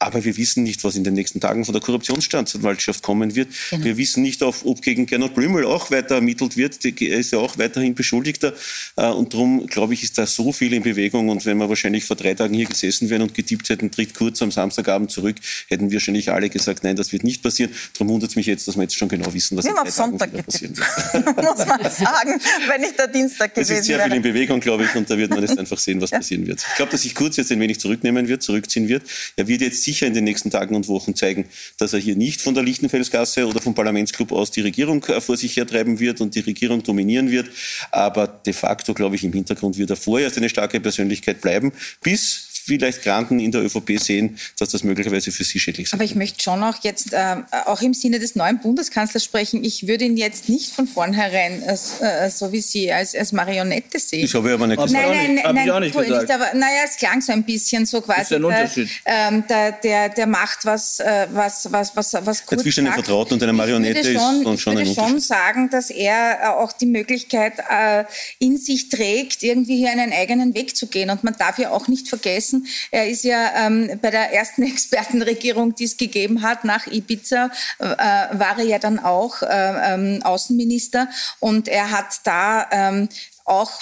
Aber 0.00 0.24
wir 0.24 0.36
wissen 0.36 0.62
nicht, 0.64 0.82
was 0.82 0.96
in 0.96 1.04
den 1.04 1.14
nächsten 1.14 1.38
Tagen 1.40 1.64
von 1.64 1.72
der 1.74 1.82
Korruptionsstaatsanwaltschaft 1.82 3.02
kommen 3.02 3.34
wird. 3.36 3.48
Genau. 3.70 3.84
Wir 3.84 3.96
wissen 3.96 4.22
nicht, 4.22 4.42
ob, 4.42 4.82
gegen 4.82 5.06
Gernot 5.06 5.34
Blümel 5.34 5.64
auch 5.66 5.90
weiter 5.90 6.16
ermittelt 6.16 6.56
wird. 6.56 6.84
Er 6.84 7.18
ist 7.18 7.30
ja 7.32 7.38
auch 7.38 7.58
weiterhin 7.58 7.94
Beschuldigter. 7.94 8.54
Äh, 8.96 9.06
Und 9.08 9.34
darum, 9.34 9.66
glaube 9.66 9.94
ich, 9.94 10.02
ist 10.02 10.18
da 10.18 10.26
so 10.26 10.52
viel 10.52 10.72
in 10.72 10.82
Bewegung. 10.82 11.28
Und 11.28 11.44
wenn 11.46 11.58
wir 11.58 11.68
wahrscheinlich 11.68 12.04
vor 12.04 12.16
drei 12.16 12.34
Tagen 12.34 12.54
hier 12.54 12.66
gesessen 12.66 13.10
wären 13.10 13.19
und 13.22 13.34
getippt 13.34 13.68
hätten, 13.68 13.90
tritt 13.90 14.14
Kurz 14.14 14.42
am 14.42 14.50
Samstagabend 14.50 15.10
zurück, 15.10 15.36
hätten 15.68 15.90
wir 15.90 15.96
wahrscheinlich 15.96 16.30
alle 16.30 16.50
gesagt, 16.50 16.84
nein, 16.84 16.96
das 16.96 17.12
wird 17.12 17.24
nicht 17.24 17.42
passieren. 17.42 17.72
Darum 17.94 18.08
wundert 18.08 18.30
es 18.30 18.36
mich 18.36 18.46
jetzt, 18.46 18.66
dass 18.68 18.76
wir 18.76 18.82
jetzt 18.82 18.96
schon 18.96 19.08
genau 19.08 19.32
wissen, 19.32 19.56
was 19.56 19.64
Wir 19.64 19.70
in 19.70 19.76
drei 19.76 19.82
auf 19.82 19.96
Tagen 19.96 20.18
Sonntag 20.18 20.46
passieren 20.46 20.76
wird. 20.76 21.36
muss 21.36 21.66
man 21.66 21.90
sagen, 21.90 22.40
wenn 22.68 22.80
nicht 22.80 22.98
der 22.98 23.08
Dienstag 23.08 23.52
Es 23.54 23.62
ist 23.62 23.68
gewesen 23.68 23.84
sehr 23.84 23.98
viel 24.00 24.12
in 24.12 24.22
wäre. 24.22 24.34
Bewegung, 24.34 24.60
glaube 24.60 24.84
ich, 24.84 24.94
und 24.94 25.08
da 25.08 25.16
wird 25.16 25.30
man 25.30 25.42
jetzt 25.42 25.58
einfach 25.58 25.78
sehen, 25.78 26.00
was 26.00 26.10
passieren 26.10 26.46
wird. 26.46 26.64
Ich 26.68 26.76
glaube, 26.76 26.92
dass 26.92 27.02
sich 27.02 27.14
Kurz 27.14 27.36
jetzt 27.36 27.52
ein 27.52 27.60
wenig 27.60 27.80
zurücknehmen 27.80 28.28
wird, 28.28 28.42
zurückziehen 28.42 28.88
wird. 28.88 29.02
Er 29.36 29.48
wird 29.48 29.60
jetzt 29.60 29.82
sicher 29.82 30.06
in 30.06 30.14
den 30.14 30.24
nächsten 30.24 30.50
Tagen 30.50 30.74
und 30.74 30.88
Wochen 30.88 31.14
zeigen, 31.14 31.46
dass 31.78 31.92
er 31.92 31.98
hier 31.98 32.16
nicht 32.16 32.40
von 32.40 32.54
der 32.54 32.62
Lichtenfelsgasse 32.62 33.46
oder 33.46 33.60
vom 33.60 33.74
Parlamentsclub 33.74 34.32
aus 34.32 34.50
die 34.50 34.60
Regierung 34.60 35.04
äh, 35.04 35.20
vor 35.20 35.36
sich 35.36 35.56
hertreiben 35.56 35.98
wird 36.00 36.20
und 36.20 36.34
die 36.34 36.40
Regierung 36.40 36.82
dominieren 36.82 37.30
wird. 37.30 37.50
Aber 37.90 38.26
de 38.26 38.52
facto, 38.52 38.94
glaube 38.94 39.16
ich, 39.16 39.24
im 39.24 39.32
Hintergrund 39.32 39.78
wird 39.78 39.90
er 39.90 39.96
vorerst 39.96 40.36
eine 40.36 40.48
starke 40.48 40.80
Persönlichkeit 40.80 41.40
bleiben, 41.40 41.72
bis 42.02 42.49
vielleicht 42.64 43.02
Granten 43.02 43.40
in 43.40 43.52
der 43.52 43.62
ÖVP 43.62 43.98
sehen, 43.98 44.38
dass 44.58 44.70
das 44.70 44.84
möglicherweise 44.84 45.32
für 45.32 45.44
sie 45.44 45.58
schädlich 45.58 45.88
sein 45.88 45.98
Aber 45.98 46.04
ich 46.04 46.14
möchte 46.14 46.42
schon 46.42 46.62
auch 46.62 46.76
jetzt, 46.82 47.12
äh, 47.12 47.36
auch 47.66 47.80
im 47.82 47.94
Sinne 47.94 48.18
des 48.18 48.34
neuen 48.34 48.60
Bundeskanzlers 48.60 49.24
sprechen, 49.24 49.64
ich 49.64 49.86
würde 49.86 50.04
ihn 50.04 50.16
jetzt 50.16 50.48
nicht 50.48 50.72
von 50.72 50.86
vornherein, 50.86 51.62
äh, 51.62 52.30
so 52.30 52.52
wie 52.52 52.60
Sie, 52.60 52.92
als, 52.92 53.14
als 53.14 53.32
Marionette 53.32 53.98
sehen. 53.98 54.24
Ich 54.24 54.34
habe 54.34 54.52
aber 54.52 54.66
nicht 54.66 54.80
gesagt. 54.80 55.06
Nein, 55.06 55.34
nein, 55.34 55.54
nein, 55.54 55.66
nein, 55.66 55.82
nicht, 55.82 55.96
nicht 55.96 56.30
aber, 56.30 56.54
naja, 56.54 56.82
es 56.84 56.96
klang 56.96 57.20
so 57.20 57.32
ein 57.32 57.42
bisschen 57.42 57.86
so 57.86 58.00
quasi. 58.00 58.22
Ist 58.22 58.32
ein 58.32 58.44
Unterschied. 58.44 58.88
Der, 59.06 59.30
der, 59.42 59.72
der, 59.72 60.08
der 60.10 60.26
macht 60.26 60.64
was, 60.64 61.00
äh, 61.00 61.26
was, 61.32 61.70
was, 61.70 61.94
was, 61.96 62.14
was 62.24 62.46
kurz 62.46 62.62
Zwischen 62.62 62.86
einem 62.86 62.94
Vertrauten 62.94 63.34
und 63.34 63.42
einer 63.42 63.52
Marionette 63.52 64.02
schon, 64.02 64.14
ist 64.14 64.60
schon 64.60 64.72
ein 64.72 64.78
Unterschied. 64.78 64.92
Ich 64.92 64.96
würde 64.96 65.10
schon 65.10 65.20
sagen, 65.20 65.70
dass 65.70 65.90
er 65.90 66.58
auch 66.58 66.72
die 66.72 66.86
Möglichkeit 66.86 67.54
äh, 67.70 68.04
in 68.38 68.58
sich 68.58 68.88
trägt, 68.88 69.42
irgendwie 69.42 69.76
hier 69.76 69.90
einen 69.90 70.12
eigenen 70.12 70.54
Weg 70.54 70.76
zu 70.76 70.86
gehen. 70.86 71.10
Und 71.10 71.24
man 71.24 71.34
darf 71.38 71.58
ja 71.58 71.70
auch 71.70 71.88
nicht 71.88 72.08
vergessen, 72.08 72.49
er 72.90 73.08
ist 73.08 73.24
ja 73.24 73.66
ähm, 73.66 73.98
bei 74.00 74.10
der 74.10 74.32
ersten 74.32 74.62
Expertenregierung, 74.70 75.74
die 75.74 75.84
es 75.84 75.96
gegeben 75.96 76.42
hat, 76.42 76.64
nach 76.64 76.86
Ibiza, 76.86 77.50
äh, 77.78 77.84
war 77.86 78.58
er 78.58 78.64
ja 78.64 78.78
dann 78.78 78.98
auch 78.98 79.42
äh, 79.42 79.46
ähm, 79.48 80.22
Außenminister. 80.22 81.08
Und 81.38 81.68
er 81.68 81.90
hat 81.90 82.20
da 82.24 82.66
ähm, 82.70 83.08
auch 83.44 83.80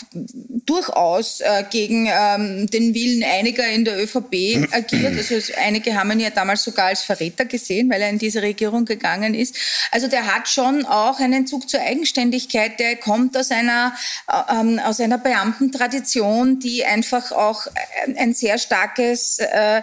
durchaus 0.64 1.40
äh, 1.40 1.64
gegen 1.70 2.08
ähm, 2.10 2.66
den 2.68 2.94
Willen 2.94 3.22
einiger 3.22 3.66
in 3.68 3.84
der 3.84 4.02
ÖVP 4.02 4.68
agiert. 4.72 5.16
Also 5.16 5.52
einige 5.62 5.94
haben 5.94 6.10
ihn 6.12 6.20
ja 6.20 6.30
damals 6.30 6.62
sogar 6.62 6.86
als 6.86 7.02
Verräter 7.02 7.44
gesehen, 7.44 7.90
weil 7.90 8.00
er 8.00 8.10
in 8.10 8.18
diese 8.18 8.40
Regierung 8.42 8.84
gegangen 8.84 9.34
ist. 9.34 9.56
Also 9.90 10.08
der 10.08 10.26
hat 10.26 10.48
schon 10.48 10.86
auch 10.86 11.20
einen 11.20 11.46
Zug 11.46 11.68
zur 11.68 11.80
Eigenständigkeit. 11.80 12.78
Der 12.80 12.96
kommt 12.96 13.36
aus 13.36 13.50
einer, 13.50 13.94
äh, 14.28 14.60
ähm, 14.60 14.78
aus 14.78 15.00
einer 15.00 15.18
Beamtentradition, 15.18 16.60
die 16.60 16.84
einfach 16.84 17.32
auch 17.32 17.66
ein, 18.16 18.34
sehr 18.34 18.58
starkes, 18.58 19.38
äh, 19.38 19.82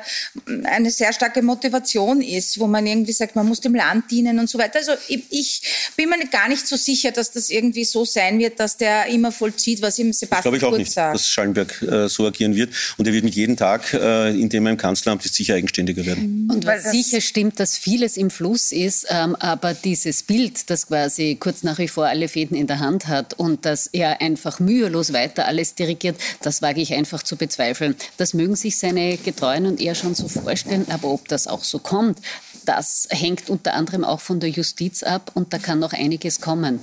eine 0.63 0.89
sehr 0.89 1.13
starke 1.13 1.41
Motivation 1.41 2.21
ist, 2.21 2.59
wo 2.59 2.67
man 2.67 2.87
irgendwie 2.87 3.13
sagt, 3.13 3.35
man 3.35 3.47
muss 3.47 3.61
dem 3.61 3.75
Land 3.75 4.09
dienen 4.09 4.39
und 4.39 4.49
so 4.49 4.57
weiter. 4.57 4.79
Also 4.79 4.93
ich, 5.07 5.25
ich 5.29 5.61
bin 5.95 6.09
mir 6.09 6.25
gar 6.27 6.47
nicht 6.47 6.67
so 6.67 6.75
sicher, 6.75 7.11
dass 7.11 7.31
das 7.31 7.49
irgendwie 7.49 7.85
so 7.85 8.05
sein 8.05 8.39
wird, 8.39 8.59
dass 8.59 8.77
der 8.77 9.07
immer 9.07 9.31
vollzieht 9.31 9.64
geschieht, 9.65 9.81
was 9.81 9.97
ihm 9.99 10.13
Sebastian 10.13 10.41
Glaube 10.43 10.57
ich 10.57 10.63
auch 10.63 10.77
nicht, 10.77 10.91
sagt. 10.91 11.15
dass 11.15 11.27
Schallenberg 11.27 11.81
äh, 11.81 12.07
so 12.07 12.27
agieren 12.27 12.55
wird. 12.55 12.71
Und 12.97 13.07
er 13.07 13.13
wird 13.13 13.23
mit 13.23 13.35
jedem 13.35 13.57
Tag, 13.57 13.93
äh, 13.93 14.29
in 14.29 14.49
dem 14.49 14.65
er 14.67 14.73
im 14.73 14.77
Kanzleramt 14.77 15.25
ist, 15.25 15.35
sicher 15.35 15.55
eigenständiger 15.55 16.05
werden. 16.05 16.49
Und 16.51 16.65
was 16.65 16.91
sicher 16.91 17.19
stimmt, 17.21 17.59
dass 17.59 17.77
vieles 17.77 18.17
im 18.17 18.29
Fluss 18.29 18.71
ist, 18.71 19.07
ähm, 19.09 19.35
aber 19.37 19.73
dieses 19.73 20.23
Bild, 20.23 20.69
das 20.69 20.87
quasi 20.87 21.37
kurz 21.39 21.63
nach 21.63 21.79
wie 21.79 21.87
vor 21.87 22.05
alle 22.05 22.27
Fäden 22.27 22.55
in 22.55 22.67
der 22.67 22.79
Hand 22.79 23.07
hat 23.07 23.33
und 23.33 23.65
dass 23.65 23.87
er 23.87 24.21
einfach 24.21 24.59
mühelos 24.59 25.13
weiter 25.13 25.47
alles 25.47 25.73
dirigiert, 25.73 26.15
das 26.41 26.61
wage 26.61 26.81
ich 26.81 26.93
einfach 26.93 27.23
zu 27.23 27.35
bezweifeln. 27.35 27.95
Das 28.17 28.33
mögen 28.33 28.55
sich 28.55 28.77
seine 28.77 29.17
Getreuen 29.17 29.65
und 29.65 29.81
er 29.81 29.95
schon 29.95 30.13
so 30.13 30.27
vorstellen, 30.27 30.85
aber 30.89 31.09
ob 31.09 31.27
das 31.27 31.47
auch 31.47 31.63
so 31.63 31.79
kommt, 31.79 32.19
das 32.65 33.07
hängt 33.09 33.49
unter 33.49 33.73
anderem 33.73 34.03
auch 34.03 34.19
von 34.19 34.39
der 34.39 34.49
Justiz 34.49 35.03
ab 35.03 35.31
und 35.33 35.53
da 35.53 35.59
kann 35.59 35.79
noch 35.79 35.93
einiges 35.93 36.41
kommen. 36.41 36.79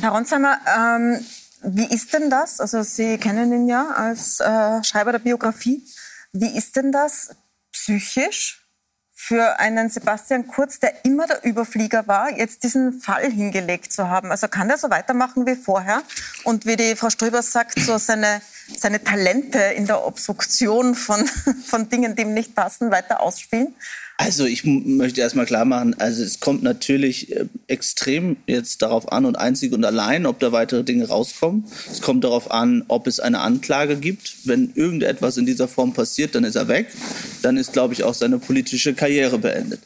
Herr 0.00 0.10
Ronsheimer, 0.10 0.58
ähm, 0.76 1.24
wie 1.64 1.86
ist 1.86 2.12
denn 2.12 2.30
das? 2.30 2.60
Also 2.60 2.82
Sie 2.82 3.18
kennen 3.18 3.52
ihn 3.52 3.68
ja 3.68 3.90
als 3.90 4.40
äh, 4.40 4.82
Schreiber 4.84 5.12
der 5.12 5.18
Biografie. 5.18 5.82
Wie 6.32 6.56
ist 6.56 6.76
denn 6.76 6.92
das 6.92 7.30
psychisch 7.72 8.66
für 9.12 9.58
einen 9.58 9.88
Sebastian 9.88 10.46
Kurz, 10.46 10.80
der 10.80 11.04
immer 11.04 11.26
der 11.26 11.44
Überflieger 11.44 12.06
war, 12.06 12.36
jetzt 12.36 12.64
diesen 12.64 13.00
Fall 13.00 13.30
hingelegt 13.30 13.92
zu 13.92 14.08
haben? 14.08 14.30
Also 14.30 14.48
kann 14.48 14.68
er 14.68 14.76
so 14.76 14.90
weitermachen 14.90 15.46
wie 15.46 15.56
vorher? 15.56 16.02
Und 16.44 16.66
wie 16.66 16.76
die 16.76 16.96
Frau 16.96 17.08
Ströber 17.08 17.40
sagt, 17.40 17.78
so 17.78 17.96
seine, 17.98 18.42
seine 18.76 19.02
Talente 19.02 19.58
in 19.58 19.86
der 19.86 20.04
Obstruktion 20.04 20.94
von, 20.94 21.26
von 21.66 21.88
Dingen, 21.88 22.14
die 22.16 22.22
ihm 22.22 22.34
nicht 22.34 22.54
passen, 22.54 22.90
weiter 22.90 23.20
ausspielen? 23.20 23.74
Also 24.16 24.44
ich 24.44 24.64
möchte 24.64 25.20
erstmal 25.20 25.44
klar 25.44 25.64
machen, 25.64 25.94
also 25.98 26.22
es 26.22 26.38
kommt 26.38 26.62
natürlich 26.62 27.34
äh, 27.34 27.46
extrem 27.66 28.36
jetzt 28.46 28.80
darauf 28.82 29.10
an 29.10 29.24
und 29.24 29.36
einzig 29.36 29.72
und 29.72 29.84
allein, 29.84 30.24
ob 30.26 30.38
da 30.38 30.52
weitere 30.52 30.84
Dinge 30.84 31.08
rauskommen. 31.08 31.64
Es 31.90 32.00
kommt 32.00 32.22
darauf 32.22 32.50
an, 32.50 32.84
ob 32.86 33.08
es 33.08 33.18
eine 33.18 33.40
Anklage 33.40 33.96
gibt. 33.96 34.46
Wenn 34.46 34.72
irgendetwas 34.74 35.36
in 35.36 35.46
dieser 35.46 35.66
Form 35.66 35.94
passiert, 35.94 36.36
dann 36.36 36.44
ist 36.44 36.54
er 36.54 36.68
weg. 36.68 36.86
Dann 37.42 37.56
ist, 37.56 37.72
glaube 37.72 37.92
ich, 37.92 38.04
auch 38.04 38.14
seine 38.14 38.38
politische 38.38 38.94
Karriere 38.94 39.38
beendet. 39.38 39.80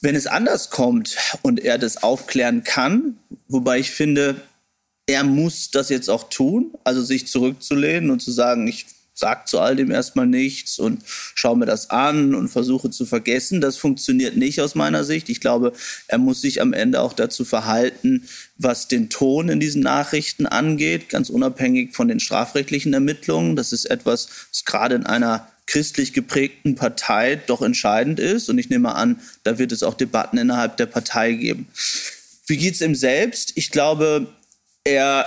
Wenn 0.00 0.16
es 0.16 0.26
anders 0.26 0.70
kommt 0.70 1.16
und 1.42 1.60
er 1.60 1.78
das 1.78 2.02
aufklären 2.02 2.64
kann, 2.64 3.16
wobei 3.48 3.78
ich 3.78 3.92
finde, 3.92 4.40
er 5.06 5.22
muss 5.22 5.70
das 5.70 5.88
jetzt 5.88 6.10
auch 6.10 6.28
tun, 6.28 6.74
also 6.82 7.02
sich 7.02 7.28
zurückzulehnen 7.28 8.10
und 8.10 8.20
zu 8.20 8.32
sagen, 8.32 8.66
ich 8.66 8.86
sag 9.18 9.48
zu 9.48 9.58
all 9.58 9.74
dem 9.74 9.90
erstmal 9.90 10.26
nichts 10.26 10.78
und 10.78 11.02
schaue 11.06 11.56
mir 11.56 11.64
das 11.64 11.88
an 11.88 12.34
und 12.34 12.48
versuche 12.48 12.90
zu 12.90 13.06
vergessen. 13.06 13.62
Das 13.62 13.78
funktioniert 13.78 14.36
nicht 14.36 14.60
aus 14.60 14.74
meiner 14.74 15.04
Sicht. 15.04 15.30
Ich 15.30 15.40
glaube, 15.40 15.72
er 16.06 16.18
muss 16.18 16.42
sich 16.42 16.60
am 16.60 16.74
Ende 16.74 17.00
auch 17.00 17.14
dazu 17.14 17.46
verhalten, 17.46 18.28
was 18.58 18.88
den 18.88 19.08
Ton 19.08 19.48
in 19.48 19.58
diesen 19.58 19.82
Nachrichten 19.82 20.46
angeht, 20.46 21.08
ganz 21.08 21.30
unabhängig 21.30 21.96
von 21.96 22.08
den 22.08 22.20
strafrechtlichen 22.20 22.92
Ermittlungen. 22.92 23.56
Das 23.56 23.72
ist 23.72 23.86
etwas, 23.86 24.28
was 24.50 24.64
gerade 24.66 24.94
in 24.94 25.06
einer 25.06 25.48
christlich 25.66 26.12
geprägten 26.12 26.74
Partei 26.74 27.36
doch 27.46 27.62
entscheidend 27.62 28.20
ist. 28.20 28.50
Und 28.50 28.58
ich 28.58 28.68
nehme 28.68 28.94
an, 28.94 29.20
da 29.44 29.58
wird 29.58 29.72
es 29.72 29.82
auch 29.82 29.94
Debatten 29.94 30.36
innerhalb 30.36 30.76
der 30.76 30.86
Partei 30.86 31.32
geben. 31.32 31.68
Wie 32.46 32.58
geht's 32.58 32.82
ihm 32.82 32.94
selbst? 32.94 33.52
Ich 33.56 33.70
glaube, 33.70 34.28
er 34.84 35.26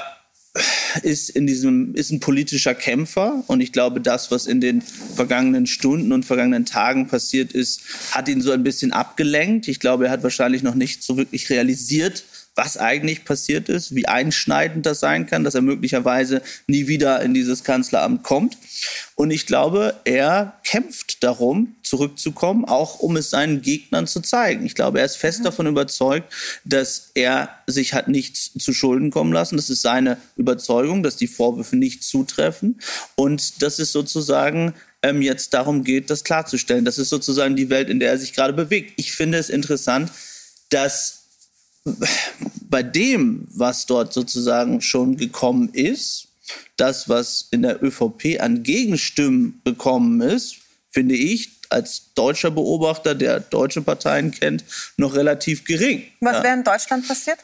ist 1.04 1.30
in 1.30 1.46
diesem 1.46 1.94
ist 1.94 2.12
ein 2.12 2.20
politischer 2.20 2.74
Kämpfer 2.74 3.44
und 3.48 3.62
ich 3.62 3.72
glaube, 3.72 4.02
das, 4.02 4.32
was 4.32 4.48
in 4.48 4.62
den 4.62 4.82
vergangenen 4.82 5.68
Stunden 5.68 6.12
und 6.12 6.26
vergangenen 6.26 6.66
Tagen 6.66 7.08
passiert 7.08 7.52
ist, 7.52 7.82
hat 8.12 8.28
ihn 8.28 8.42
so 8.42 8.52
ein 8.52 8.64
bisschen 8.64 8.92
abgelenkt. 8.92 9.68
Ich 9.68 9.80
glaube, 9.80 10.06
er 10.06 10.12
hat 10.12 10.24
wahrscheinlich 10.24 10.64
noch 10.64 10.76
nicht 10.76 11.04
so 11.04 11.18
wirklich 11.18 11.50
realisiert, 11.50 12.24
was 12.56 12.78
eigentlich 12.78 13.26
passiert 13.26 13.70
ist, 13.70 13.96
wie 13.96 14.08
einschneidend 14.08 14.86
das 14.86 15.00
sein 15.00 15.26
kann, 15.26 15.44
dass 15.44 15.56
er 15.56 15.62
möglicherweise 15.62 16.42
nie 16.68 16.88
wieder 16.88 17.22
in 17.22 17.34
dieses 17.34 17.64
Kanzleramt 17.64 18.24
kommt. 18.24 18.58
Und 19.16 19.32
ich 19.32 19.46
glaube, 19.46 19.96
er 20.04 20.60
kämpft 20.64 21.24
darum, 21.24 21.76
zurückzukommen, 21.84 22.66
auch 22.66 23.00
um 23.00 23.18
es 23.18 23.30
seinen 23.30 23.62
Gegnern 23.62 24.08
zu 24.08 24.22
zeigen. 24.22 24.66
Ich 24.66 24.76
glaube, 24.76 25.00
er 25.00 25.06
ist 25.06 25.18
fest 25.18 25.44
davon 25.44 25.68
überzeugt, 25.68 26.32
dass 26.64 27.12
er 27.16 27.50
sich 27.66 27.94
hat 27.94 28.08
nichts 28.08 28.52
zu 28.58 28.74
Schulden 28.74 29.10
kommen 29.10 29.34
lassen. 29.34 29.58
Das 29.58 29.70
ist 29.70 29.82
seine 29.82 30.18
Überzeugung, 30.36 31.02
dass 31.02 31.16
die 31.16 31.28
Vorwürfe 31.28 31.76
nicht 31.76 32.04
zutreffen 32.04 32.80
und 33.16 33.62
dass 33.62 33.80
es 33.80 33.92
sozusagen 33.92 34.74
ähm, 35.02 35.22
jetzt 35.22 35.54
darum 35.54 35.84
geht, 35.84 36.10
das 36.10 36.24
klarzustellen. 36.24 36.86
Das 36.86 36.98
ist 36.98 37.10
sozusagen 37.10 37.56
die 37.56 37.70
Welt, 37.70 37.90
in 37.90 38.00
der 38.00 38.12
er 38.12 38.18
sich 38.18 38.34
gerade 38.34 38.54
bewegt. 38.54 38.94
Ich 38.98 39.14
finde 39.14 39.38
es 39.38 39.50
interessant, 39.50 40.12
dass 40.70 41.19
bei 42.70 42.84
dem, 42.84 43.48
was 43.52 43.86
dort 43.86 44.14
sozusagen 44.14 44.82
schon 44.82 45.18
gekommen 45.18 45.70
ist, 45.74 46.28
das, 46.78 47.10
was 47.10 47.48
in 47.52 47.62
der 47.62 47.84
ÖVP 47.84 48.40
an 48.40 48.64
Gegenstimmen 48.64 49.62
bekommen 49.64 50.22
ist, 50.22 50.58
finde 50.90 51.16
ich 51.16 51.52
als 51.70 52.14
deutscher 52.16 52.52
Beobachter, 52.52 53.14
der 53.14 53.40
deutsche 53.40 53.82
Parteien 53.82 54.32
kennt, 54.32 54.64
noch 54.98 55.16
relativ 55.16 55.64
gering. 55.66 56.04
Was 56.20 56.38
ja. 56.38 56.44
wäre 56.44 56.54
in 56.56 56.64
Deutschland 56.64 57.08
passiert? 57.08 57.40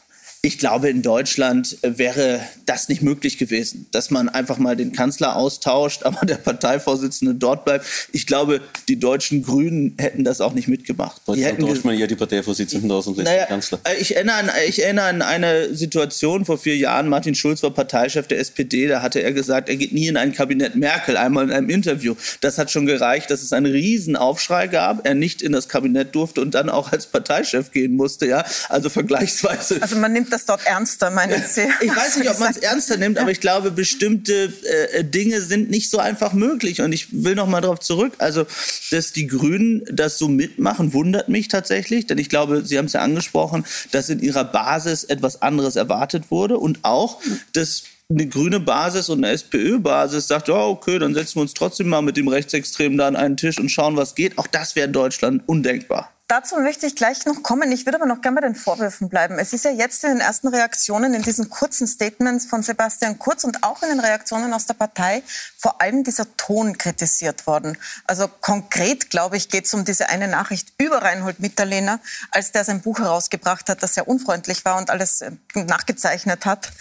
Ich 0.46 0.58
glaube, 0.58 0.88
in 0.88 1.02
Deutschland 1.02 1.76
äh, 1.82 1.98
wäre 1.98 2.40
das 2.66 2.88
nicht 2.88 3.02
möglich 3.02 3.36
gewesen, 3.36 3.86
dass 3.90 4.12
man 4.12 4.28
einfach 4.28 4.58
mal 4.58 4.76
den 4.76 4.92
Kanzler 4.92 5.34
austauscht, 5.34 6.02
aber 6.04 6.24
der 6.24 6.36
Parteivorsitzende 6.36 7.34
dort 7.34 7.64
bleibt. 7.64 7.84
Ich 8.12 8.28
glaube, 8.28 8.60
die 8.86 8.96
deutschen 8.96 9.42
Grünen 9.42 9.96
hätten 9.98 10.22
das 10.22 10.40
auch 10.40 10.52
nicht 10.52 10.68
mitgemacht. 10.68 11.20
Heute 11.26 11.58
tauscht 11.58 11.84
man 11.84 11.98
ja 11.98 12.06
die 12.06 12.14
Parteivorsitzenden 12.14 12.88
aus 12.92 13.08
und 13.08 13.16
lässt 13.16 13.28
naja, 13.28 13.42
den 13.46 13.48
Kanzler. 13.48 13.80
Äh, 13.82 13.96
ich 14.00 14.14
erinnere, 14.14 14.36
an, 14.36 14.50
ich 14.68 14.84
erinnere 14.84 15.06
an 15.06 15.22
eine 15.22 15.74
Situation 15.74 16.44
vor 16.44 16.58
vier 16.58 16.76
Jahren. 16.76 17.08
Martin 17.08 17.34
Schulz 17.34 17.64
war 17.64 17.72
Parteichef 17.72 18.28
der 18.28 18.38
SPD. 18.38 18.86
Da 18.86 19.02
hatte 19.02 19.20
er 19.20 19.32
gesagt, 19.32 19.68
er 19.68 19.74
geht 19.74 19.92
nie 19.92 20.06
in 20.06 20.16
ein 20.16 20.32
Kabinett 20.32 20.76
Merkel, 20.76 21.16
einmal 21.16 21.42
in 21.46 21.50
einem 21.50 21.70
Interview. 21.70 22.14
Das 22.40 22.56
hat 22.56 22.70
schon 22.70 22.86
gereicht, 22.86 23.32
dass 23.32 23.42
es 23.42 23.52
einen 23.52 23.66
Riesenaufschrei 23.66 24.68
gab. 24.68 25.04
Er 25.04 25.16
nicht 25.16 25.42
in 25.42 25.50
das 25.50 25.68
Kabinett 25.68 26.14
durfte 26.14 26.40
und 26.40 26.54
dann 26.54 26.70
auch 26.70 26.92
als 26.92 27.06
Parteichef 27.06 27.72
gehen 27.72 27.96
musste. 27.96 28.28
Ja, 28.28 28.44
also 28.68 28.90
vergleichsweise. 28.90 29.82
Also 29.82 29.96
man 29.96 30.12
nimmt 30.12 30.32
das 30.32 30.35
dort 30.44 30.66
ernster, 30.66 31.10
meinen 31.10 31.42
Sie? 31.48 31.66
Ich 31.80 31.94
weiß 31.94 32.18
nicht, 32.18 32.28
ob 32.28 32.38
man 32.38 32.50
es 32.50 32.58
ernster 32.58 32.96
nimmt, 32.96 33.18
aber 33.18 33.30
ich 33.30 33.40
glaube, 33.40 33.70
bestimmte 33.70 34.52
äh, 34.92 35.04
Dinge 35.04 35.40
sind 35.40 35.70
nicht 35.70 35.90
so 35.90 35.98
einfach 35.98 36.32
möglich. 36.32 36.82
Und 36.82 36.92
ich 36.92 37.24
will 37.24 37.34
noch 37.34 37.46
mal 37.46 37.60
darauf 37.60 37.80
zurück. 37.80 38.14
Also, 38.18 38.46
dass 38.90 39.12
die 39.12 39.26
Grünen 39.26 39.82
das 39.90 40.18
so 40.18 40.28
mitmachen, 40.28 40.92
wundert 40.92 41.28
mich 41.28 41.48
tatsächlich. 41.48 42.06
Denn 42.06 42.18
ich 42.18 42.28
glaube, 42.28 42.64
Sie 42.64 42.76
haben 42.76 42.86
es 42.86 42.92
ja 42.92 43.00
angesprochen, 43.00 43.64
dass 43.92 44.08
in 44.08 44.20
ihrer 44.20 44.44
Basis 44.44 45.04
etwas 45.04 45.40
anderes 45.40 45.76
erwartet 45.76 46.30
wurde. 46.30 46.58
Und 46.58 46.80
auch, 46.82 47.20
dass 47.52 47.84
eine 48.08 48.26
grüne 48.26 48.60
Basis 48.60 49.08
und 49.08 49.24
eine 49.24 49.32
SPÖ-Basis 49.32 50.28
sagt, 50.28 50.48
ja, 50.48 50.64
okay, 50.66 50.98
dann 50.98 51.14
setzen 51.14 51.36
wir 51.36 51.42
uns 51.42 51.54
trotzdem 51.54 51.88
mal 51.88 52.02
mit 52.02 52.16
dem 52.16 52.28
Rechtsextremen 52.28 52.98
da 52.98 53.08
an 53.08 53.16
einen 53.16 53.36
Tisch 53.36 53.58
und 53.58 53.68
schauen, 53.68 53.96
was 53.96 54.14
geht. 54.14 54.38
Auch 54.38 54.46
das 54.46 54.76
wäre 54.76 54.86
in 54.86 54.92
Deutschland 54.92 55.42
undenkbar. 55.46 56.15
Dazu 56.28 56.56
möchte 56.56 56.86
ich 56.86 56.96
gleich 56.96 57.24
noch 57.24 57.44
kommen. 57.44 57.70
Ich 57.70 57.86
würde 57.86 57.98
aber 57.98 58.06
noch 58.06 58.20
gerne 58.20 58.40
bei 58.40 58.46
den 58.46 58.56
Vorwürfen 58.56 59.08
bleiben. 59.08 59.38
Es 59.38 59.52
ist 59.52 59.64
ja 59.64 59.70
jetzt 59.70 60.02
in 60.02 60.10
den 60.10 60.20
ersten 60.20 60.48
Reaktionen, 60.48 61.14
in 61.14 61.22
diesen 61.22 61.50
kurzen 61.50 61.86
Statements 61.86 62.46
von 62.46 62.64
Sebastian 62.64 63.16
Kurz 63.20 63.44
und 63.44 63.62
auch 63.62 63.80
in 63.84 63.90
den 63.90 64.00
Reaktionen 64.00 64.52
aus 64.52 64.66
der 64.66 64.74
Partei 64.74 65.22
vor 65.56 65.80
allem 65.80 66.02
dieser 66.02 66.36
Ton 66.36 66.78
kritisiert 66.78 67.46
worden. 67.46 67.78
Also 68.06 68.26
konkret, 68.26 69.10
glaube 69.10 69.36
ich, 69.36 69.50
geht 69.50 69.66
es 69.66 69.74
um 69.74 69.84
diese 69.84 70.08
eine 70.08 70.26
Nachricht 70.26 70.72
über 70.78 71.00
Reinhold 71.00 71.38
Mitterlehner, 71.38 72.00
als 72.32 72.50
der 72.50 72.64
sein 72.64 72.80
Buch 72.80 72.98
herausgebracht 72.98 73.68
hat, 73.68 73.84
das 73.84 73.94
sehr 73.94 74.08
unfreundlich 74.08 74.64
war 74.64 74.78
und 74.78 74.90
alles 74.90 75.20
äh, 75.20 75.30
nachgezeichnet 75.54 76.44
hat. 76.44 76.72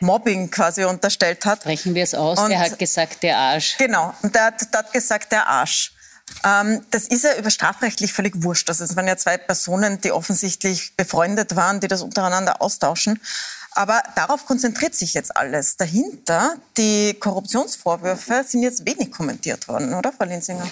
Mobbing 0.00 0.50
quasi 0.50 0.82
unterstellt 0.82 1.46
hat. 1.46 1.60
Sprechen 1.60 1.94
wir 1.94 2.02
es 2.02 2.16
aus. 2.16 2.36
Und, 2.40 2.50
er 2.50 2.58
hat 2.58 2.80
gesagt, 2.80 3.22
der 3.22 3.38
Arsch. 3.38 3.76
Genau. 3.78 4.12
Und 4.22 4.34
der 4.34 4.46
hat, 4.46 4.74
der 4.74 4.80
hat 4.80 4.92
gesagt, 4.92 5.30
der 5.30 5.46
Arsch. 5.46 5.92
Ähm, 6.44 6.84
das 6.90 7.06
ist 7.06 7.24
ja 7.24 7.36
über 7.36 7.50
strafrechtlich 7.50 8.12
völlig 8.12 8.42
wurscht. 8.42 8.68
Also 8.68 8.84
es 8.84 8.96
waren 8.96 9.06
ja 9.06 9.16
zwei 9.16 9.36
Personen, 9.36 10.00
die 10.00 10.12
offensichtlich 10.12 10.94
befreundet 10.96 11.56
waren, 11.56 11.80
die 11.80 11.88
das 11.88 12.02
untereinander 12.02 12.60
austauschen. 12.60 13.20
Aber 13.74 14.02
darauf 14.16 14.44
konzentriert 14.46 14.94
sich 14.94 15.14
jetzt 15.14 15.34
alles. 15.36 15.76
Dahinter, 15.76 16.56
die 16.76 17.14
Korruptionsvorwürfe 17.14 18.44
sind 18.46 18.62
jetzt 18.62 18.86
wenig 18.86 19.10
kommentiert 19.10 19.66
worden, 19.66 19.94
oder, 19.94 20.12
Frau 20.12 20.26
Linsinger? 20.26 20.68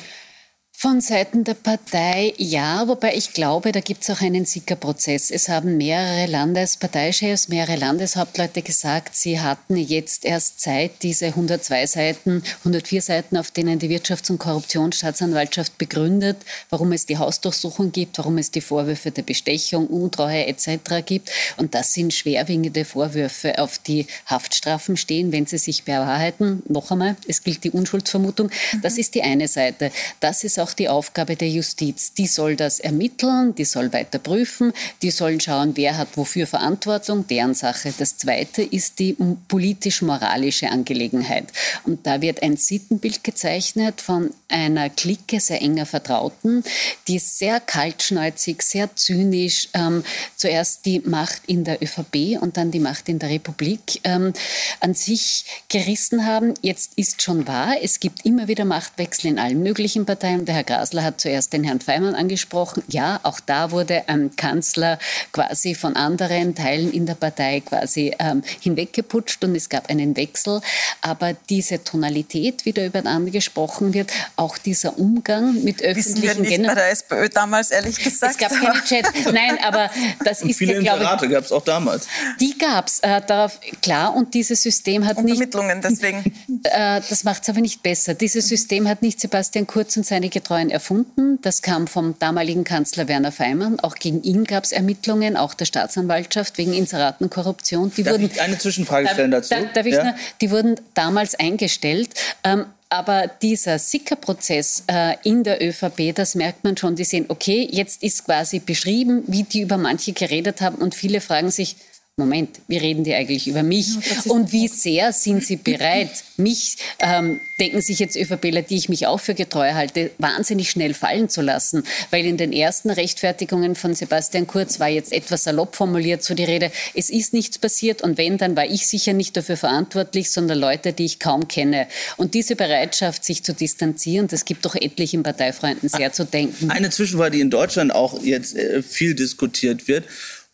Von 0.82 1.02
Seiten 1.02 1.44
der 1.44 1.52
Partei 1.52 2.32
ja, 2.38 2.88
wobei 2.88 3.14
ich 3.14 3.34
glaube, 3.34 3.70
da 3.70 3.80
gibt 3.80 4.02
es 4.02 4.08
auch 4.08 4.22
einen 4.22 4.46
Sickerprozess. 4.46 5.30
Es 5.30 5.50
haben 5.50 5.76
mehrere 5.76 6.24
Landesparteichefs, 6.24 7.48
mehrere 7.48 7.76
Landeshauptleute 7.76 8.62
gesagt, 8.62 9.14
sie 9.14 9.38
hatten 9.38 9.76
jetzt 9.76 10.24
erst 10.24 10.58
Zeit, 10.58 11.02
diese 11.02 11.26
102 11.26 11.86
Seiten, 11.86 12.42
104 12.60 13.02
Seiten, 13.02 13.36
auf 13.36 13.50
denen 13.50 13.78
die 13.78 13.90
Wirtschafts- 13.90 14.30
und 14.30 14.38
Korruptionsstaatsanwaltschaft 14.38 15.76
begründet, 15.76 16.38
warum 16.70 16.92
es 16.92 17.04
die 17.04 17.18
Hausdurchsuchung 17.18 17.92
gibt, 17.92 18.16
warum 18.16 18.38
es 18.38 18.50
die 18.50 18.62
Vorwürfe 18.62 19.10
der 19.10 19.20
Bestechung, 19.20 19.86
Untreue 19.86 20.46
etc. 20.46 21.04
gibt. 21.04 21.30
Und 21.58 21.74
das 21.74 21.92
sind 21.92 22.14
schwerwiegende 22.14 22.86
Vorwürfe, 22.86 23.58
auf 23.58 23.76
die 23.80 24.06
Haftstrafen 24.24 24.96
stehen, 24.96 25.30
wenn 25.30 25.44
sie 25.44 25.58
sich 25.58 25.84
bewahrheiten. 25.84 26.62
Noch 26.68 26.90
einmal, 26.90 27.16
es 27.28 27.44
gilt 27.44 27.64
die 27.64 27.70
Unschuldsvermutung. 27.70 28.50
Das 28.80 28.96
ist 28.96 29.14
die 29.14 29.22
eine 29.22 29.46
Seite. 29.46 29.92
Das 30.20 30.42
ist 30.42 30.58
auch 30.58 30.69
auch 30.70 30.74
die 30.74 30.88
Aufgabe 30.88 31.36
der 31.36 31.48
Justiz. 31.48 32.14
Die 32.14 32.26
soll 32.26 32.54
das 32.56 32.80
ermitteln, 32.80 33.54
die 33.54 33.64
soll 33.64 33.92
weiter 33.92 34.18
prüfen, 34.18 34.72
die 35.02 35.10
sollen 35.10 35.40
schauen, 35.40 35.72
wer 35.76 35.96
hat 35.96 36.16
wofür 36.16 36.46
Verantwortung, 36.46 37.26
deren 37.26 37.54
Sache. 37.54 37.92
Das 37.98 38.16
Zweite 38.16 38.62
ist 38.62 38.98
die 38.98 39.16
politisch-moralische 39.48 40.70
Angelegenheit. 40.70 41.46
Und 41.84 42.06
da 42.06 42.20
wird 42.20 42.42
ein 42.42 42.56
Sittenbild 42.56 43.24
gezeichnet 43.24 44.00
von 44.00 44.30
einer 44.48 44.90
Clique 44.90 45.40
sehr 45.40 45.60
enger 45.60 45.86
Vertrauten, 45.86 46.62
die 47.08 47.18
sehr 47.18 47.60
kaltschnäuzig, 47.60 48.62
sehr 48.62 48.94
zynisch 48.94 49.68
ähm, 49.74 50.04
zuerst 50.36 50.86
die 50.86 51.00
Macht 51.00 51.42
in 51.46 51.64
der 51.64 51.82
ÖVP 51.82 52.40
und 52.40 52.56
dann 52.56 52.70
die 52.70 52.80
Macht 52.80 53.08
in 53.08 53.18
der 53.18 53.30
Republik 53.30 54.00
ähm, 54.04 54.32
an 54.80 54.94
sich 54.94 55.44
gerissen 55.68 56.26
haben. 56.26 56.54
Jetzt 56.62 56.92
ist 56.96 57.22
schon 57.22 57.46
wahr, 57.46 57.74
es 57.82 58.00
gibt 58.00 58.24
immer 58.24 58.48
wieder 58.48 58.64
Machtwechsel 58.64 59.30
in 59.30 59.38
allen 59.38 59.62
möglichen 59.62 60.06
Parteien. 60.06 60.44
Der 60.44 60.54
Herr 60.54 60.59
Grasler 60.64 61.04
hat 61.04 61.20
zuerst 61.20 61.52
den 61.52 61.64
Herrn 61.64 61.80
Feimann 61.80 62.14
angesprochen. 62.14 62.82
Ja, 62.88 63.20
auch 63.22 63.40
da 63.40 63.70
wurde 63.70 64.08
ein 64.08 64.36
Kanzler 64.36 64.98
quasi 65.32 65.74
von 65.74 65.96
anderen 65.96 66.54
Teilen 66.54 66.92
in 66.92 67.06
der 67.06 67.14
Partei 67.14 67.60
quasi 67.60 68.14
ähm, 68.18 68.42
hinweggeputscht 68.60 69.42
und 69.44 69.54
es 69.54 69.68
gab 69.68 69.88
einen 69.90 70.16
Wechsel. 70.16 70.60
Aber 71.02 71.34
diese 71.48 71.82
Tonalität, 71.82 72.64
wie 72.64 72.72
da 72.72 72.84
übereinander 72.84 73.30
gesprochen 73.30 73.94
wird, 73.94 74.10
auch 74.36 74.58
dieser 74.58 74.98
Umgang 74.98 75.62
mit 75.62 75.82
öffentlichen... 75.82 75.96
Wissen 75.96 76.22
wir 76.22 76.34
nicht 76.34 76.50
Gen 76.50 76.66
bei 76.66 76.74
der 76.74 76.90
SPÖ 76.90 77.28
damals, 77.28 77.70
ehrlich 77.70 77.98
gesagt. 77.98 78.32
Es 78.32 78.38
gab 78.38 78.50
keine 78.50 78.84
Chat. 78.84 79.06
Nein, 79.32 79.58
aber 79.62 79.90
das 80.24 80.42
und 80.42 80.50
ist... 80.50 80.56
Viele 80.56 80.74
Inserate 80.74 81.28
gab 81.28 81.44
es 81.44 81.52
auch 81.52 81.64
damals. 81.64 82.06
Die 82.40 82.56
gab 82.58 82.86
es, 82.86 83.00
äh, 83.00 83.20
darauf, 83.26 83.60
klar, 83.82 84.14
und 84.14 84.34
dieses 84.34 84.62
System 84.62 85.06
hat 85.06 85.16
und 85.16 85.24
nicht... 85.24 85.40
Ermittlungen 85.40 85.80
deswegen. 85.82 86.24
Äh, 86.64 87.00
das 87.08 87.24
macht 87.24 87.42
es 87.42 87.48
aber 87.48 87.60
nicht 87.60 87.82
besser. 87.82 88.12
Dieses 88.12 88.48
System 88.48 88.86
hat 88.86 89.02
nicht 89.02 89.20
Sebastian 89.20 89.66
Kurz 89.66 89.96
und 89.96 90.04
seine 90.04 90.28
Getreuen 90.50 90.70
erfunden. 90.70 91.40
Das 91.42 91.62
kam 91.62 91.86
vom 91.86 92.18
damaligen 92.18 92.64
Kanzler 92.64 93.06
Werner 93.06 93.30
Feimann. 93.30 93.78
Auch 93.78 93.94
gegen 93.94 94.20
ihn 94.24 94.44
gab 94.44 94.64
es 94.64 94.72
Ermittlungen, 94.72 95.36
auch 95.36 95.54
der 95.54 95.64
Staatsanwaltschaft 95.64 96.58
wegen 96.58 96.72
Inseratenkorruption. 96.72 97.92
Die 97.96 98.02
darf 98.02 98.14
wurden, 98.14 98.30
ich 98.32 98.40
eine 98.40 98.58
Zwischenfrage 98.58 99.06
stellen 99.08 99.30
dazu? 99.30 99.54
Da, 99.54 99.62
darf 99.72 99.86
ich 99.86 99.94
ja? 99.94 100.02
nur, 100.02 100.14
die 100.40 100.50
wurden 100.50 100.74
damals 100.94 101.36
eingestellt. 101.36 102.10
Ähm, 102.42 102.66
aber 102.88 103.30
dieser 103.40 103.78
Sickerprozess 103.78 104.82
äh, 104.88 105.14
in 105.22 105.44
der 105.44 105.64
ÖVP, 105.64 106.12
das 106.16 106.34
merkt 106.34 106.64
man 106.64 106.76
schon. 106.76 106.96
Die 106.96 107.04
sehen, 107.04 107.26
okay, 107.28 107.68
jetzt 107.70 108.02
ist 108.02 108.24
quasi 108.24 108.58
beschrieben, 108.58 109.22
wie 109.28 109.44
die 109.44 109.60
über 109.60 109.76
manche 109.76 110.12
geredet 110.12 110.60
haben. 110.60 110.78
Und 110.78 110.96
viele 110.96 111.20
fragen 111.20 111.52
sich, 111.52 111.76
Moment, 112.20 112.60
wie 112.68 112.76
reden 112.76 113.02
die 113.02 113.14
eigentlich 113.14 113.48
über 113.48 113.62
mich? 113.62 113.88
Und 114.26 114.52
wie 114.52 114.68
sehr 114.68 115.12
sind 115.12 115.42
sie 115.42 115.56
bereit, 115.56 116.10
mich, 116.36 116.76
ähm, 116.98 117.40
denken 117.58 117.80
sich 117.80 117.98
jetzt 117.98 118.14
ÖVPler, 118.16 118.62
die 118.62 118.76
ich 118.76 118.88
mich 118.88 119.06
auch 119.06 119.20
für 119.20 119.34
getreu 119.34 119.72
halte, 119.72 120.10
wahnsinnig 120.18 120.70
schnell 120.70 120.92
fallen 120.92 121.30
zu 121.30 121.40
lassen? 121.40 121.82
Weil 122.10 122.26
in 122.26 122.36
den 122.36 122.52
ersten 122.52 122.90
Rechtfertigungen 122.90 123.74
von 123.74 123.94
Sebastian 123.94 124.46
Kurz 124.46 124.78
war 124.80 124.88
jetzt 124.88 125.12
etwas 125.12 125.44
salopp 125.44 125.76
formuliert 125.76 126.22
so 126.22 126.34
die 126.34 126.44
Rede, 126.44 126.70
es 126.94 127.08
ist 127.08 127.32
nichts 127.32 127.58
passiert 127.58 128.02
und 128.02 128.18
wenn, 128.18 128.36
dann 128.36 128.54
war 128.54 128.66
ich 128.66 128.86
sicher 128.86 129.14
nicht 129.14 129.36
dafür 129.36 129.56
verantwortlich, 129.56 130.30
sondern 130.30 130.58
Leute, 130.58 130.92
die 130.92 131.06
ich 131.06 131.20
kaum 131.20 131.48
kenne. 131.48 131.86
Und 132.18 132.34
diese 132.34 132.54
Bereitschaft, 132.54 133.24
sich 133.24 133.42
zu 133.44 133.54
distanzieren, 133.54 134.28
das 134.28 134.44
gibt 134.44 134.66
doch 134.66 134.74
etlichen 134.74 135.22
Parteifreunden 135.22 135.88
sehr 135.88 136.12
zu 136.12 136.24
denken. 136.24 136.70
Eine 136.70 136.90
Zwischenfrage, 136.90 137.36
die 137.36 137.40
in 137.40 137.50
Deutschland 137.50 137.94
auch 137.94 138.22
jetzt 138.22 138.56
äh, 138.56 138.82
viel 138.82 139.14
diskutiert 139.14 139.88
wird 139.88 140.04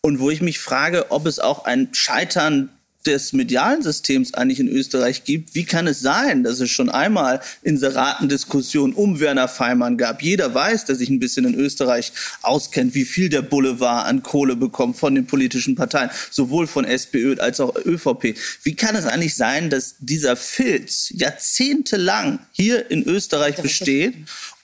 und 0.07 0.21
wo 0.21 0.31
ich 0.31 0.41
mich 0.41 0.61
frage, 0.61 1.11
ob 1.11 1.27
es 1.27 1.41
auch 1.41 1.65
ein 1.65 1.89
Scheitern 1.93 2.71
des 3.07 3.33
medialen 3.33 3.83
Systems 3.83 4.35
eigentlich 4.35 4.61
in 4.61 4.69
Österreich 4.69 5.25
gibt. 5.25 5.55
Wie 5.55 5.65
kann 5.65 5.89
es 5.89 6.01
sein, 6.01 6.45
dass 6.45 6.61
es 6.61 6.71
schon 6.71 6.91
einmal 6.91 7.41
Inseratendiskussionen 7.63 8.95
um 8.95 9.19
Werner 9.19 9.49
Feimann 9.49 9.97
gab? 9.97 10.23
Jeder 10.23 10.55
weiß, 10.55 10.85
der 10.85 10.95
sich 10.95 11.09
ein 11.09 11.19
bisschen 11.19 11.45
in 11.45 11.55
Österreich 11.55 12.13
auskennt, 12.43 12.95
wie 12.95 13.05
viel 13.05 13.29
der 13.29 13.43
Boulevard 13.43 14.07
an 14.07 14.23
Kohle 14.23 14.55
bekommt 14.55 14.97
von 14.97 15.15
den 15.15 15.27
politischen 15.27 15.75
Parteien, 15.75 16.11
sowohl 16.31 16.69
von 16.69 16.85
SPÖ 16.85 17.37
als 17.39 17.59
auch 17.59 17.75
ÖVP. 17.77 18.37
Wie 18.63 18.77
kann 18.77 18.95
es 18.95 19.07
eigentlich 19.07 19.35
sein, 19.35 19.71
dass 19.71 19.97
dieser 19.99 20.37
Filz 20.37 21.11
jahrzehntelang 21.11 22.39
hier 22.53 22.91
in 22.93 23.05
Österreich 23.05 23.57
besteht 23.57 24.15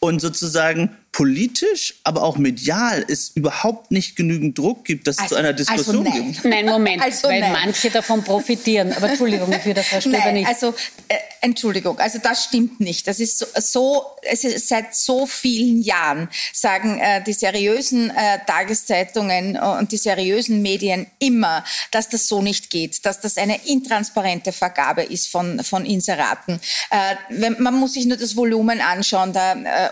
und 0.03 0.21
sozusagen 0.21 0.91
politisch, 1.13 1.95
aber 2.05 2.23
auch 2.23 2.39
medial 2.39 3.05
es 3.07 3.29
überhaupt 3.35 3.91
nicht 3.91 4.17
genügend 4.17 4.57
Druck 4.57 4.87
gibt, 4.87 5.07
dass 5.07 5.19
also, 5.19 5.27
es 5.27 5.29
zu 5.29 5.37
einer 5.37 5.53
Diskussion 5.53 6.07
also 6.07 6.23
gibt. 6.23 6.45
Nein, 6.47 6.65
Moment, 6.65 7.03
also 7.05 7.29
weil 7.29 7.41
nein. 7.41 7.53
manche 7.53 7.91
davon 7.91 8.25
profitieren. 8.25 8.95
Aber 8.95 9.11
Entschuldigung, 9.11 9.53
ich 9.53 9.65
würde 9.65 9.83
Frau 9.83 10.01
Stöber 10.01 10.33
nicht. 10.33 10.49
Also 10.49 10.75
äh, 11.09 11.17
Entschuldigung, 11.43 11.99
also 11.99 12.19
das 12.19 12.45
stimmt 12.45 12.81
nicht. 12.81 13.07
Das 13.07 13.21
ist 13.21 13.39
so, 13.39 13.47
so 13.57 14.07
es 14.23 14.43
ist 14.45 14.69
seit 14.69 14.95
so 14.95 15.27
vielen 15.27 15.83
Jahren 15.83 16.31
sagen 16.55 16.99
äh, 16.99 17.23
die 17.23 17.35
seriösen 17.35 18.09
äh, 18.11 18.39
Tageszeitungen 18.47 19.59
und 19.59 19.93
die 19.93 19.99
seriösen 19.99 20.63
Medien 20.63 21.07
immer, 21.19 21.63
dass 21.91 22.09
das 22.09 22.27
so 22.27 22.41
nicht 22.41 22.71
geht, 22.71 23.05
dass 23.05 23.21
das 23.21 23.37
eine 23.37 23.61
intransparente 23.67 24.53
Vergabe 24.53 25.03
ist 25.03 25.29
von 25.29 25.63
von 25.63 25.85
Inseraten. 25.85 26.59
Äh, 26.91 27.17
wenn, 27.29 27.61
man 27.61 27.75
muss 27.75 27.93
sich 27.95 28.07
nur 28.07 28.17
das 28.17 28.35
Volumen 28.35 28.81
anschauen 28.81 29.35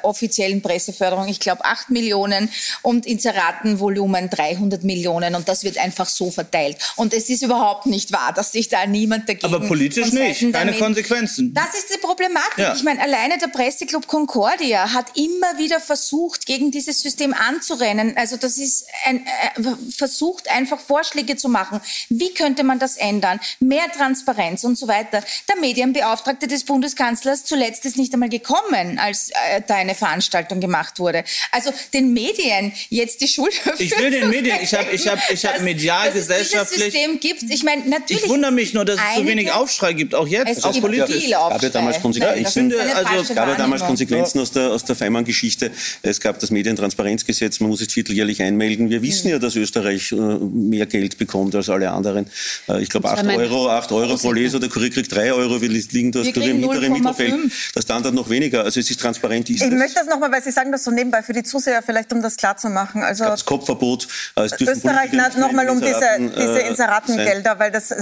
der 0.01 0.09
offiziellen 0.09 0.63
Presseförderung 0.63 1.11
Förderung, 1.11 1.29
ich 1.29 1.41
glaube, 1.41 1.65
8 1.65 1.91
Millionen 1.91 2.51
und 2.83 3.07
Inseratenvolumen 3.07 4.31
300 4.31 4.85
Millionen 4.85 5.35
und 5.35 5.49
das 5.49 5.65
wird 5.65 5.79
einfach 5.79 6.09
so 6.09 6.31
verteilt. 6.31 6.77
Und 6.97 7.15
es 7.15 7.29
ist 7.29 7.43
überhaupt 7.43 7.87
nicht 7.87 8.13
wahr, 8.13 8.33
dass 8.35 8.53
sich 8.53 8.69
da 8.69 8.87
niemand 8.87 9.29
dagegen... 9.29 9.47
Aber 9.47 9.67
politisch 9.67 10.13
nicht, 10.13 10.53
keine 10.53 10.75
Konsequenzen. 10.75 11.55
Das 11.55 11.75
ist 11.75 11.93
die 11.95 11.99
Problematik. 11.99 12.59
Ja. 12.59 12.75
Ich 12.75 12.83
meine, 12.83 13.03
alleine 13.03 13.39
der 13.39 13.49
Presseclub 13.49 14.07
Concordia 14.07 14.93
hat 14.93 15.17
immer 15.17 15.59
wieder 15.59 15.81
versucht, 15.81 16.47
gegen 16.47 16.71
dieses 16.71 17.01
System 17.01 17.35
anzurennen. 17.35 18.17
Also 18.17 18.37
das 18.37 18.59
ist 18.59 18.87
ein, 19.07 19.27
äh, 19.27 19.63
versucht 19.97 20.51
einfach 20.51 20.79
Vorschläge 20.79 21.37
zu 21.37 21.49
machen. 21.49 21.81
Wie 22.09 22.35
könnte 22.35 22.63
man 22.63 22.79
das 22.79 22.97
ändern? 22.97 23.41
Mehr 23.59 23.91
Transparenz 23.91 24.65
und 24.65 24.77
so 24.77 24.87
weiter. 24.87 25.23
Der 25.49 25.57
Medienbeauftragte 25.61 26.47
des 26.47 26.65
Bundeskanzlers 26.65 27.45
zuletzt 27.45 27.85
ist 27.85 27.97
nicht 27.97 28.13
einmal 28.13 28.29
gekommen, 28.29 28.99
als 28.99 29.31
äh, 29.31 29.63
da 29.67 29.77
eine 29.77 29.90
Veranstaltung 29.95 30.61
gemacht 30.61 30.99
wurde. 30.99 31.25
Also 31.53 31.73
den 31.93 32.13
Medien 32.13 32.73
jetzt 32.89 33.21
die 33.21 33.29
Schuld 33.29 33.55
Ich 33.79 33.97
will 33.99 34.11
den 34.11 34.31
Medien, 34.31 34.59
ich 34.63 34.75
habe 34.75 34.91
ich 34.93 35.07
hab, 35.07 35.19
ich 35.31 35.45
hab 35.45 35.61
medial 35.61 36.07
dass 36.07 36.15
gesellschaftlich... 36.15 36.81
Es 36.81 36.93
System 36.93 37.21
gibt. 37.21 37.43
Ich 37.43 37.63
meine, 37.63 37.89
natürlich... 37.89 38.25
Ich 38.25 38.29
wundere 38.29 38.53
mich 38.53 38.75
nur, 38.75 38.85
dass 38.85 38.99
es 38.99 39.17
zu 39.17 39.27
wenig 39.27 39.51
Aufschrei 39.53 39.93
gibt, 39.93 40.15
auch 40.15 40.27
jetzt, 40.27 40.65
auch 40.65 40.81
politisch. 40.81 41.31
gab 41.31 41.63
ja 41.63 41.69
damals 41.69 42.01
Konsequenzen, 42.01 42.41
ja, 42.41 42.49
ich 42.49 42.53
finde, 42.53 42.77
also, 42.95 43.35
gab 43.35 43.49
ja 43.49 43.55
damals 43.55 43.83
Konsequenzen 43.83 44.41
aus 44.41 44.51
der, 44.53 44.71
aus 44.71 44.85
der 44.85 44.97
Feimann-Geschichte. 44.97 45.71
Es 46.03 46.21
gab 46.21 46.39
das 46.39 46.51
Medientransparenzgesetz, 46.51 47.61
man 47.61 47.71
muss 47.71 47.81
es 47.81 47.93
vierteljährlich 47.93 48.43
einmelden. 48.43 48.91
Wir 48.91 49.03
wissen 49.03 49.29
mhm. 49.29 49.33
ja, 49.33 49.39
dass 49.39 49.57
Österreich 49.57 50.13
äh, 50.13 50.17
mehr 50.17 50.87
Geld 50.87 51.19
bekommt 51.19 51.55
als 51.55 51.69
alle 51.69 51.91
anderen. 51.91 52.27
Äh, 52.69 52.83
ich 52.83 52.89
glaube, 52.89 53.11
8 53.11 53.27
Euro, 53.27 53.69
8 53.69 53.93
Euro 53.93 54.17
pro 54.17 54.33
Leser, 54.33 54.61
der 54.61 54.69
Kurier 54.69 54.91
kriegt 54.91 55.15
3 55.15 55.33
Euro, 55.33 55.61
wir 55.61 55.69
liegen 55.69 56.13
da 56.13 56.21
im 56.21 56.61
mittleren 56.61 56.93
Mittelfeld. 56.93 57.35
Der 57.75 57.83
Standard 57.83 58.15
noch 58.15 58.29
weniger. 58.31 58.65
Also 58.65 58.81
es 58.81 58.91
ist 58.91 59.01
transparent. 59.01 59.49
Ist 59.51 59.63
ich 59.63 59.71
möchte 59.81 59.99
das 59.99 60.07
nochmal, 60.07 60.31
weil 60.31 60.43
Sie 60.43 60.51
sagen 60.53 60.71
das 60.71 60.85
so 60.85 60.91
nebenbei 60.91 61.23
für 61.23 61.33
die 61.33 61.43
Zuseher, 61.43 61.83
vielleicht 61.83 62.13
um 62.13 62.23
das 62.23 62.37
klar 62.37 62.57
zu 62.57 62.69
machen. 62.69 63.03
Also 63.03 63.25
das 63.25 63.45
Kopfverbot. 63.45 64.07
Äh, 64.37 64.43
Österreich, 64.61 65.13
nochmal 65.37 65.69
um 65.71 65.81
diese, 65.81 66.07
diese 66.19 66.61
Inseratengelder, 66.61 67.59
weil 67.59 67.73
das 67.73 67.93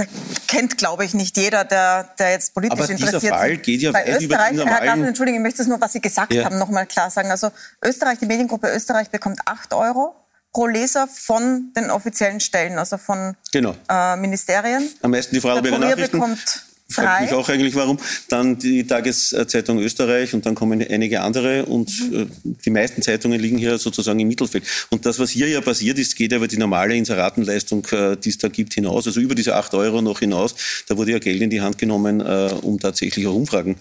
kennt, 0.46 0.76
glaube 0.76 1.04
ich, 1.04 1.14
nicht 1.14 1.36
jeder, 1.36 1.64
der, 1.64 2.10
der 2.18 2.32
jetzt 2.32 2.52
politisch 2.52 2.78
Aber 2.78 2.90
interessiert 2.90 3.22
dieser 3.22 3.34
Fall 3.34 3.56
geht 3.56 3.80
ja 3.80 3.94
Weil 3.94 4.16
Österreich, 4.16 4.58
Herr 4.58 4.84
Gassen, 4.84 5.04
Entschuldigung, 5.04 5.40
ich 5.40 5.44
möchte 5.44 5.62
es 5.62 5.68
nur, 5.68 5.80
was 5.80 5.92
Sie 5.92 6.00
gesagt 6.00 6.32
ja. 6.32 6.44
haben, 6.44 6.58
nochmal 6.58 6.86
klar 6.86 7.10
sagen. 7.10 7.30
Also 7.30 7.50
Österreich, 7.82 8.18
die 8.18 8.26
Mediengruppe 8.26 8.68
Österreich 8.68 9.08
bekommt 9.10 9.40
8 9.46 9.72
Euro 9.72 10.14
pro 10.52 10.66
Leser 10.66 11.06
von 11.06 11.72
den 11.76 11.90
offiziellen 11.90 12.40
Stellen, 12.40 12.78
also 12.78 12.98
von 12.98 13.36
genau. 13.52 13.74
äh, 13.88 14.16
Ministerien. 14.16 14.90
Am 15.02 15.10
meisten 15.10 15.34
die 15.34 15.40
Vorarlberger 15.40 15.78
Nachrichten. 15.78 16.18
bekommt 16.18 16.64
fragt 16.90 17.22
mich 17.22 17.32
auch 17.32 17.48
eigentlich, 17.48 17.74
warum. 17.74 17.98
Dann 18.28 18.58
die 18.58 18.86
Tageszeitung 18.86 19.78
Österreich 19.78 20.32
und 20.32 20.46
dann 20.46 20.54
kommen 20.54 20.82
einige 20.88 21.20
andere 21.20 21.66
und 21.66 21.90
mhm. 22.10 22.22
äh, 22.22 22.26
die 22.64 22.70
meisten 22.70 23.02
Zeitungen 23.02 23.38
liegen 23.38 23.58
hier 23.58 23.76
sozusagen 23.78 24.18
im 24.20 24.28
Mittelfeld. 24.28 24.64
Und 24.90 25.04
das, 25.04 25.18
was 25.18 25.30
hier 25.30 25.48
ja 25.48 25.60
passiert 25.60 25.98
ist, 25.98 26.16
geht 26.16 26.32
über 26.32 26.48
die 26.48 26.56
normale 26.56 26.96
Inseratenleistung, 26.96 27.86
äh, 27.92 28.16
die 28.16 28.30
es 28.30 28.38
da 28.38 28.48
gibt, 28.48 28.74
hinaus, 28.74 29.06
also 29.06 29.20
über 29.20 29.34
diese 29.34 29.54
acht 29.54 29.74
Euro 29.74 30.00
noch 30.00 30.20
hinaus. 30.20 30.54
Da 30.88 30.96
wurde 30.96 31.12
ja 31.12 31.18
Geld 31.18 31.42
in 31.42 31.50
die 31.50 31.60
Hand 31.60 31.76
genommen, 31.76 32.20
äh, 32.20 32.50
um 32.62 32.80
tatsächlich 32.80 33.26
auch 33.26 33.34
Umfragen 33.34 33.76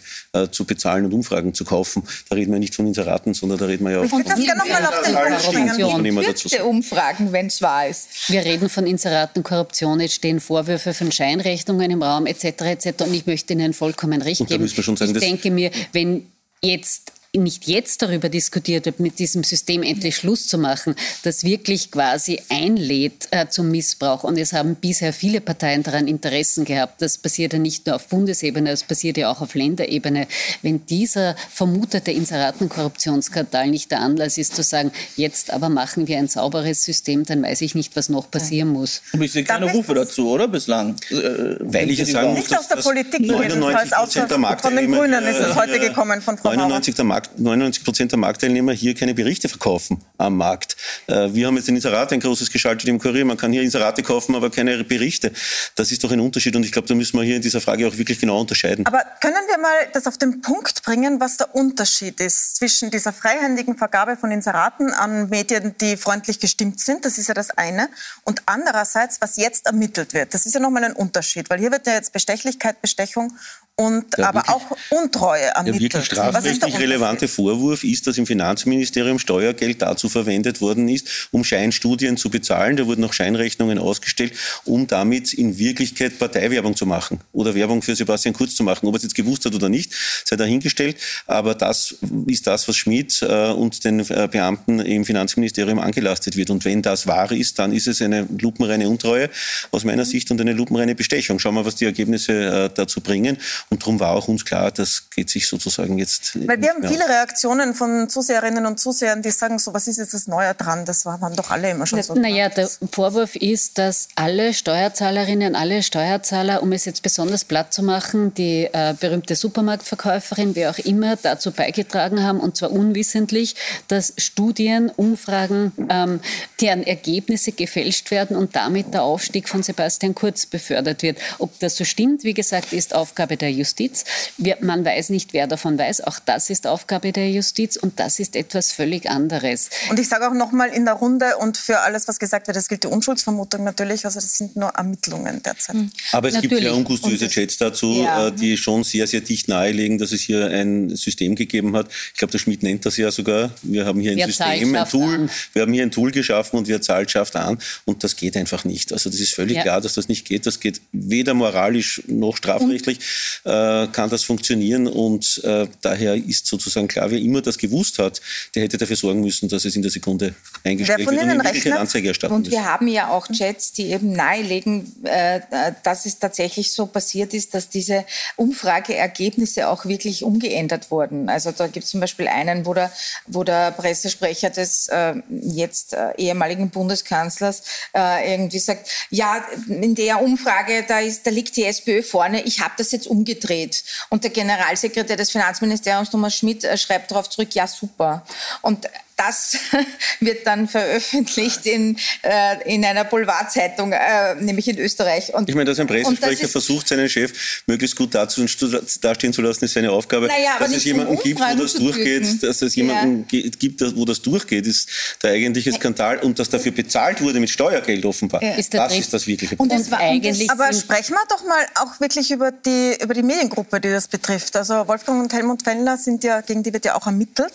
zu 0.51 0.65
bezahlen 0.65 1.05
und 1.05 1.13
Umfragen 1.13 1.53
zu 1.53 1.65
kaufen. 1.65 2.03
Da 2.29 2.35
reden 2.35 2.51
wir 2.51 2.59
nicht 2.59 2.75
von 2.75 2.85
Inseraten, 2.85 3.33
sondern 3.33 3.57
da 3.57 3.65
reden 3.65 3.85
wir 3.85 3.91
ja 3.91 4.01
auch 4.01 4.05
von... 4.05 4.21
Ich 4.21 4.27
würde 4.27 4.35
das 4.35 4.45
gerne 4.45 4.59
nochmal 4.59 4.85
auf 4.85 5.01
den 5.01 5.15
Punkt 5.15 5.77
bringen. 5.77 6.65
Umfragen, 6.65 7.31
wenn 7.31 7.47
es 7.47 7.61
wahr 7.61 7.87
ist. 7.87 8.29
Wir 8.29 8.43
reden 8.45 8.69
von 8.69 8.85
Inseraten, 8.85 9.41
Korruption, 9.41 9.99
jetzt 9.99 10.15
stehen 10.15 10.39
Vorwürfe 10.39 10.93
von 10.93 11.11
Scheinrechnungen 11.11 11.89
im 11.89 12.03
Raum 12.03 12.27
etc. 12.27 12.43
etc 12.43 12.96
und 13.01 13.13
ich 13.13 13.25
möchte 13.25 13.53
Ihnen 13.53 13.73
vollkommen 13.73 14.21
recht 14.21 14.45
geben. 14.47 14.65
Ich 14.65 15.13
denke 15.19 15.51
mir, 15.51 15.71
wenn 15.93 16.27
jetzt 16.61 17.13
nicht 17.43 17.67
jetzt 17.67 18.01
darüber 18.01 18.29
diskutiert 18.29 18.85
wird, 18.85 18.99
mit 18.99 19.19
diesem 19.19 19.43
System 19.43 19.83
endlich 19.83 20.15
Schluss 20.15 20.47
zu 20.47 20.57
machen, 20.57 20.95
das 21.23 21.43
wirklich 21.43 21.91
quasi 21.91 22.41
einlädt 22.49 23.27
äh, 23.31 23.47
zum 23.47 23.69
Missbrauch. 23.69 24.23
Und 24.23 24.37
es 24.37 24.53
haben 24.53 24.75
bisher 24.75 25.13
viele 25.13 25.41
Parteien 25.41 25.83
daran 25.83 26.07
Interessen 26.07 26.65
gehabt. 26.65 27.01
Das 27.01 27.17
passiert 27.17 27.53
ja 27.53 27.59
nicht 27.59 27.85
nur 27.85 27.95
auf 27.95 28.07
Bundesebene, 28.07 28.69
das 28.69 28.83
passiert 28.83 29.17
ja 29.17 29.31
auch 29.31 29.41
auf 29.41 29.55
Länderebene. 29.55 30.27
Wenn 30.61 30.85
dieser 30.85 31.35
vermutete 31.49 32.11
Inseratenkorruptionsskandal 32.11 33.67
nicht 33.67 33.91
der 33.91 34.01
Anlass 34.01 34.37
ist, 34.37 34.55
zu 34.55 34.63
sagen, 34.63 34.91
jetzt 35.15 35.51
aber 35.51 35.69
machen 35.69 36.07
wir 36.07 36.17
ein 36.17 36.27
sauberes 36.27 36.83
System, 36.83 37.23
dann 37.23 37.43
weiß 37.43 37.61
ich 37.61 37.75
nicht, 37.75 37.95
was 37.95 38.09
noch 38.09 38.29
passieren 38.29 38.69
muss. 38.69 39.01
Aber 39.13 39.23
ich 39.23 39.31
sehe 39.31 39.43
keine 39.43 39.71
Rufe 39.71 39.93
dazu, 39.93 40.29
oder 40.29 40.47
bislang? 40.47 40.95
Äh, 41.09 41.57
Weil 41.59 41.89
ich 41.89 41.99
jetzt 41.99 42.11
sagen 42.11 42.29
muss, 42.29 42.39
nicht 42.39 42.57
aus 42.57 42.67
der 42.67 42.77
Politik, 42.77 43.21
99 43.21 43.91
Prozent 43.91 44.31
der 44.31 44.57
Von 44.59 44.75
den 44.75 44.91
Grünen 44.91 45.23
ist 45.25 45.39
es 45.39 45.55
heute 45.55 45.79
gekommen, 45.79 46.21
von 46.21 46.37
Frau 46.37 46.49
99 46.53 46.95
der 46.95 47.05
Markt 47.05 47.26
99 47.37 47.83
Prozent 47.83 48.11
der 48.11 48.19
Marktteilnehmer 48.19 48.71
hier 48.71 48.95
keine 48.95 49.13
Berichte 49.13 49.49
verkaufen 49.49 50.03
am 50.17 50.37
Markt. 50.37 50.77
Äh, 51.07 51.33
wir 51.33 51.47
haben 51.47 51.57
jetzt 51.57 51.69
ein 51.69 51.75
Inserat, 51.75 52.13
ein 52.13 52.19
großes 52.19 52.51
geschaltet 52.51 52.87
im 52.87 52.99
Kurier. 52.99 53.25
Man 53.25 53.37
kann 53.37 53.51
hier 53.51 53.61
Inserate 53.61 54.03
kaufen, 54.03 54.35
aber 54.35 54.49
keine 54.49 54.83
Berichte. 54.83 55.31
Das 55.75 55.91
ist 55.91 56.03
doch 56.03 56.11
ein 56.11 56.19
Unterschied 56.19 56.55
und 56.55 56.63
ich 56.63 56.71
glaube, 56.71 56.87
da 56.87 56.95
müssen 56.95 57.17
wir 57.17 57.23
hier 57.23 57.35
in 57.35 57.41
dieser 57.41 57.61
Frage 57.61 57.87
auch 57.87 57.97
wirklich 57.97 58.19
genau 58.19 58.39
unterscheiden. 58.39 58.85
Aber 58.85 59.03
können 59.21 59.35
wir 59.47 59.57
mal 59.57 59.87
das 59.93 60.07
auf 60.07 60.17
den 60.17 60.41
Punkt 60.41 60.83
bringen, 60.83 61.19
was 61.19 61.37
der 61.37 61.53
Unterschied 61.55 62.19
ist 62.19 62.57
zwischen 62.57 62.91
dieser 62.91 63.13
freihändigen 63.13 63.77
Vergabe 63.77 64.17
von 64.17 64.31
Inseraten 64.31 64.91
an 64.91 65.29
Medien, 65.29 65.75
die 65.79 65.97
freundlich 65.97 66.39
gestimmt 66.39 66.79
sind, 66.79 67.05
das 67.05 67.17
ist 67.17 67.27
ja 67.27 67.33
das 67.33 67.51
eine, 67.51 67.89
und 68.23 68.43
andererseits, 68.45 69.21
was 69.21 69.37
jetzt 69.37 69.65
ermittelt 69.65 70.13
wird. 70.13 70.33
Das 70.33 70.45
ist 70.45 70.53
ja 70.53 70.59
nochmal 70.59 70.83
ein 70.83 70.93
Unterschied, 70.93 71.49
weil 71.49 71.59
hier 71.59 71.71
wird 71.71 71.87
ja 71.87 71.93
jetzt 71.93 72.13
Bestechlichkeit, 72.13 72.81
Bestechung 72.81 73.33
und 73.79 74.17
ja, 74.17 74.29
aber 74.29 74.39
wirklich, 74.39 74.55
auch 74.55 74.77
Untreue 74.89 75.43
ermittelt. 75.43 75.93
Der 75.93 75.99
wirklich 75.99 76.05
strafrechtlich 76.05 76.79
relevante 77.17 77.27
Vorwurf 77.27 77.83
ist, 77.83 78.07
dass 78.07 78.17
im 78.17 78.25
Finanzministerium 78.25 79.19
Steuergeld 79.19 79.81
dazu 79.81 80.09
verwendet 80.09 80.61
worden 80.61 80.87
ist, 80.89 81.29
um 81.31 81.43
Scheinstudien 81.43 82.17
zu 82.17 82.29
bezahlen. 82.29 82.77
Da 82.77 82.85
wurden 82.85 83.01
noch 83.01 83.13
Scheinrechnungen 83.13 83.79
ausgestellt, 83.79 84.33
um 84.65 84.87
damit 84.87 85.33
in 85.33 85.57
Wirklichkeit 85.57 86.19
Parteiwerbung 86.19 86.75
zu 86.75 86.85
machen 86.85 87.19
oder 87.33 87.55
Werbung 87.55 87.81
für 87.81 87.95
Sebastian 87.95 88.33
Kurz 88.33 88.55
zu 88.55 88.63
machen. 88.63 88.87
Ob 88.87 88.93
er 88.93 88.97
es 88.97 89.03
jetzt 89.03 89.15
gewusst 89.15 89.45
hat 89.45 89.55
oder 89.55 89.69
nicht, 89.69 89.93
sei 90.25 90.35
dahingestellt. 90.35 90.97
Aber 91.25 91.55
das 91.55 91.95
ist 92.27 92.47
das, 92.47 92.67
was 92.67 92.75
Schmidt 92.75 93.21
äh, 93.21 93.49
und 93.51 93.83
den 93.83 93.99
äh, 93.99 94.27
Beamten 94.31 94.79
im 94.79 95.05
Finanzministerium 95.05 95.79
angelastet 95.79 96.35
wird. 96.37 96.49
Und 96.49 96.65
wenn 96.65 96.81
das 96.81 97.07
wahr 97.07 97.31
ist, 97.31 97.59
dann 97.59 97.73
ist 97.73 97.87
es 97.87 98.01
eine 98.01 98.27
lupenreine 98.39 98.87
Untreue 98.87 99.29
aus 99.71 99.83
meiner 99.83 100.05
Sicht 100.05 100.29
und 100.31 100.39
eine 100.39 100.53
lupenreine 100.53 100.95
Bestechung. 100.95 101.39
Schauen 101.39 101.55
wir, 101.55 101.65
was 101.65 101.75
die 101.75 101.85
Ergebnisse 101.85 102.33
äh, 102.33 102.69
dazu 102.73 103.01
bringen. 103.01 103.37
Und 103.69 103.81
darum 103.81 103.99
war 103.99 104.11
auch 104.11 104.27
uns 104.27 104.45
klar, 104.45 104.71
das 104.71 105.09
geht 105.09 105.29
sich 105.29 105.47
sozusagen 105.47 105.97
jetzt. 105.97 106.37
Weil 106.47 106.61
wir 106.61 106.69
haben. 106.69 106.83
Viele 106.97 107.09
Reaktionen 107.09 107.73
von 107.73 108.09
Zuseherinnen 108.09 108.65
und 108.65 108.79
Zusehern, 108.79 109.21
die 109.21 109.31
sagen 109.31 109.59
so, 109.59 109.73
was 109.73 109.87
ist 109.87 109.97
jetzt 109.97 110.13
das 110.13 110.27
Neue 110.27 110.53
dran? 110.55 110.85
Das 110.85 111.05
waren 111.05 111.35
doch 111.35 111.51
alle 111.51 111.71
immer 111.71 111.85
schon 111.85 112.01
so. 112.01 112.13
Naja, 112.15 112.49
der 112.49 112.69
Vorwurf 112.91 113.35
ist, 113.35 113.77
dass 113.77 114.07
alle 114.15 114.53
Steuerzahlerinnen, 114.53 115.55
alle 115.55 115.83
Steuerzahler, 115.83 116.63
um 116.63 116.71
es 116.71 116.85
jetzt 116.85 117.03
besonders 117.03 117.45
platt 117.45 117.73
zu 117.73 117.83
machen, 117.83 118.33
die 118.33 118.69
äh, 118.71 118.95
berühmte 118.99 119.35
Supermarktverkäuferin, 119.35 120.55
wer 120.55 120.71
auch 120.71 120.79
immer, 120.79 121.15
dazu 121.15 121.51
beigetragen 121.51 122.23
haben, 122.23 122.39
und 122.39 122.57
zwar 122.57 122.71
unwissentlich, 122.71 123.55
dass 123.87 124.13
Studien, 124.17 124.89
Umfragen, 124.95 125.71
ähm, 125.89 126.19
deren 126.61 126.83
Ergebnisse 126.83 127.51
gefälscht 127.51 128.11
werden 128.11 128.35
und 128.35 128.55
damit 128.55 128.93
der 128.93 129.03
Aufstieg 129.03 129.49
von 129.49 129.63
Sebastian 129.63 130.15
Kurz 130.15 130.45
befördert 130.45 131.03
wird. 131.03 131.17
Ob 131.37 131.57
das 131.59 131.75
so 131.75 131.83
stimmt, 131.83 132.23
wie 132.23 132.33
gesagt, 132.33 132.73
ist 132.73 132.95
Aufgabe 132.95 133.37
der 133.37 133.51
Justiz. 133.51 134.05
Wir, 134.37 134.57
man 134.61 134.83
weiß 134.83 135.09
nicht, 135.09 135.33
wer 135.33 135.47
davon 135.47 135.77
weiß. 135.77 136.01
Auch 136.01 136.19
das 136.25 136.49
ist 136.49 136.65
Aufgabe 136.65 136.86
der 136.87 137.29
Justiz 137.29 137.77
und 137.77 137.99
das 137.99 138.19
ist 138.19 138.35
etwas 138.35 138.71
völlig 138.71 139.09
anderes. 139.09 139.69
Und 139.89 139.99
ich 139.99 140.07
sage 140.07 140.27
auch 140.27 140.33
noch 140.33 140.51
mal 140.51 140.69
in 140.69 140.85
der 140.85 140.95
Runde 140.95 141.37
und 141.37 141.57
für 141.57 141.81
alles, 141.81 142.07
was 142.07 142.19
gesagt 142.19 142.47
wird, 142.47 142.57
das 142.57 142.67
gilt 142.67 142.83
die 142.83 142.87
Unschuldsvermutung 142.87 143.63
natürlich. 143.63 144.05
Also 144.05 144.19
das 144.19 144.37
sind 144.37 144.55
nur 144.55 144.69
Ermittlungen 144.69 145.41
derzeit. 145.43 145.75
Hm. 145.75 145.91
Aber 146.11 146.27
es 146.27 146.35
natürlich. 146.35 146.59
gibt 146.59 146.63
ja 146.63 146.73
ungustiöse 146.73 147.27
Chats 147.27 147.57
dazu, 147.57 147.93
ja. 148.03 148.27
Äh, 148.27 148.31
die 148.31 148.57
schon 148.57 148.83
sehr, 148.83 149.07
sehr 149.07 149.21
dicht 149.21 149.47
nahelegen, 149.47 149.97
dass 149.97 150.11
es 150.11 150.21
hier 150.21 150.47
ein 150.47 150.95
System 150.95 151.35
gegeben 151.35 151.75
hat. 151.75 151.89
Ich 152.13 152.19
glaube, 152.19 152.31
der 152.31 152.39
Schmidt 152.39 152.63
nennt 152.63 152.85
das 152.85 152.97
ja 152.97 153.11
sogar. 153.11 153.51
Wir 153.61 153.85
haben 153.85 153.99
hier 153.99 154.11
ein 154.11 154.17
wer 154.17 154.27
System, 154.27 154.75
ein 154.75 154.89
Tool. 154.89 155.15
An. 155.15 155.29
Wir 155.53 155.61
haben 155.61 155.73
hier 155.73 155.83
ein 155.83 155.91
Tool 155.91 156.11
geschaffen 156.11 156.57
und 156.57 156.67
wer 156.67 156.81
zahlt, 156.81 157.11
schafft 157.11 157.35
an. 157.35 157.57
Und 157.85 158.03
das 158.03 158.15
geht 158.15 158.37
einfach 158.37 158.63
nicht. 158.65 158.93
Also 158.93 159.09
das 159.09 159.19
ist 159.19 159.33
völlig 159.33 159.57
ja. 159.57 159.63
klar, 159.63 159.81
dass 159.81 159.93
das 159.93 160.07
nicht 160.07 160.25
geht. 160.25 160.45
Das 160.45 160.59
geht 160.59 160.81
weder 160.91 161.33
moralisch 161.33 162.01
noch 162.07 162.37
strafrechtlich 162.37 162.99
äh, 163.43 163.87
kann 163.87 164.09
das 164.09 164.23
funktionieren. 164.23 164.87
Und 164.87 165.41
äh, 165.43 165.67
daher 165.81 166.15
ist 166.15 166.45
sozusagen 166.47 166.76
klar, 166.85 167.09
wer 167.09 167.17
immer 167.17 167.41
das 167.41 167.57
gewusst 167.57 167.97
hat, 167.97 168.21
der 168.53 168.63
hätte 168.63 168.77
dafür 168.77 168.95
sorgen 168.95 169.21
müssen, 169.21 169.49
dass 169.49 169.65
es 169.65 169.75
in 169.75 169.81
der 169.81 169.89
Sekunde 169.89 170.35
eingestellt 170.63 170.99
wird 170.99 171.09
und 171.09 171.17
in 171.17 171.43
Wirklichkeit 171.43 171.73
Anzeige 171.73 172.09
erstatten 172.09 172.33
Und 172.35 172.51
wir 172.51 172.65
haben 172.65 172.87
ja 172.87 173.09
auch 173.09 173.27
Chats, 173.27 173.71
die 173.71 173.87
eben 173.91 174.11
nahelegen, 174.11 174.93
äh, 175.03 175.39
dass 175.83 176.05
es 176.05 176.19
tatsächlich 176.19 176.73
so 176.73 176.85
passiert 176.85 177.33
ist, 177.33 177.53
dass 177.55 177.69
diese 177.69 178.05
Umfrageergebnisse 178.35 179.67
auch 179.69 179.85
wirklich 179.85 180.23
umgeändert 180.23 180.91
wurden. 180.91 181.29
Also 181.29 181.51
da 181.51 181.67
gibt 181.67 181.85
es 181.85 181.91
zum 181.91 182.01
Beispiel 182.01 182.27
einen, 182.27 182.65
wo 182.65 182.73
der, 182.73 182.91
wo 183.25 183.43
der 183.43 183.71
Pressesprecher 183.71 184.49
des 184.49 184.87
äh, 184.89 185.15
jetzt 185.29 185.93
äh, 185.93 186.11
ehemaligen 186.17 186.69
Bundeskanzlers 186.69 187.63
äh, 187.95 188.33
irgendwie 188.33 188.59
sagt, 188.59 188.89
ja, 189.09 189.43
in 189.67 189.95
der 189.95 190.21
Umfrage, 190.21 190.83
da, 190.87 190.99
ist, 190.99 191.25
da 191.25 191.31
liegt 191.31 191.55
die 191.55 191.65
SPÖ 191.65 192.03
vorne, 192.03 192.41
ich 192.43 192.59
habe 192.59 192.73
das 192.77 192.91
jetzt 192.91 193.07
umgedreht. 193.07 193.83
Und 194.09 194.23
der 194.23 194.31
Generalsekretär 194.31 195.15
des 195.15 195.31
Finanzministeriums, 195.31 196.09
Thomas 196.09 196.35
Schmidt, 196.35 196.63
schreibt 196.75 197.11
darauf 197.11 197.29
zurück, 197.29 197.53
ja 197.53 197.67
super. 197.67 198.23
Und 198.61 198.87
das 199.17 199.57
wird 200.19 200.45
dann 200.45 200.67
veröffentlicht 200.67 201.65
in, 201.65 201.97
äh, 202.21 202.73
in 202.73 202.85
einer 202.85 203.03
Boulevardzeitung, 203.03 203.91
äh, 203.91 204.35
nämlich 204.35 204.67
in 204.67 204.77
Österreich. 204.77 205.33
Und, 205.33 205.49
ich 205.49 205.55
meine, 205.55 205.65
dass 205.65 205.79
ein 205.79 205.87
Pressesprecher 205.87 206.47
versucht, 206.47 206.87
seinen 206.87 207.09
Chef 207.09 207.63
möglichst 207.65 207.95
gut 207.95 208.13
dastehen 208.13 209.33
zu 209.33 209.41
lassen, 209.41 209.65
ist 209.65 209.73
seine 209.73 209.91
Aufgabe. 209.91 210.27
Naja, 210.27 210.57
dass 210.59 210.71
es 210.71 210.83
jemanden 210.85 211.17
gibt, 211.19 211.41
wo 211.41 211.55
das 211.55 211.73
durchgeht, 211.73 212.43
dass 212.43 212.61
es 212.61 212.75
jemanden 212.75 213.27
ja. 213.31 213.49
gibt, 213.57 213.81
wo 213.95 214.05
das 214.05 214.21
durchgeht, 214.21 214.67
ist 214.67 214.89
der 215.23 215.31
eigentliche 215.31 215.73
Skandal. 215.73 216.19
Und 216.19 216.37
dass 216.37 216.49
dafür 216.49 216.71
bezahlt 216.71 217.21
wurde 217.21 217.39
mit 217.39 217.49
Steuergeld 217.49 218.05
offenbar, 218.05 218.43
ja. 218.43 218.53
ist 218.53 218.73
das 218.73 218.95
ist 218.97 219.13
das 219.13 219.25
wirkliche 219.25 219.55
Problem. 219.55 219.77
Und 219.77 219.89
das 219.89 219.99
eigentlich 219.99 220.49
aber 220.51 220.71
sprechen 220.73 221.13
wir 221.13 221.25
doch 221.29 221.43
mal 221.43 221.65
auch 221.75 221.99
wirklich 221.99 222.29
über 222.31 222.51
die, 222.51 222.95
über 223.01 223.13
die 223.13 223.23
Mediengruppe, 223.23 223.81
die 223.81 223.89
das 223.89 224.07
betrifft. 224.07 224.55
Also 224.55 224.87
Wolfgang 224.87 225.23
und 225.23 225.33
Helmut 225.33 225.63
Fellner 225.63 225.97
sind 225.97 226.23
ja, 226.23 226.41
gegen 226.41 226.61
die 226.61 226.71
wird 226.71 226.85
ja 226.85 226.95
auch 226.95 227.07
ermittelt 227.07 227.53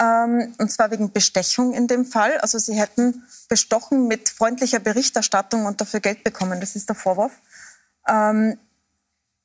ähm, 0.00 0.54
und 0.58 0.70
zwar 0.70 0.90
wegen 0.90 1.12
Bestechung 1.12 1.72
in 1.72 1.86
dem 1.86 2.04
Fall. 2.04 2.38
Also 2.38 2.58
sie 2.58 2.74
hätten 2.74 3.22
bestochen 3.48 4.08
mit 4.08 4.28
freundlicher 4.28 4.78
Berichterstattung 4.78 5.66
und 5.66 5.80
dafür 5.80 6.00
Geld 6.00 6.24
bekommen. 6.24 6.60
Das 6.60 6.76
ist 6.76 6.88
der 6.88 6.96
Vorwurf. 6.96 7.32
Ähm, 8.08 8.58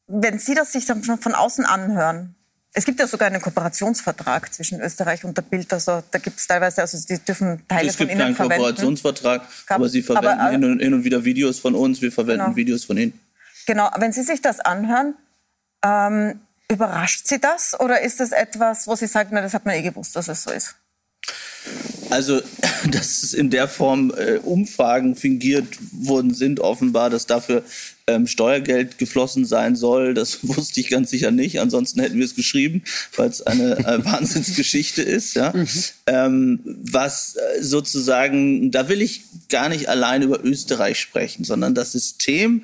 wenn 0.07 0.39
Sie 0.39 0.53
das 0.53 0.73
sich 0.73 0.85
dann 0.85 1.03
von 1.03 1.33
außen 1.33 1.65
anhören, 1.65 2.35
es 2.73 2.85
gibt 2.85 2.99
ja 2.99 3.07
sogar 3.07 3.27
einen 3.27 3.41
Kooperationsvertrag 3.41 4.53
zwischen 4.53 4.79
Österreich 4.81 5.25
und 5.25 5.37
der 5.37 5.41
Bild. 5.41 5.71
Also 5.73 6.03
da 6.09 6.19
gibt 6.19 6.37
es 6.37 6.47
teilweise, 6.47 6.81
also 6.81 6.97
die 7.05 7.19
dürfen 7.19 7.61
Teile 7.67 7.89
es 7.89 7.95
von 7.95 8.07
gibt 8.07 8.17
Ihnen 8.17 8.35
keinen 8.35 8.49
Kooperationsvertrag, 8.49 9.41
aber 9.67 9.89
Sie 9.89 10.01
verwenden 10.01 10.39
aber, 10.39 10.49
äh, 10.49 10.51
hin, 10.51 10.63
und, 10.63 10.79
hin, 10.79 10.93
und, 10.93 11.03
wieder 11.03 11.23
Videos 11.23 11.59
von 11.59 11.75
uns, 11.75 12.01
wir 12.01 12.11
verwenden 12.11 12.45
genau. 12.45 12.55
Videos 12.55 12.85
von 12.85 12.97
Ihnen. 12.97 13.19
Genau, 13.65 13.89
wenn 13.97 14.13
Sie 14.13 14.23
sich 14.23 14.41
das 14.41 14.59
anhören, 14.59 15.15
ähm, 15.83 16.39
überrascht 16.71 17.27
Sie 17.27 17.39
das 17.39 17.79
oder 17.79 18.01
ist 18.01 18.19
das 18.19 18.31
etwas, 18.31 18.87
wo 18.87 18.95
Sie 18.95 19.07
sagen, 19.07 19.31
na, 19.33 19.41
das 19.41 19.53
hat 19.53 19.65
man 19.65 19.75
eh 19.75 19.81
gewusst, 19.81 20.15
dass 20.15 20.27
es 20.27 20.43
so 20.43 20.51
ist? 20.51 20.75
Also, 22.09 22.41
dass 22.91 23.23
es 23.23 23.33
in 23.33 23.49
der 23.49 23.67
Form 23.67 24.11
äh, 24.15 24.37
Umfragen 24.37 25.15
fingiert 25.15 25.77
worden 25.91 26.33
sind, 26.33 26.59
offenbar, 26.59 27.09
dass 27.09 27.27
dafür 27.27 27.63
ähm, 28.07 28.27
Steuergeld 28.27 28.97
geflossen 28.97 29.45
sein 29.45 29.75
soll, 29.75 30.13
das 30.13 30.39
wusste 30.47 30.79
ich 30.79 30.89
ganz 30.89 31.09
sicher 31.09 31.31
nicht. 31.31 31.59
Ansonsten 31.59 31.99
hätten 32.01 32.17
wir 32.17 32.25
es 32.25 32.35
geschrieben, 32.35 32.83
weil 33.15 33.29
es 33.29 33.41
eine 33.41 33.77
äh, 33.79 34.05
Wahnsinnsgeschichte 34.05 35.01
ist. 35.01 35.35
Ja? 35.35 35.53
Mhm. 35.55 35.67
Ähm, 36.07 36.59
was 36.65 37.35
äh, 37.35 37.63
sozusagen, 37.63 38.71
da 38.71 38.89
will 38.89 39.01
ich 39.01 39.23
gar 39.49 39.69
nicht 39.69 39.89
allein 39.89 40.21
über 40.21 40.43
Österreich 40.43 40.99
sprechen, 40.99 41.43
sondern 41.43 41.75
das 41.75 41.91
System 41.91 42.63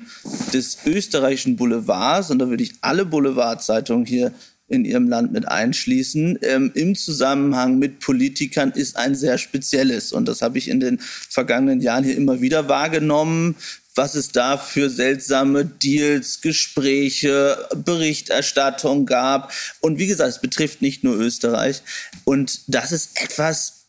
des 0.52 0.78
österreichischen 0.86 1.56
Boulevards, 1.56 2.30
und 2.30 2.38
da 2.38 2.50
will 2.50 2.60
ich 2.60 2.74
alle 2.80 3.04
Boulevardzeitungen 3.04 4.06
hier 4.06 4.32
in 4.68 4.84
ihrem 4.84 5.08
Land 5.08 5.32
mit 5.32 5.48
einschließen, 5.48 6.38
ähm, 6.42 6.70
im 6.74 6.94
Zusammenhang 6.94 7.78
mit 7.78 8.00
Politikern 8.00 8.70
ist 8.72 8.96
ein 8.96 9.14
sehr 9.14 9.38
spezielles. 9.38 10.12
Und 10.12 10.28
das 10.28 10.42
habe 10.42 10.58
ich 10.58 10.68
in 10.68 10.78
den 10.78 10.98
vergangenen 10.98 11.80
Jahren 11.80 12.04
hier 12.04 12.16
immer 12.16 12.40
wieder 12.40 12.68
wahrgenommen 12.68 13.56
was 13.98 14.14
es 14.14 14.30
da 14.30 14.56
für 14.56 14.88
seltsame 14.88 15.66
Deals, 15.66 16.40
Gespräche, 16.40 17.68
Berichterstattung 17.84 19.04
gab. 19.04 19.52
Und 19.80 19.98
wie 19.98 20.06
gesagt, 20.06 20.30
es 20.30 20.40
betrifft 20.40 20.80
nicht 20.80 21.04
nur 21.04 21.16
Österreich. 21.16 21.82
Und 22.24 22.60
das 22.68 22.92
ist 22.92 23.20
etwas, 23.20 23.88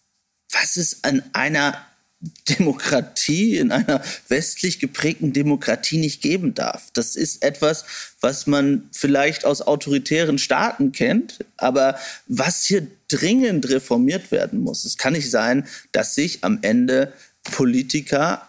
was 0.52 0.76
es 0.78 1.04
an 1.04 1.24
einer 1.34 1.86
Demokratie, 2.50 3.58
in 3.58 3.72
einer 3.72 4.02
westlich 4.28 4.80
geprägten 4.80 5.32
Demokratie 5.32 6.00
nicht 6.00 6.22
geben 6.22 6.54
darf. 6.56 6.90
Das 6.94 7.16
ist 7.16 7.44
etwas, 7.44 7.86
was 8.20 8.48
man 8.48 8.90
vielleicht 8.92 9.46
aus 9.46 9.62
autoritären 9.62 10.40
Staaten 10.40 10.92
kennt, 10.92 11.46
aber 11.56 11.98
was 12.28 12.66
hier 12.66 12.88
dringend 13.08 13.70
reformiert 13.70 14.32
werden 14.32 14.60
muss. 14.60 14.84
Es 14.86 14.98
kann 14.98 15.14
nicht 15.14 15.30
sein, 15.30 15.68
dass 15.92 16.16
sich 16.16 16.44
am 16.44 16.60
Ende 16.62 17.14
Politiker 17.44 18.49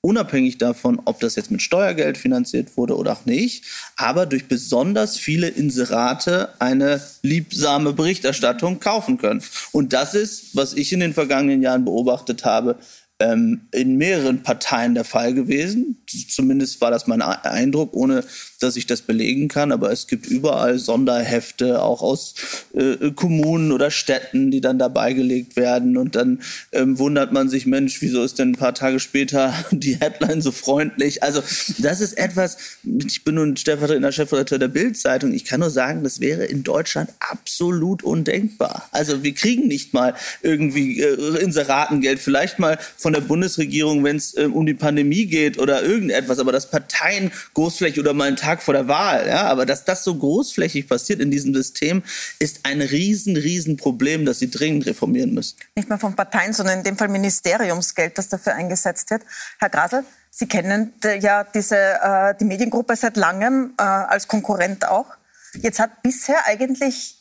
unabhängig 0.00 0.58
davon, 0.58 1.00
ob 1.04 1.20
das 1.20 1.36
jetzt 1.36 1.50
mit 1.50 1.62
Steuergeld 1.62 2.18
finanziert 2.18 2.76
wurde 2.76 2.96
oder 2.96 3.12
auch 3.12 3.24
nicht, 3.24 3.64
aber 3.96 4.26
durch 4.26 4.46
besonders 4.46 5.16
viele 5.16 5.48
Inserate 5.48 6.50
eine 6.60 7.00
liebsame 7.22 7.92
Berichterstattung 7.92 8.80
kaufen 8.80 9.18
können. 9.18 9.42
Und 9.72 9.92
das 9.92 10.14
ist, 10.14 10.56
was 10.56 10.74
ich 10.74 10.92
in 10.92 11.00
den 11.00 11.14
vergangenen 11.14 11.62
Jahren 11.62 11.84
beobachtet 11.84 12.44
habe, 12.44 12.78
ähm, 13.20 13.62
in 13.72 13.96
mehreren 13.96 14.42
Parteien 14.42 14.94
der 14.94 15.04
Fall 15.04 15.34
gewesen. 15.34 16.04
Zumindest 16.28 16.80
war 16.80 16.90
das 16.90 17.06
mein 17.06 17.20
Eindruck, 17.20 17.94
ohne 17.94 18.24
dass 18.60 18.76
ich 18.76 18.86
das 18.86 19.02
belegen 19.02 19.48
kann. 19.48 19.72
Aber 19.72 19.90
es 19.90 20.06
gibt 20.06 20.26
überall 20.26 20.78
Sonderhefte, 20.78 21.82
auch 21.82 22.02
aus 22.02 22.34
äh, 22.74 23.10
Kommunen 23.12 23.72
oder 23.72 23.90
Städten, 23.90 24.50
die 24.50 24.60
dann 24.60 24.78
dabei 24.78 25.12
gelegt 25.12 25.56
werden. 25.56 25.96
Und 25.96 26.14
dann 26.14 26.40
ähm, 26.72 26.98
wundert 26.98 27.32
man 27.32 27.48
sich, 27.48 27.66
Mensch, 27.66 28.00
wieso 28.02 28.22
ist 28.22 28.38
denn 28.38 28.50
ein 28.50 28.56
paar 28.56 28.74
Tage 28.74 29.00
später 29.00 29.52
die 29.70 29.96
Headline 29.96 30.40
so 30.40 30.52
freundlich? 30.52 31.22
Also 31.22 31.42
das 31.78 32.00
ist 32.00 32.16
etwas, 32.18 32.56
ich 32.84 33.24
bin 33.24 33.34
nun 33.36 33.56
stellvertretender 33.56 34.12
Chefredakteur 34.12 34.58
der 34.58 34.68
Bild-Zeitung. 34.68 35.32
Ich 35.32 35.44
kann 35.44 35.60
nur 35.60 35.70
sagen, 35.70 36.04
das 36.04 36.20
wäre 36.20 36.44
in 36.44 36.62
Deutschland 36.62 37.10
absolut 37.18 38.04
undenkbar. 38.04 38.88
Also 38.92 39.22
wir 39.22 39.34
kriegen 39.34 39.66
nicht 39.66 39.92
mal 39.92 40.14
irgendwie 40.42 41.00
äh, 41.00 41.42
Inseratengeld, 41.42 42.20
vielleicht 42.20 42.58
mal 42.58 42.78
von 42.96 43.07
von 43.08 43.14
der 43.14 43.22
Bundesregierung, 43.22 44.04
wenn 44.04 44.16
es 44.16 44.36
äh, 44.36 44.44
um 44.44 44.66
die 44.66 44.74
Pandemie 44.74 45.24
geht 45.24 45.58
oder 45.58 45.82
irgendetwas, 45.82 46.38
aber 46.38 46.52
dass 46.52 46.70
Parteien 46.70 47.32
großflächig 47.54 47.98
oder 47.98 48.12
mal 48.12 48.28
einen 48.28 48.36
Tag 48.36 48.62
vor 48.62 48.74
der 48.74 48.86
Wahl, 48.86 49.26
ja, 49.26 49.46
aber 49.46 49.64
dass 49.64 49.86
das 49.86 50.04
so 50.04 50.14
großflächig 50.14 50.86
passiert 50.86 51.20
in 51.20 51.30
diesem 51.30 51.54
System, 51.54 52.02
ist 52.38 52.60
ein 52.64 52.82
riesen, 52.82 53.34
riesen 53.38 53.78
Problem, 53.78 54.26
das 54.26 54.40
sie 54.40 54.50
dringend 54.50 54.84
reformieren 54.84 55.32
müssen. 55.32 55.56
Nicht 55.74 55.88
mehr 55.88 55.96
von 55.96 56.14
Parteien, 56.16 56.52
sondern 56.52 56.80
in 56.80 56.84
dem 56.84 56.98
Fall 56.98 57.08
Ministeriumsgeld, 57.08 58.18
das 58.18 58.28
dafür 58.28 58.56
eingesetzt 58.56 59.10
wird. 59.10 59.22
Herr 59.58 59.70
Grasel, 59.70 60.04
Sie 60.30 60.46
kennen 60.46 60.92
ja 61.02 61.44
diese, 61.44 61.78
äh, 61.78 62.34
die 62.38 62.44
Mediengruppe 62.44 62.94
seit 62.94 63.16
langem 63.16 63.72
äh, 63.78 63.82
als 63.82 64.28
Konkurrent 64.28 64.86
auch. 64.86 65.06
Jetzt 65.54 65.80
hat 65.80 66.02
bisher 66.02 66.44
eigentlich 66.44 67.17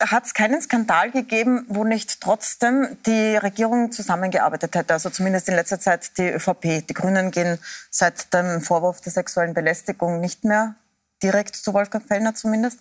hat 0.00 0.24
es 0.24 0.34
keinen 0.34 0.60
Skandal 0.60 1.10
gegeben, 1.10 1.66
wo 1.68 1.84
nicht 1.84 2.20
trotzdem 2.20 2.96
die 3.06 3.36
Regierung 3.36 3.92
zusammengearbeitet 3.92 4.74
hätte. 4.74 4.94
Also 4.94 5.10
zumindest 5.10 5.48
in 5.48 5.54
letzter 5.54 5.78
Zeit 5.78 6.16
die 6.18 6.30
ÖVP. 6.30 6.86
Die 6.86 6.94
Grünen 6.94 7.30
gehen 7.30 7.58
seit 7.90 8.32
dem 8.32 8.60
Vorwurf 8.60 9.00
der 9.00 9.12
sexuellen 9.12 9.54
Belästigung 9.54 10.20
nicht 10.20 10.44
mehr 10.44 10.74
direkt 11.22 11.54
zu 11.54 11.74
Wolfgang 11.74 12.06
Fellner 12.06 12.34
zumindest. 12.34 12.80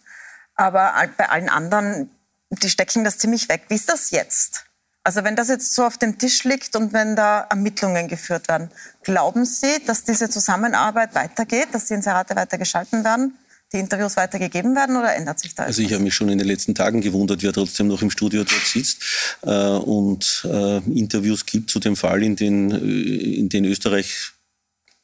Aber 0.55 0.93
bei 1.17 1.29
allen 1.29 1.49
anderen, 1.49 2.09
die 2.49 2.69
stecken 2.69 3.03
das 3.03 3.17
ziemlich 3.17 3.49
weg. 3.49 3.63
Wie 3.67 3.75
ist 3.75 3.89
das 3.89 4.11
jetzt? 4.11 4.65
Also 5.03 5.23
wenn 5.23 5.35
das 5.35 5.47
jetzt 5.47 5.73
so 5.73 5.85
auf 5.85 5.97
dem 5.97 6.17
Tisch 6.17 6.43
liegt 6.43 6.75
und 6.75 6.93
wenn 6.93 7.15
da 7.15 7.47
Ermittlungen 7.49 8.07
geführt 8.07 8.47
werden, 8.47 8.69
glauben 9.03 9.45
Sie, 9.45 9.83
dass 9.85 10.03
diese 10.03 10.29
Zusammenarbeit 10.29 11.15
weitergeht, 11.15 11.69
dass 11.71 11.85
die 11.85 11.93
Inserate 11.93 12.35
weiter 12.35 12.57
geschalten 12.57 13.03
werden? 13.03 13.37
Die 13.71 13.77
Interviews 13.77 14.17
weitergegeben 14.17 14.75
werden 14.75 14.95
oder 14.95 15.15
ändert 15.15 15.39
sich 15.39 15.53
da 15.53 15.63
etwas? 15.63 15.77
Also 15.77 15.87
ich 15.87 15.93
habe 15.93 16.03
mich 16.03 16.13
schon 16.13 16.29
in 16.29 16.37
den 16.37 16.47
letzten 16.47 16.75
Tagen 16.75 17.01
gewundert, 17.01 17.43
wer 17.43 17.53
trotzdem 17.53 17.87
noch 17.87 18.01
im 18.01 18.09
Studio 18.09 18.43
dort 18.43 18.65
sitzt 18.65 19.01
äh, 19.43 19.49
und 19.49 20.47
äh, 20.49 20.77
Interviews 20.77 21.45
gibt 21.45 21.69
zu 21.69 21.79
dem 21.79 21.95
Fall, 21.95 22.23
in 22.23 22.35
den, 22.35 22.71
äh, 22.71 23.35
in 23.37 23.49
den 23.49 23.65
Österreich 23.65 24.31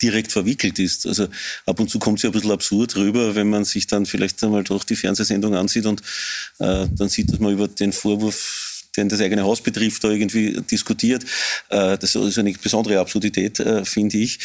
direkt 0.01 0.31
verwickelt 0.31 0.79
ist. 0.79 1.05
Also 1.07 1.27
ab 1.65 1.79
und 1.79 1.89
zu 1.89 1.99
kommt 1.99 2.19
es 2.19 2.23
ja 2.23 2.29
ein 2.29 2.33
bisschen 2.33 2.51
absurd 2.51 2.95
rüber, 2.95 3.35
wenn 3.35 3.49
man 3.49 3.65
sich 3.65 3.87
dann 3.87 4.05
vielleicht 4.05 4.43
einmal 4.43 4.63
doch 4.63 4.83
die 4.83 4.95
Fernsehsendung 4.95 5.55
ansieht 5.55 5.85
und 5.85 6.01
äh, 6.59 6.87
dann 6.91 7.09
sieht, 7.09 7.31
dass 7.31 7.39
man 7.39 7.53
über 7.53 7.67
den 7.67 7.93
Vorwurf 7.93 8.71
den 8.97 9.09
das 9.09 9.21
eigene 9.21 9.43
Haus 9.43 9.61
betrifft, 9.61 10.03
da 10.03 10.09
irgendwie 10.09 10.61
diskutiert. 10.61 11.25
Äh, 11.69 11.97
das 11.97 12.15
ist 12.15 12.37
eine 12.37 12.53
besondere 12.53 12.99
Absurdität, 12.99 13.59
äh, 13.59 13.83
finde 13.85 14.17
ich 14.17 14.39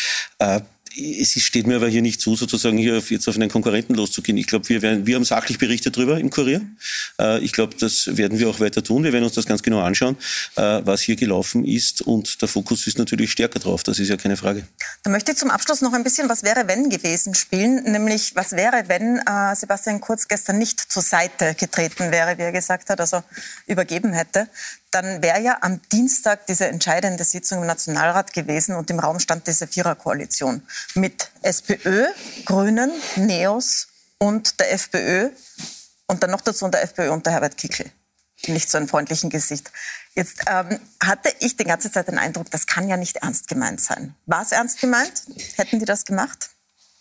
es 0.96 1.40
steht 1.40 1.66
mir 1.66 1.76
aber 1.76 1.88
hier 1.88 2.02
nicht 2.02 2.20
zu, 2.20 2.34
sozusagen 2.34 2.76
hier 2.76 3.02
jetzt 3.08 3.28
auf 3.28 3.36
einen 3.36 3.50
Konkurrenten 3.50 3.94
loszugehen. 3.94 4.36
Ich 4.38 4.46
glaube, 4.46 4.68
wir, 4.68 4.82
werden, 4.82 5.06
wir 5.06 5.16
haben 5.16 5.24
sachlich 5.24 5.58
berichtet 5.58 5.96
darüber 5.96 6.18
im 6.18 6.30
Kurier. 6.30 6.60
Äh, 7.20 7.38
ich 7.40 7.52
glaube, 7.52 7.76
das 7.78 8.16
werden 8.16 8.38
wir 8.38 8.48
auch 8.48 8.60
weiter 8.60 8.82
tun. 8.82 9.04
Wir 9.04 9.12
werden 9.12 9.24
uns 9.24 9.34
das 9.34 9.46
ganz 9.46 9.62
genau 9.62 9.80
anschauen, 9.80 10.16
äh, 10.56 10.80
was 10.84 11.02
hier 11.02 11.16
gelaufen 11.16 11.64
ist. 11.64 12.02
Und 12.02 12.42
der 12.42 12.48
Fokus 12.48 12.86
ist 12.86 12.98
natürlich 12.98 13.30
stärker 13.30 13.58
drauf. 13.58 13.82
Das 13.82 13.98
ist 13.98 14.08
ja 14.08 14.16
keine 14.16 14.36
Frage. 14.36 14.66
Da 15.02 15.10
möchte 15.10 15.32
ich 15.32 15.38
zum 15.38 15.50
Abschluss 15.50 15.80
noch 15.80 15.92
ein 15.92 16.04
bisschen 16.04 16.28
Was 16.28 16.42
wäre, 16.42 16.66
wenn 16.66 16.90
gewesen 16.90 17.34
spielen. 17.34 17.84
Nämlich, 17.84 18.34
was 18.34 18.52
wäre, 18.52 18.84
wenn 18.88 19.18
äh, 19.18 19.54
Sebastian 19.54 20.00
Kurz 20.00 20.28
gestern 20.28 20.58
nicht 20.58 20.80
zur 20.80 21.02
Seite 21.02 21.54
getreten 21.54 22.10
wäre, 22.10 22.36
wie 22.38 22.42
er 22.42 22.52
gesagt 22.52 22.90
hat, 22.90 23.00
also 23.00 23.22
übergeben 23.66 24.12
hätte 24.12 24.48
dann 24.90 25.22
wäre 25.22 25.40
ja 25.40 25.58
am 25.60 25.80
Dienstag 25.92 26.46
diese 26.46 26.66
entscheidende 26.66 27.22
Sitzung 27.24 27.60
im 27.60 27.66
Nationalrat 27.66 28.32
gewesen 28.32 28.74
und 28.74 28.90
im 28.90 28.98
Raum 28.98 29.20
stand 29.20 29.46
diese 29.46 29.66
Viererkoalition 29.66 30.62
mit 30.94 31.30
SPÖ, 31.42 32.06
Grünen, 32.44 32.90
NEOS 33.16 33.88
und 34.18 34.60
der 34.60 34.72
FPÖ 34.72 35.30
und 36.06 36.22
dann 36.22 36.30
noch 36.30 36.40
dazu 36.40 36.68
der 36.68 36.82
FPÖ 36.82 37.10
unter 37.10 37.30
Herbert 37.30 37.56
Kickl. 37.56 37.90
Nicht 38.46 38.70
so 38.70 38.78
ein 38.78 38.88
freundlichen 38.88 39.30
Gesicht. 39.30 39.70
Jetzt 40.14 40.42
ähm, 40.46 40.80
hatte 41.02 41.32
ich 41.40 41.56
die 41.56 41.64
ganze 41.64 41.90
Zeit 41.90 42.08
den 42.08 42.18
Eindruck, 42.18 42.50
das 42.50 42.66
kann 42.66 42.88
ja 42.88 42.96
nicht 42.96 43.18
ernst 43.18 43.48
gemeint 43.48 43.80
sein. 43.80 44.14
War 44.26 44.42
es 44.42 44.52
ernst 44.52 44.80
gemeint? 44.80 45.24
Hätten 45.56 45.78
die 45.78 45.84
das 45.84 46.04
gemacht? 46.04 46.50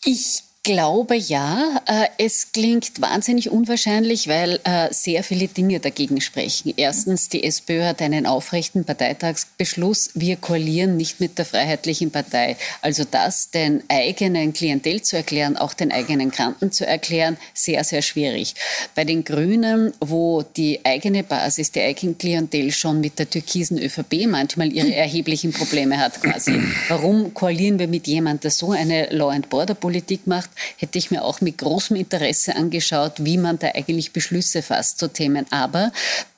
Ich 0.04 0.44
glaube 0.64 1.16
ja. 1.16 1.82
Äh, 1.86 2.08
es 2.18 2.52
klingt 2.52 3.02
wahnsinnig 3.02 3.50
unwahrscheinlich, 3.50 4.28
weil 4.28 4.60
äh, 4.64 4.94
sehr 4.94 5.24
viele 5.24 5.48
Dinge 5.48 5.80
dagegen 5.80 6.22
sprechen. 6.22 6.74
Erstens, 6.76 7.30
die 7.30 7.44
SPÖ 7.44 7.86
hat 7.86 8.02
einen 8.02 8.26
aufrechten 8.26 8.84
Parteitagsbeschluss. 8.84 10.12
Wir 10.14 10.36
koalieren 10.36 10.98
nicht 10.98 11.20
mit 11.20 11.38
der 11.38 11.46
Freiheitlichen 11.46 12.12
Partei. 12.12 12.58
Also 12.82 13.04
das 13.10 13.52
den 13.52 13.84
eigenen 13.88 14.54
Klientel 14.54 15.02
zu 15.02 15.18
erklären, 15.18 15.58
auch 15.58 15.74
den 15.74 15.92
eigenen 15.92 16.32
Kranten 16.32 16.72
zu 16.72 16.86
erklären, 16.86 17.38
sehr, 17.54 17.84
sehr 17.84 18.02
schwierig. 18.02 18.56
Bei 18.96 19.06
den 19.06 19.24
Grünen, 19.24 19.94
wo 20.02 20.44
die 20.44 20.82
eigene 20.84 21.24
Basis, 21.24 21.72
die 21.72 21.82
eigene 21.82 22.16
Klientel 22.16 22.72
schon 22.72 23.00
mit 23.00 23.18
der 23.18 23.30
türkisen 23.30 23.80
ÖVP 23.80 24.28
manchmal 24.28 24.72
ihre 24.72 24.94
erheblichen 24.94 25.54
Probleme 25.54 25.98
hat 25.98 26.22
quasi. 26.22 26.60
Warum 26.90 27.34
koalieren 27.34 27.80
wir 27.80 27.88
mit 27.88 28.08
jemandem, 28.08 28.42
der 28.42 28.52
so 28.52 28.72
eine 28.72 29.08
Law-and-Border-Politik 29.10 30.28
macht? 30.28 30.50
Hätte 30.78 30.98
ich 30.98 31.12
mir 31.12 31.24
auch 31.24 31.42
mit 31.42 31.58
großem 31.58 31.96
Interesse 31.96 32.56
angeschaut, 32.56 33.14
wie 33.20 33.38
man 33.38 33.60
da 33.60 33.68
eigentlich 33.74 34.14
Beschlüsse 34.14 34.62
fasst 34.62 35.00
zu 35.00 35.08
Themen. 35.08 35.46
Aber 35.52 35.92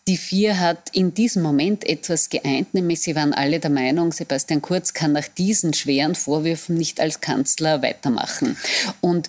die 0.08 0.18
vier 0.18 0.60
hat 0.60 0.90
in 0.94 1.14
diesem 1.14 1.44
Moment 1.44 1.88
etwas 1.88 2.30
geeint, 2.30 2.74
nämlich 2.74 3.02
sie 3.02 3.16
waren 3.16 3.34
alle 3.34 3.60
der 3.60 3.70
Meinung, 3.70 4.12
Sebastian 4.12 4.62
Kurz 4.62 4.94
kann 4.94 5.12
nach 5.12 5.28
diesen 5.28 5.74
schweren 5.74 6.16
Vorwürfen 6.16 6.76
nicht 6.76 7.00
als 7.00 7.22
Kanzler 7.22 7.82
weitermachen. 7.82 8.58
Und 9.00 9.28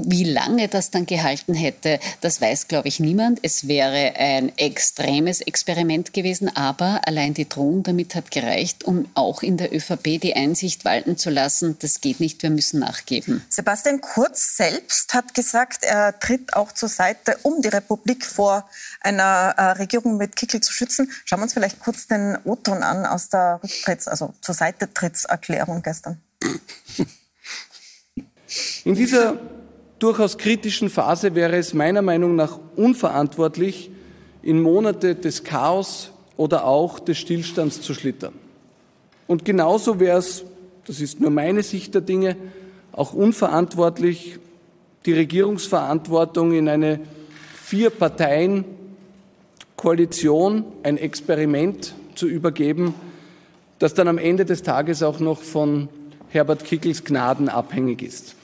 Wie 0.00 0.22
lange 0.22 0.68
das 0.68 0.92
dann 0.92 1.06
gehalten 1.06 1.54
hätte, 1.54 1.98
das 2.20 2.40
weiß, 2.40 2.68
glaube 2.68 2.86
ich, 2.86 3.00
niemand. 3.00 3.40
Es 3.42 3.66
wäre 3.66 4.14
ein 4.16 4.56
extremes 4.56 5.40
Experiment 5.40 6.12
gewesen, 6.12 6.54
aber 6.56 7.00
allein 7.04 7.34
die 7.34 7.48
Drohung 7.48 7.82
damit 7.82 8.14
hat 8.14 8.30
gereicht, 8.30 8.84
um 8.84 9.08
auch 9.14 9.42
in 9.42 9.56
der 9.56 9.74
ÖVP 9.74 10.20
die 10.20 10.36
Einsicht 10.36 10.84
walten 10.84 11.16
zu 11.16 11.30
lassen, 11.30 11.78
das 11.80 12.00
geht 12.00 12.20
nicht, 12.20 12.44
wir 12.44 12.50
müssen 12.50 12.78
nachgeben. 12.78 13.44
Sebastian 13.48 14.00
Kurz 14.00 14.56
selbst 14.56 15.14
hat 15.14 15.34
gesagt, 15.34 15.82
er 15.82 16.16
tritt 16.20 16.54
auch 16.54 16.70
zur 16.70 16.88
Seite, 16.88 17.36
um 17.42 17.60
die 17.60 17.68
Republik 17.68 18.24
vor 18.24 18.70
einer 19.00 19.54
äh, 19.56 19.62
Regierung 19.72 20.16
mit 20.16 20.36
Kickel 20.36 20.60
zu 20.60 20.72
schützen. 20.72 21.10
Schauen 21.24 21.40
wir 21.40 21.44
uns 21.44 21.54
vielleicht 21.54 21.80
kurz 21.80 22.06
den 22.06 22.38
O-Ton 22.44 22.84
an 22.84 23.04
aus 23.04 23.30
der 23.30 23.60
Rücktritts-, 23.64 24.08
also 24.08 24.32
zur 24.42 24.54
Seite 24.54 24.94
Trittserklärung 24.94 25.82
gestern. 25.82 26.22
In 28.84 28.94
dieser 28.94 29.38
durchaus 29.98 30.38
kritischen 30.38 30.90
Phase 30.90 31.34
wäre 31.34 31.56
es 31.56 31.74
meiner 31.74 32.02
Meinung 32.02 32.36
nach 32.36 32.60
unverantwortlich, 32.76 33.90
in 34.42 34.62
Monate 34.62 35.14
des 35.14 35.44
Chaos 35.44 36.10
oder 36.36 36.64
auch 36.64 36.98
des 36.98 37.18
Stillstands 37.18 37.80
zu 37.80 37.94
schlittern. 37.94 38.32
Und 39.26 39.44
genauso 39.44 40.00
wäre 40.00 40.18
es, 40.18 40.44
das 40.86 41.00
ist 41.00 41.20
nur 41.20 41.30
meine 41.30 41.62
Sicht 41.62 41.94
der 41.94 42.00
Dinge, 42.00 42.36
auch 42.92 43.12
unverantwortlich, 43.12 44.38
die 45.04 45.12
Regierungsverantwortung 45.12 46.52
in 46.52 46.68
eine 46.68 47.00
Vier-Parteien-Koalition, 47.64 50.64
ein 50.82 50.96
Experiment 50.96 51.94
zu 52.14 52.26
übergeben, 52.26 52.94
das 53.78 53.94
dann 53.94 54.08
am 54.08 54.18
Ende 54.18 54.44
des 54.44 54.62
Tages 54.62 55.02
auch 55.02 55.20
noch 55.20 55.42
von 55.42 55.88
Herbert 56.30 56.64
Kickels 56.64 57.04
Gnaden 57.04 57.48
abhängig 57.48 58.02
ist. 58.02 58.34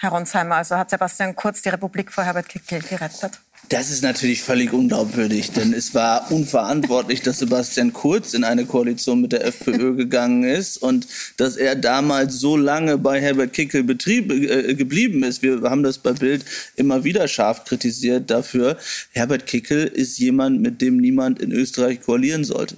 Herr 0.00 0.10
Ronsheimer, 0.10 0.56
also 0.56 0.76
hat 0.76 0.90
Sebastian 0.90 1.34
Kurz 1.34 1.62
die 1.62 1.70
Republik 1.70 2.12
vor 2.12 2.22
Herbert 2.22 2.48
Kickl 2.48 2.78
gerettet? 2.78 3.40
Das 3.68 3.90
ist 3.90 4.02
natürlich 4.02 4.42
völlig 4.42 4.72
unglaubwürdig, 4.72 5.50
denn 5.50 5.74
es 5.74 5.92
war 5.92 6.30
unverantwortlich, 6.30 7.20
dass 7.22 7.40
Sebastian 7.40 7.92
Kurz 7.92 8.32
in 8.32 8.44
eine 8.44 8.64
Koalition 8.64 9.20
mit 9.20 9.32
der 9.32 9.44
FPÖ 9.44 9.94
gegangen 9.96 10.44
ist 10.44 10.76
und 10.76 11.08
dass 11.36 11.56
er 11.56 11.74
damals 11.74 12.38
so 12.38 12.56
lange 12.56 12.96
bei 12.96 13.20
Herbert 13.20 13.52
Kickel 13.52 13.82
Betrieb, 13.82 14.30
äh, 14.30 14.74
geblieben 14.74 15.24
ist. 15.24 15.42
Wir 15.42 15.60
haben 15.62 15.82
das 15.82 15.98
bei 15.98 16.12
Bild 16.12 16.44
immer 16.76 17.02
wieder 17.02 17.26
scharf 17.26 17.64
kritisiert 17.64 18.30
dafür. 18.30 18.78
Herbert 19.10 19.46
Kickel 19.46 19.84
ist 19.84 20.18
jemand, 20.18 20.62
mit 20.62 20.80
dem 20.80 20.96
niemand 20.98 21.42
in 21.42 21.50
Österreich 21.50 22.00
koalieren 22.02 22.44
sollte. 22.44 22.76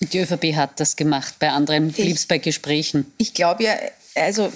Die 0.00 0.20
ÖVP 0.20 0.56
hat 0.56 0.80
das 0.80 0.96
gemacht, 0.96 1.34
bei 1.38 1.50
anderen 1.50 1.92
blieb 1.92 2.16
es 2.16 2.24
bei 2.24 2.38
Gesprächen. 2.38 3.12
Ich 3.18 3.34
glaube 3.34 3.64
ja, 3.64 3.74
also 4.14 4.50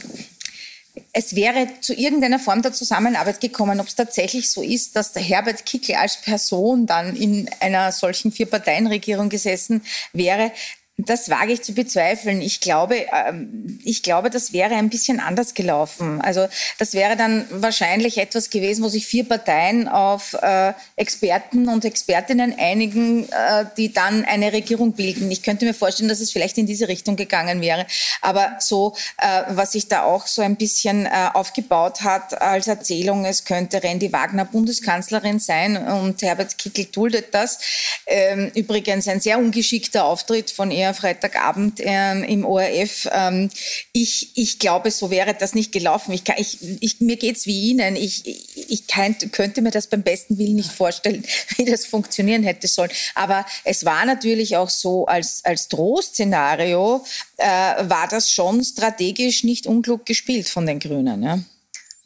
es 1.13 1.35
wäre 1.35 1.69
zu 1.81 1.95
irgendeiner 1.95 2.39
Form 2.39 2.63
der 2.63 2.73
Zusammenarbeit 2.73 3.41
gekommen. 3.41 3.81
Ob 3.81 3.89
es 3.89 3.95
tatsächlich 3.95 4.51
so 4.51 4.63
ist, 4.63 4.97
dass 4.97 5.13
der 5.13 5.23
Herbert 5.23 5.67
Kickl 5.67 5.95
als 5.95 6.21
Person 6.21 6.87
dann 6.87 7.17
in 7.17 7.49
einer 7.61 7.93
solchen 7.93 8.33
Vier-Parteien-Regierung 8.33 9.29
gesessen 9.29 9.83
wäre, 10.13 10.53
das 11.01 11.31
wage 11.31 11.53
ich 11.53 11.63
zu 11.63 11.75
bezweifeln. 11.75 12.41
Ich 12.41 12.61
glaube, 12.61 13.07
ähm, 13.13 13.79
ich 13.85 14.03
glaube, 14.03 14.31
das 14.31 14.53
wäre 14.53 14.75
ein 14.75 14.91
bisschen 14.91 15.21
anders 15.21 15.55
gelaufen. 15.55 16.21
Also 16.21 16.49
das 16.79 16.93
wäre 16.93 17.17
dann 17.17 17.47
wahrscheinlich 17.51 18.19
etwas 18.19 18.51
gewesen, 18.51 18.83
wo 18.83 18.89
sich 18.89 19.07
vier 19.07 19.23
Parteien 19.23 19.87
auf 19.87 20.35
äh, 20.43 20.73
Experten 20.97 21.69
und 21.69 21.85
Expertinnen 21.85 22.53
einigen, 22.59 23.29
äh, 23.29 23.65
die 23.77 23.93
dann 23.93 24.25
eine 24.25 24.53
Regierung 24.53 24.93
bilden. 24.93 25.31
Ich 25.31 25.45
könnte 25.45 25.67
mir 25.67 25.75
vorstellen, 25.75 26.09
dass 26.09 26.19
es 26.19 26.33
vielleicht 26.33 26.59
in 26.59 26.67
diese 26.67 26.89
Richtung 26.89 27.15
gegangen 27.15 27.61
wäre. 27.61 27.87
Aber 28.21 28.57
so, 28.59 28.97
äh, 29.19 29.43
was 29.51 29.73
sich 29.73 29.87
da 29.87 30.03
auch 30.03 30.27
so 30.27 30.43
ein 30.43 30.57
bisschen 30.57 31.07
aufgebaut 31.07 32.01
hat 32.01 32.41
als 32.41 32.67
Erzählung, 32.67 33.25
es 33.25 33.45
könnte 33.45 33.83
Randy 33.83 34.13
Wagner 34.13 34.45
Bundeskanzlerin 34.45 35.39
sein 35.39 35.77
und 35.77 36.21
Herbert 36.23 36.59
Kickl 36.59 36.87
duldet 36.87 37.33
das. 37.33 37.59
Ähm, 38.07 38.51
übrigens 38.55 39.07
ein 39.07 39.21
sehr 39.21 39.39
ungeschickter 39.39 40.05
Auftritt 40.05 40.51
von 40.51 40.71
ihr 40.71 40.88
Freitagabend 40.95 41.81
ähm, 41.83 42.25
im 42.25 42.45
ORF. 42.45 43.09
Ähm, 43.13 43.51
ich, 43.93 44.37
ich 44.37 44.59
glaube, 44.59 44.91
so 44.91 45.11
wäre 45.11 45.35
das 45.35 45.55
nicht 45.55 45.73
gelaufen. 45.73 46.13
Ich, 46.13 46.23
ich, 46.37 46.59
ich, 46.81 47.01
mir 47.01 47.17
geht's 47.17 47.47
wie 47.47 47.71
Ihnen. 47.71 47.97
Ich, 47.97 48.27
ich 48.71 48.87
kann, 48.87 49.17
könnte 49.33 49.63
mir 49.63 49.71
das 49.71 49.87
beim 49.87 50.03
besten 50.03 50.39
Willen 50.39 50.57
nicht 50.57 50.73
vorstellen, 50.73 51.25
wie 51.57 51.65
das 51.65 51.87
funktionieren 51.87 52.43
hätte 52.43 52.69
sollen. 52.69 52.91
Aber 53.15 53.47
es 53.65 53.85
war 53.85 54.05
natürlich 54.05 54.57
auch 54.57 54.71
so, 54.71 55.07
als, 55.07 55.45
als 55.45 55.69
Drohszenario 55.69 57.05
äh, 57.37 57.47
war 57.47 58.09
das 58.09 58.31
schon 58.31 58.63
strategisch 58.65 59.45
nicht 59.45 59.67
unklug 59.67 60.07
gespielt 60.07 60.49
von 60.49 60.67
den 60.67 60.79
Grünen. 60.79 61.23
Ja 61.23 61.39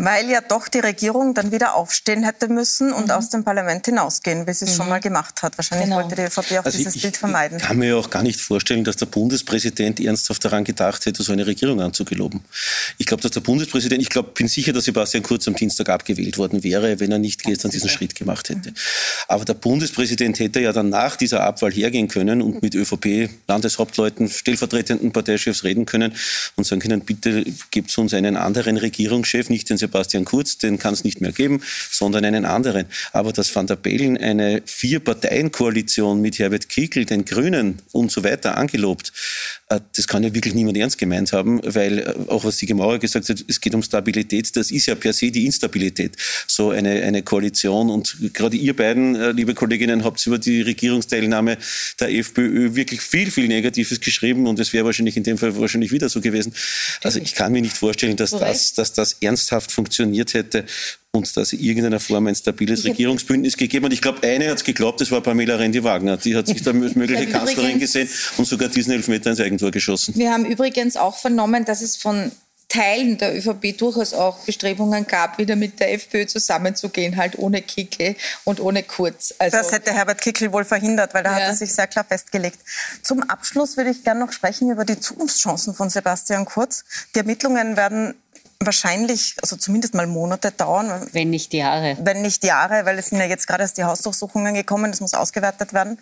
weil 0.05 0.29
ja 0.29 0.41
doch 0.41 0.67
die 0.67 0.81
Regierung 0.81 1.33
dann 1.33 1.53
wieder 1.53 1.77
aufstehen 1.77 2.25
hätte 2.25 2.49
müssen 2.49 2.93
und 2.93 3.07
mhm. 3.07 3.11
aus 3.13 3.29
dem 3.29 3.45
Parlament 3.45 3.87
hinausgehen, 3.87 4.49
wie 4.49 4.53
sie 4.53 4.65
es 4.65 4.73
mhm. 4.73 4.77
schon 4.77 4.89
mal 4.89 4.99
gemacht 4.99 5.43
hat. 5.43 5.57
Wahrscheinlich 5.57 5.89
genau. 5.89 6.03
wollte 6.03 6.17
die 6.17 6.23
ÖVP 6.23 6.59
auch 6.59 6.65
also 6.65 6.77
dieses 6.77 6.97
ich, 6.97 7.03
Bild 7.03 7.17
vermeiden. 7.17 7.59
Ich 7.59 7.65
kann 7.65 7.79
mir 7.79 7.91
ja 7.91 7.97
auch 7.97 8.11
gar 8.11 8.25
nicht 8.25 8.41
vorstellen, 8.41 8.83
dass 8.83 8.97
der 8.97 9.07
Bundespräsident 9.07 10.01
ernsthaft 10.01 10.45
daran 10.45 10.65
gedacht 10.65 11.07
hätte, 11.07 11.23
so 11.23 11.33
eine 11.33 11.47
Regierung 11.47 11.81
anzugeloben. 11.81 12.43
Ich 12.99 13.07
glaube, 13.07 13.23
dass 13.23 13.31
der 13.31 13.43
Bundespräsident, 13.43 14.03
ich 14.03 14.09
glaube, 14.09 14.31
bin 14.35 14.49
sicher, 14.49 14.73
dass 14.73 14.87
Sebastian 14.87 15.23
Kurz 15.23 15.47
am 15.47 15.55
Dienstag 15.55 15.89
abgewählt 15.89 16.37
worden 16.37 16.65
wäre, 16.65 16.99
wenn 16.99 17.13
er 17.13 17.21
nicht 17.21 17.45
gestern 17.45 17.71
diesen 17.71 17.89
Schritt 17.89 18.17
gemacht 18.17 18.49
hätte. 18.49 18.71
Mhm. 18.71 18.75
Aber 19.29 19.45
der 19.45 19.55
Bundespräsident 19.55 20.41
hätte 20.41 20.59
ja 20.61 20.73
dann 20.73 20.89
nach 20.89 21.15
dieser 21.15 21.45
Abwahl 21.45 21.71
hergehen 21.71 22.09
können 22.09 22.43
und 22.43 22.61
mit 22.61 22.75
ÖVP, 22.75 23.31
Landeshauptleuten, 23.47 24.29
stellvertretenden 24.29 25.13
Parteichefs 25.13 25.63
reden 25.63 25.87
können 25.87 26.13
und 26.57 26.65
sagen 26.65 26.81
können, 26.81 27.03
bitte 27.03 27.45
gebt 27.71 27.97
uns 27.97 28.15
einen 28.15 28.37
anderen 28.37 28.77
Regierungschef, 28.77 29.49
nicht 29.49 29.71
den 29.71 29.77
Sebastian 29.77 29.92
Kurz, 30.25 30.59
den 30.59 30.79
kann 30.79 30.95
es 30.95 31.05
nicht 31.05 31.21
mehr 31.21 31.33
geben, 31.33 31.63
sondern 31.91 32.25
einen 32.25 32.45
anderen. 32.45 32.87
Aber 33.13 33.33
dass 33.33 33.55
Van 33.55 33.67
der 33.67 33.77
Bellen 33.77 34.17
eine 34.17 34.63
Vier-Parteien-Koalition 34.65 36.21
mit 36.21 36.39
Herbert 36.39 36.69
Kickl, 36.69 37.05
den 37.05 37.25
Grünen 37.25 37.81
und 37.93 38.11
so 38.11 38.25
weiter 38.25 38.57
angelobt, 38.57 39.13
äh, 39.69 39.81
das 39.97 40.07
kann 40.07 40.23
ja 40.23 40.35
wirklich 40.35 40.55
niemand 40.55 40.77
ernst 40.77 40.99
gemeint 40.99 41.33
haben, 41.33 41.61
weil 41.65 41.99
äh, 41.99 42.15
auch 42.29 42.45
was 42.45 42.59
Sigi 42.59 42.75
Maurer 42.75 42.99
gesagt 42.99 43.29
hat, 43.29 43.45
es 43.47 43.61
geht 43.61 43.75
um 43.75 43.83
Stabilität, 43.83 44.55
das 44.57 44.71
ist 44.71 44.87
ja 44.87 44.95
per 44.95 45.13
se 45.13 45.31
die 45.31 45.47
Instabilität, 45.47 46.17
so 46.47 46.71
eine, 46.71 47.03
eine 47.03 47.23
Koalition. 47.23 47.91
Und 47.91 48.35
gerade 48.35 48.57
ihr 48.57 48.77
beiden, 48.77 49.15
äh, 49.17 49.33
liebe 49.33 49.55
Kolleginnen, 49.55 50.05
habt 50.05 50.25
über 50.27 50.39
die 50.39 50.63
Regierungsteilnahme 50.63 51.59
der 52.01 52.13
FPÖ 52.13 52.75
wirklich 52.75 53.01
viel, 53.01 53.31
viel 53.31 53.49
Negatives 53.49 54.01
geschrieben 54.01 54.47
und 54.47 54.59
es 54.61 54.73
wäre 54.73 54.85
wahrscheinlich 54.85 55.17
in 55.17 55.25
dem 55.25 55.39
Fall 55.39 55.59
wahrscheinlich 55.59 55.93
wieder 55.93 56.09
so 56.09 56.21
gewesen. 56.21 56.55
Also 57.03 57.19
ich 57.19 57.35
kann 57.35 57.53
mir 57.53 57.63
nicht 57.63 57.77
vorstellen, 57.77 58.17
dass 58.17 58.31
das, 58.31 58.75
dass 58.75 58.93
das 58.93 59.17
ernsthaft 59.21 59.72
funktioniert 59.73 60.35
hätte 60.35 60.65
und 61.13 61.37
dass 61.37 61.53
irgendeiner 61.53 62.01
Form 62.01 62.27
ein 62.27 62.35
stabiles 62.35 62.85
Regierungsbündnis 62.85 63.57
gegeben 63.57 63.87
hat. 63.87 63.93
Ich 63.93 64.01
glaube, 64.01 64.23
eine 64.27 64.49
hat 64.49 64.59
es 64.59 64.65
geglaubt, 64.65 65.01
das 65.01 65.11
war 65.11 65.21
Pamela 65.21 65.57
Rendi-Wagner. 65.57 66.17
Die 66.17 66.35
hat 66.35 66.47
sich 66.47 66.63
da 66.63 66.73
als 66.73 66.95
mögliche 66.95 67.27
Kanzlerin 67.27 67.79
gesehen 67.79 68.09
und 68.39 68.47
sogar 68.47 68.69
diesen 68.69 68.93
Elfmeter 68.93 69.31
ins 69.31 69.41
Eigentor 69.41 69.71
geschossen. 69.71 70.15
Wir 70.17 70.33
haben 70.33 70.47
übrigens 70.47 70.97
auch 70.97 71.17
vernommen, 71.17 71.65
dass 71.65 71.83
es 71.83 71.97
von 71.97 72.33
Teilen 72.73 73.19
der 73.19 73.37
ÖVP 73.37 73.77
durchaus 73.77 74.15
auch 74.15 74.39
Bestrebungen 74.47 75.07
gab, 75.07 75.37
wieder 75.37 75.57
mit 75.57 75.79
der 75.79 75.93
FPÖ 75.93 76.27
zusammenzugehen, 76.27 77.19
halt 77.19 77.39
ohne 77.39 77.61
Kickel 77.61 78.17
und 78.45 78.61
ohne 78.61 78.83
Kurz. 78.83 79.35
Also 79.39 79.59
das 79.59 79.73
hätte 79.73 79.93
Herbert 79.93 80.23
Kickel 80.23 80.51
wohl 80.53 80.65
verhindert, 80.65 81.13
weil 81.13 81.23
da 81.23 81.33
ja. 81.33 81.37
hat 81.37 81.43
er 81.43 81.55
sich 81.55 81.75
sehr 81.75 81.87
klar 81.87 82.07
festgelegt. 82.07 82.59
Zum 83.03 83.23
Abschluss 83.25 83.77
würde 83.77 83.91
ich 83.91 84.05
gerne 84.05 84.21
noch 84.21 84.33
sprechen 84.33 84.71
über 84.71 84.87
die 84.87 84.99
Zukunftschancen 84.99 85.75
von 85.75 85.91
Sebastian 85.91 86.47
Kurz. 86.47 86.85
Die 87.15 87.19
Ermittlungen 87.19 87.77
werden 87.77 88.15
wahrscheinlich, 88.67 89.37
also 89.43 89.57
zumindest 89.57 89.95
mal 89.95 90.07
Monate 90.07 90.51
dauern. 90.51 91.09
Wenn 91.13 91.31
nicht 91.31 91.53
Jahre. 91.55 91.97
Wenn 92.01 92.23
nicht 92.23 92.45
Jahre, 92.45 92.85
weil 92.85 92.99
es 92.99 93.09
sind 93.09 93.19
ja 93.19 93.27
jetzt 93.27 93.47
gerade 93.47 93.63
erst 93.63 93.79
die 93.79 93.85
Hausdurchsuchungen 93.85 94.55
gekommen, 94.55 94.91
das 94.91 95.01
muss 95.01 95.15
ausgewertet 95.15 95.73
werden. 95.73 95.99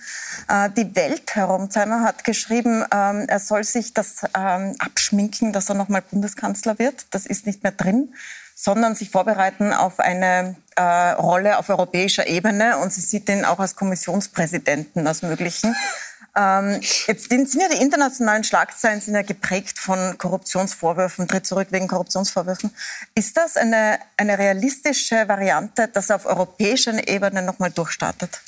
Äh, 0.49 0.71
die 0.77 0.95
Welt, 0.97 1.35
Herr 1.35 1.47
Romzheimer, 1.47 2.03
hat 2.03 2.25
geschrieben, 2.25 2.85
ähm, 2.93 3.27
er 3.29 3.39
soll 3.39 3.65
sich 3.65 3.95
das 3.95 4.23
ähm, 4.37 4.75
abschminken, 4.79 5.53
dass 5.53 5.69
er 5.69 5.75
nochmal 5.75 6.03
Bundeskanzler 6.03 6.79
wird. 6.79 7.07
Das 7.11 7.27
ist 7.27 7.47
nicht 7.47 7.63
mehr 7.63 7.73
drin 7.73 8.13
sondern 8.63 8.95
sich 8.95 9.09
vorbereiten 9.09 9.73
auf 9.73 10.01
eine 10.01 10.55
äh, 10.77 10.83
Rolle 10.83 11.59
auf 11.59 11.71
europäischer 11.71 12.27
Ebene. 12.27 12.77
Und 12.77 12.93
sie 12.93 13.01
sieht 13.01 13.27
ihn 13.31 13.47
auch 13.47 13.59
als 13.59 13.75
Kommissionspräsidenten 13.75 15.07
als 15.07 15.23
möglichen. 15.23 15.75
Ähm, 16.37 16.81
jetzt 17.07 17.29
sind 17.29 17.55
ja 17.55 17.69
die 17.69 17.83
internationalen 17.83 18.45
Schlagzeilen 18.45 19.01
sind 19.01 19.15
ja 19.15 19.23
geprägt 19.23 19.79
von 19.79 20.17
Korruptionsvorwürfen, 20.19 21.27
tritt 21.27 21.47
zurück 21.47 21.69
wegen 21.71 21.89
Korruptionsvorwürfen. 21.89 22.71
Ist 23.15 23.37
das 23.37 23.57
eine, 23.57 23.99
eine 24.17 24.39
realistische 24.39 25.27
Variante, 25.29 25.89
dass 25.89 26.11
er 26.11 26.17
auf 26.17 26.27
europäischer 26.27 27.09
Ebene 27.09 27.43
nochmal 27.43 27.71
durchstartet? 27.71 28.41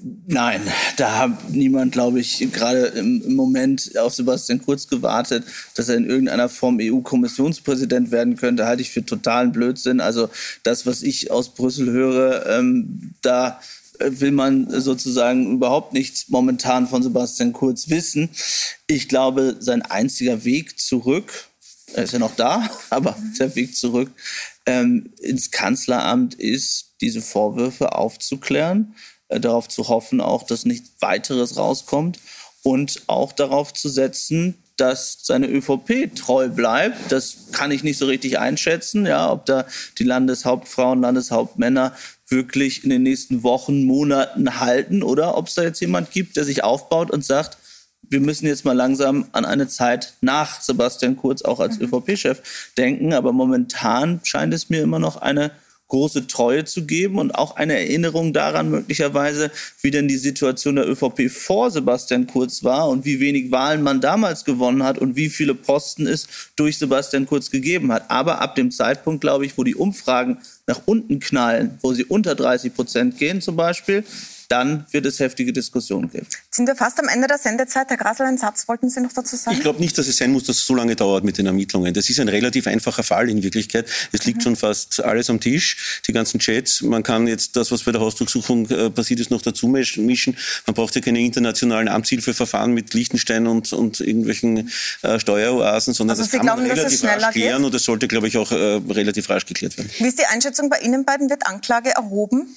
Nein, 0.00 0.60
da 0.96 1.18
hat 1.18 1.50
niemand, 1.50 1.90
glaube 1.90 2.20
ich, 2.20 2.52
gerade 2.52 2.86
im, 2.86 3.34
Moment 3.34 3.98
auf 3.98 4.14
Sebastian 4.14 4.62
Kurz 4.62 4.86
gewartet, 4.86 5.44
dass 5.74 5.88
er 5.88 5.96
in 5.96 6.08
irgendeiner 6.08 6.48
Form 6.48 6.78
EU-Kommissionspräsident 6.80 8.12
werden 8.12 8.36
könnte, 8.36 8.66
halte 8.66 8.82
ich 8.82 8.92
für 8.92 9.04
totalen 9.04 9.50
Blödsinn. 9.50 10.00
Also 10.00 10.30
das, 10.62 10.86
was 10.86 11.02
ich 11.02 11.32
aus 11.32 11.52
Brüssel 11.52 11.90
höre, 11.90 12.46
ähm, 12.46 13.14
da 13.22 13.60
will 13.98 14.32
man 14.32 14.68
sozusagen 14.80 15.52
überhaupt 15.54 15.92
nichts 15.92 16.28
momentan 16.28 16.86
von 16.86 17.02
Sebastian 17.02 17.52
Kurz 17.52 17.88
wissen. 17.88 18.30
Ich 18.86 19.08
glaube, 19.08 19.56
sein 19.58 19.82
einziger 19.82 20.44
Weg 20.44 20.78
zurück 20.78 21.48
er 21.94 22.04
ist 22.04 22.12
ja 22.12 22.18
noch 22.18 22.36
da, 22.36 22.68
aber 22.90 23.16
der 23.38 23.54
Weg 23.54 23.76
zurück 23.76 24.10
ähm, 24.66 25.12
ins 25.20 25.50
Kanzleramt 25.50 26.34
ist, 26.34 26.94
diese 27.00 27.22
Vorwürfe 27.22 27.94
aufzuklären, 27.94 28.94
äh, 29.28 29.40
darauf 29.40 29.68
zu 29.68 29.88
hoffen 29.88 30.20
auch, 30.20 30.42
dass 30.44 30.64
nichts 30.64 30.90
weiteres 31.00 31.56
rauskommt 31.56 32.18
und 32.62 33.02
auch 33.06 33.32
darauf 33.32 33.72
zu 33.72 33.88
setzen, 33.88 34.54
dass 34.76 35.18
seine 35.22 35.48
ÖVP 35.48 36.14
treu 36.14 36.48
bleibt. 36.48 37.10
Das 37.10 37.48
kann 37.52 37.72
ich 37.72 37.82
nicht 37.82 37.98
so 37.98 38.06
richtig 38.06 38.38
einschätzen, 38.38 39.06
ja, 39.06 39.32
ob 39.32 39.46
da 39.46 39.66
die 39.98 40.04
Landeshauptfrauen, 40.04 41.00
Landeshauptmänner 41.00 41.94
wirklich 42.28 42.84
in 42.84 42.90
den 42.90 43.02
nächsten 43.02 43.42
Wochen, 43.42 43.84
Monaten 43.84 44.60
halten 44.60 45.02
oder 45.02 45.36
ob 45.36 45.48
es 45.48 45.54
da 45.54 45.62
jetzt 45.62 45.80
jemand 45.80 46.10
gibt, 46.10 46.36
der 46.36 46.44
sich 46.44 46.62
aufbaut 46.62 47.10
und 47.10 47.24
sagt, 47.24 47.58
wir 48.10 48.20
müssen 48.20 48.46
jetzt 48.46 48.64
mal 48.64 48.72
langsam 48.72 49.26
an 49.32 49.44
eine 49.44 49.68
Zeit 49.68 50.14
nach 50.20 50.60
Sebastian 50.60 51.16
Kurz 51.16 51.42
auch 51.42 51.60
als 51.60 51.78
mhm. 51.78 51.86
ÖVP-Chef 51.86 52.70
denken. 52.76 53.12
Aber 53.12 53.32
momentan 53.32 54.20
scheint 54.24 54.54
es 54.54 54.70
mir 54.70 54.82
immer 54.82 54.98
noch 54.98 55.16
eine 55.16 55.50
große 55.88 56.26
Treue 56.26 56.64
zu 56.64 56.84
geben 56.84 57.18
und 57.18 57.34
auch 57.34 57.56
eine 57.56 57.78
Erinnerung 57.78 58.32
daran 58.32 58.70
möglicherweise, 58.70 59.50
wie 59.80 59.90
denn 59.90 60.06
die 60.06 60.18
Situation 60.18 60.76
der 60.76 60.88
ÖVP 60.88 61.30
vor 61.30 61.70
Sebastian 61.70 62.26
Kurz 62.26 62.62
war 62.62 62.88
und 62.88 63.04
wie 63.04 63.20
wenig 63.20 63.50
Wahlen 63.50 63.82
man 63.82 64.00
damals 64.00 64.44
gewonnen 64.44 64.82
hat 64.82 64.98
und 64.98 65.16
wie 65.16 65.30
viele 65.30 65.54
Posten 65.54 66.06
es 66.06 66.28
durch 66.56 66.78
Sebastian 66.78 67.26
Kurz 67.26 67.50
gegeben 67.50 67.90
hat. 67.92 68.10
Aber 68.10 68.40
ab 68.40 68.54
dem 68.54 68.70
Zeitpunkt, 68.70 69.20
glaube 69.22 69.46
ich, 69.46 69.56
wo 69.56 69.64
die 69.64 69.74
Umfragen 69.74 70.38
nach 70.66 70.82
unten 70.84 71.18
knallen, 71.20 71.78
wo 71.80 71.92
sie 71.92 72.04
unter 72.04 72.34
30 72.34 72.74
Prozent 72.74 73.18
gehen 73.18 73.40
zum 73.40 73.56
Beispiel, 73.56 74.04
dann 74.48 74.86
wird 74.90 75.04
es 75.04 75.20
heftige 75.20 75.52
Diskussionen 75.52 76.10
geben. 76.10 76.26
Sind 76.50 76.66
wir 76.66 76.74
fast 76.74 76.98
am 76.98 77.08
Ende 77.08 77.26
der 77.28 77.38
Sendezeit. 77.38 77.90
Herr 77.90 77.98
Grasel, 77.98 78.26
einen 78.26 78.38
Satz 78.38 78.66
wollten 78.66 78.88
Sie 78.88 79.00
noch 79.00 79.12
dazu 79.12 79.36
sagen? 79.36 79.56
Ich 79.56 79.62
glaube 79.62 79.78
nicht, 79.80 79.96
dass 79.98 80.08
es 80.08 80.16
sein 80.16 80.32
muss, 80.32 80.44
dass 80.44 80.56
es 80.56 80.66
so 80.66 80.74
lange 80.74 80.96
dauert 80.96 81.22
mit 81.22 81.36
den 81.36 81.46
Ermittlungen. 81.46 81.92
Das 81.92 82.08
ist 82.08 82.18
ein 82.18 82.28
relativ 82.28 82.66
einfacher 82.66 83.02
Fall 83.02 83.28
in 83.28 83.42
Wirklichkeit. 83.42 83.86
Es 84.12 84.24
liegt 84.24 84.38
mhm. 84.38 84.42
schon 84.42 84.56
fast 84.56 85.04
alles 85.04 85.28
am 85.28 85.40
Tisch, 85.40 86.00
die 86.06 86.12
ganzen 86.12 86.40
Chats. 86.40 86.82
Man 86.82 87.02
kann 87.02 87.26
jetzt 87.26 87.56
das, 87.56 87.70
was 87.70 87.82
bei 87.82 87.92
der 87.92 88.00
Hausdurchsuchung 88.00 88.70
äh, 88.70 88.90
passiert 88.90 89.20
ist, 89.20 89.30
noch 89.30 89.42
dazu 89.42 89.68
mischen. 89.68 90.36
Man 90.66 90.74
braucht 90.74 90.94
ja 90.94 91.02
keine 91.02 91.20
internationalen 91.20 91.88
Amtshilfeverfahren 91.88 92.72
mit 92.72 92.94
Liechtenstein 92.94 93.46
und, 93.46 93.72
und 93.74 94.00
irgendwelchen 94.00 94.70
äh, 95.02 95.20
Steueroasen, 95.20 95.92
sondern 95.92 96.18
also 96.18 96.22
das 96.22 96.30
Sie 96.30 96.38
kann 96.38 96.46
glauben, 96.46 96.62
man 96.62 96.70
relativ 96.70 97.04
rasch 97.04 97.32
klären 97.32 97.58
geht? 97.58 97.66
und 97.66 97.74
das 97.74 97.84
sollte, 97.84 98.08
glaube 98.08 98.28
ich, 98.28 98.38
auch 98.38 98.50
äh, 98.50 98.80
relativ 98.88 99.28
rasch 99.28 99.44
geklärt 99.44 99.76
werden. 99.76 99.90
Wie 99.98 100.08
ist 100.08 100.18
die 100.18 100.26
Einschätzung 100.26 100.70
bei 100.70 100.78
Ihnen 100.78 101.04
beiden? 101.04 101.28
Wird 101.28 101.46
Anklage 101.46 101.90
erhoben? 101.90 102.56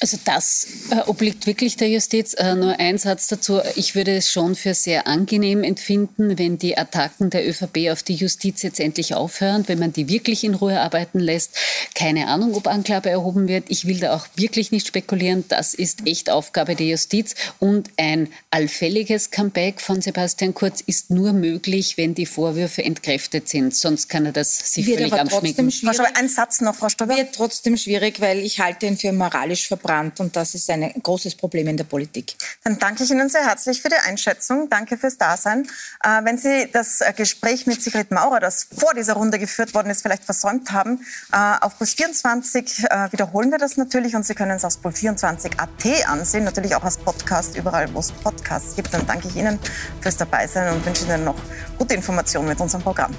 Also 0.00 0.18
das 0.24 0.66
äh, 0.90 1.00
obliegt 1.14 1.46
wirklich 1.46 1.76
der 1.76 1.88
Justiz. 1.88 2.34
Äh, 2.34 2.56
nur 2.56 2.80
ein 2.80 2.98
Satz 2.98 3.28
dazu. 3.28 3.60
Ich 3.76 3.94
würde 3.94 4.16
es 4.16 4.32
schon 4.32 4.56
für 4.56 4.74
sehr 4.74 5.06
angenehm 5.06 5.62
empfinden, 5.62 6.40
wenn 6.40 6.58
die 6.58 6.76
Attacken 6.76 7.30
der 7.30 7.48
ÖVP 7.48 7.90
auf 7.92 8.02
die 8.02 8.14
Justiz 8.14 8.62
jetzt 8.62 8.80
endlich 8.80 9.14
aufhören, 9.14 9.62
wenn 9.68 9.78
man 9.78 9.92
die 9.92 10.08
wirklich 10.08 10.42
in 10.42 10.54
Ruhe 10.54 10.80
arbeiten 10.80 11.20
lässt. 11.20 11.52
Keine 11.94 12.26
Ahnung, 12.26 12.54
ob 12.54 12.66
Anklage 12.66 13.10
erhoben 13.10 13.46
wird. 13.46 13.66
Ich 13.68 13.86
will 13.86 14.00
da 14.00 14.16
auch 14.16 14.26
wirklich 14.34 14.72
nicht 14.72 14.88
spekulieren. 14.88 15.44
Das 15.48 15.72
ist 15.72 16.04
echt 16.04 16.30
Aufgabe 16.30 16.74
der 16.74 16.88
Justiz. 16.88 17.36
Und 17.60 17.90
ein 17.96 18.28
allfälliges 18.50 19.30
Comeback 19.30 19.80
von 19.80 20.00
Sebastian 20.00 20.52
Kurz 20.52 20.80
ist 20.80 21.10
nur 21.10 21.32
möglich, 21.32 21.96
wenn 21.96 22.16
die 22.16 22.26
Vorwürfe 22.26 22.82
entkräftet 22.82 23.48
sind. 23.48 23.76
Sonst 23.76 24.08
kann 24.08 24.26
er 24.26 24.32
das 24.32 24.74
sich 24.74 24.86
wird 24.86 24.98
völlig 24.98 25.12
aber 25.12 25.22
abschmecken. 25.22 25.72
Ein 26.14 26.28
Satz 26.28 26.60
noch, 26.60 26.74
Frau 26.74 26.88
Stober. 26.88 27.16
Wird 27.16 27.36
trotzdem 27.36 27.76
schwierig, 27.76 28.20
weil 28.20 28.38
ich 28.40 28.58
halte 28.58 28.86
ihn 28.86 28.96
für 28.96 29.12
moralisch 29.12 29.68
verbrannt 29.68 30.18
und 30.18 30.34
das 30.34 30.56
ist 30.56 30.68
ein 30.70 30.82
großes 31.04 31.36
Problem 31.36 31.68
in 31.68 31.76
der 31.76 31.84
Politik. 31.84 32.34
Dann 32.64 32.80
danke 32.80 33.04
ich 33.04 33.10
Ihnen 33.10 33.28
sehr 33.28 33.46
herzlich 33.46 33.80
für 33.80 33.88
die 33.88 33.94
Einschätzung. 33.94 34.68
Danke 34.68 34.98
fürs 34.98 35.16
Dasein. 35.18 35.68
Äh, 36.02 36.24
wenn 36.24 36.36
Sie 36.38 36.68
das 36.72 37.00
äh, 37.00 37.12
Gespräch 37.12 37.66
mit 37.66 37.80
Sigrid 37.80 38.10
Maurer, 38.10 38.40
das 38.40 38.66
vor 38.76 38.92
dieser 38.94 39.12
Runde 39.14 39.38
geführt 39.38 39.74
worden 39.74 39.90
ist, 39.90 40.02
vielleicht 40.02 40.24
versäumt 40.24 40.72
haben, 40.72 41.06
äh, 41.32 41.36
auf 41.60 41.78
Puls 41.78 41.94
24 41.94 42.84
äh, 42.90 43.12
wiederholen 43.12 43.50
wir 43.50 43.58
das 43.58 43.76
natürlich 43.76 44.16
und 44.16 44.26
Sie 44.26 44.34
können 44.34 44.56
es 44.56 44.64
auf 44.64 44.82
Puls 44.82 44.98
24 44.98 45.60
AT 45.60 46.08
ansehen, 46.08 46.44
natürlich 46.44 46.74
auch 46.74 46.82
als 46.82 46.96
Podcast, 46.96 47.56
überall 47.56 47.92
wo 47.94 48.00
es 48.00 48.10
Podcasts 48.10 48.74
gibt. 48.74 48.92
Dann 48.92 49.06
danke 49.06 49.28
ich 49.28 49.36
Ihnen 49.36 49.58
fürs 50.00 50.16
Dabeisein 50.16 50.74
und 50.74 50.84
wünsche 50.84 51.04
Ihnen 51.04 51.24
noch 51.24 51.36
gute 51.78 51.94
Informationen 51.94 52.48
mit 52.48 52.60
unserem 52.60 52.82
Programm. 52.82 53.14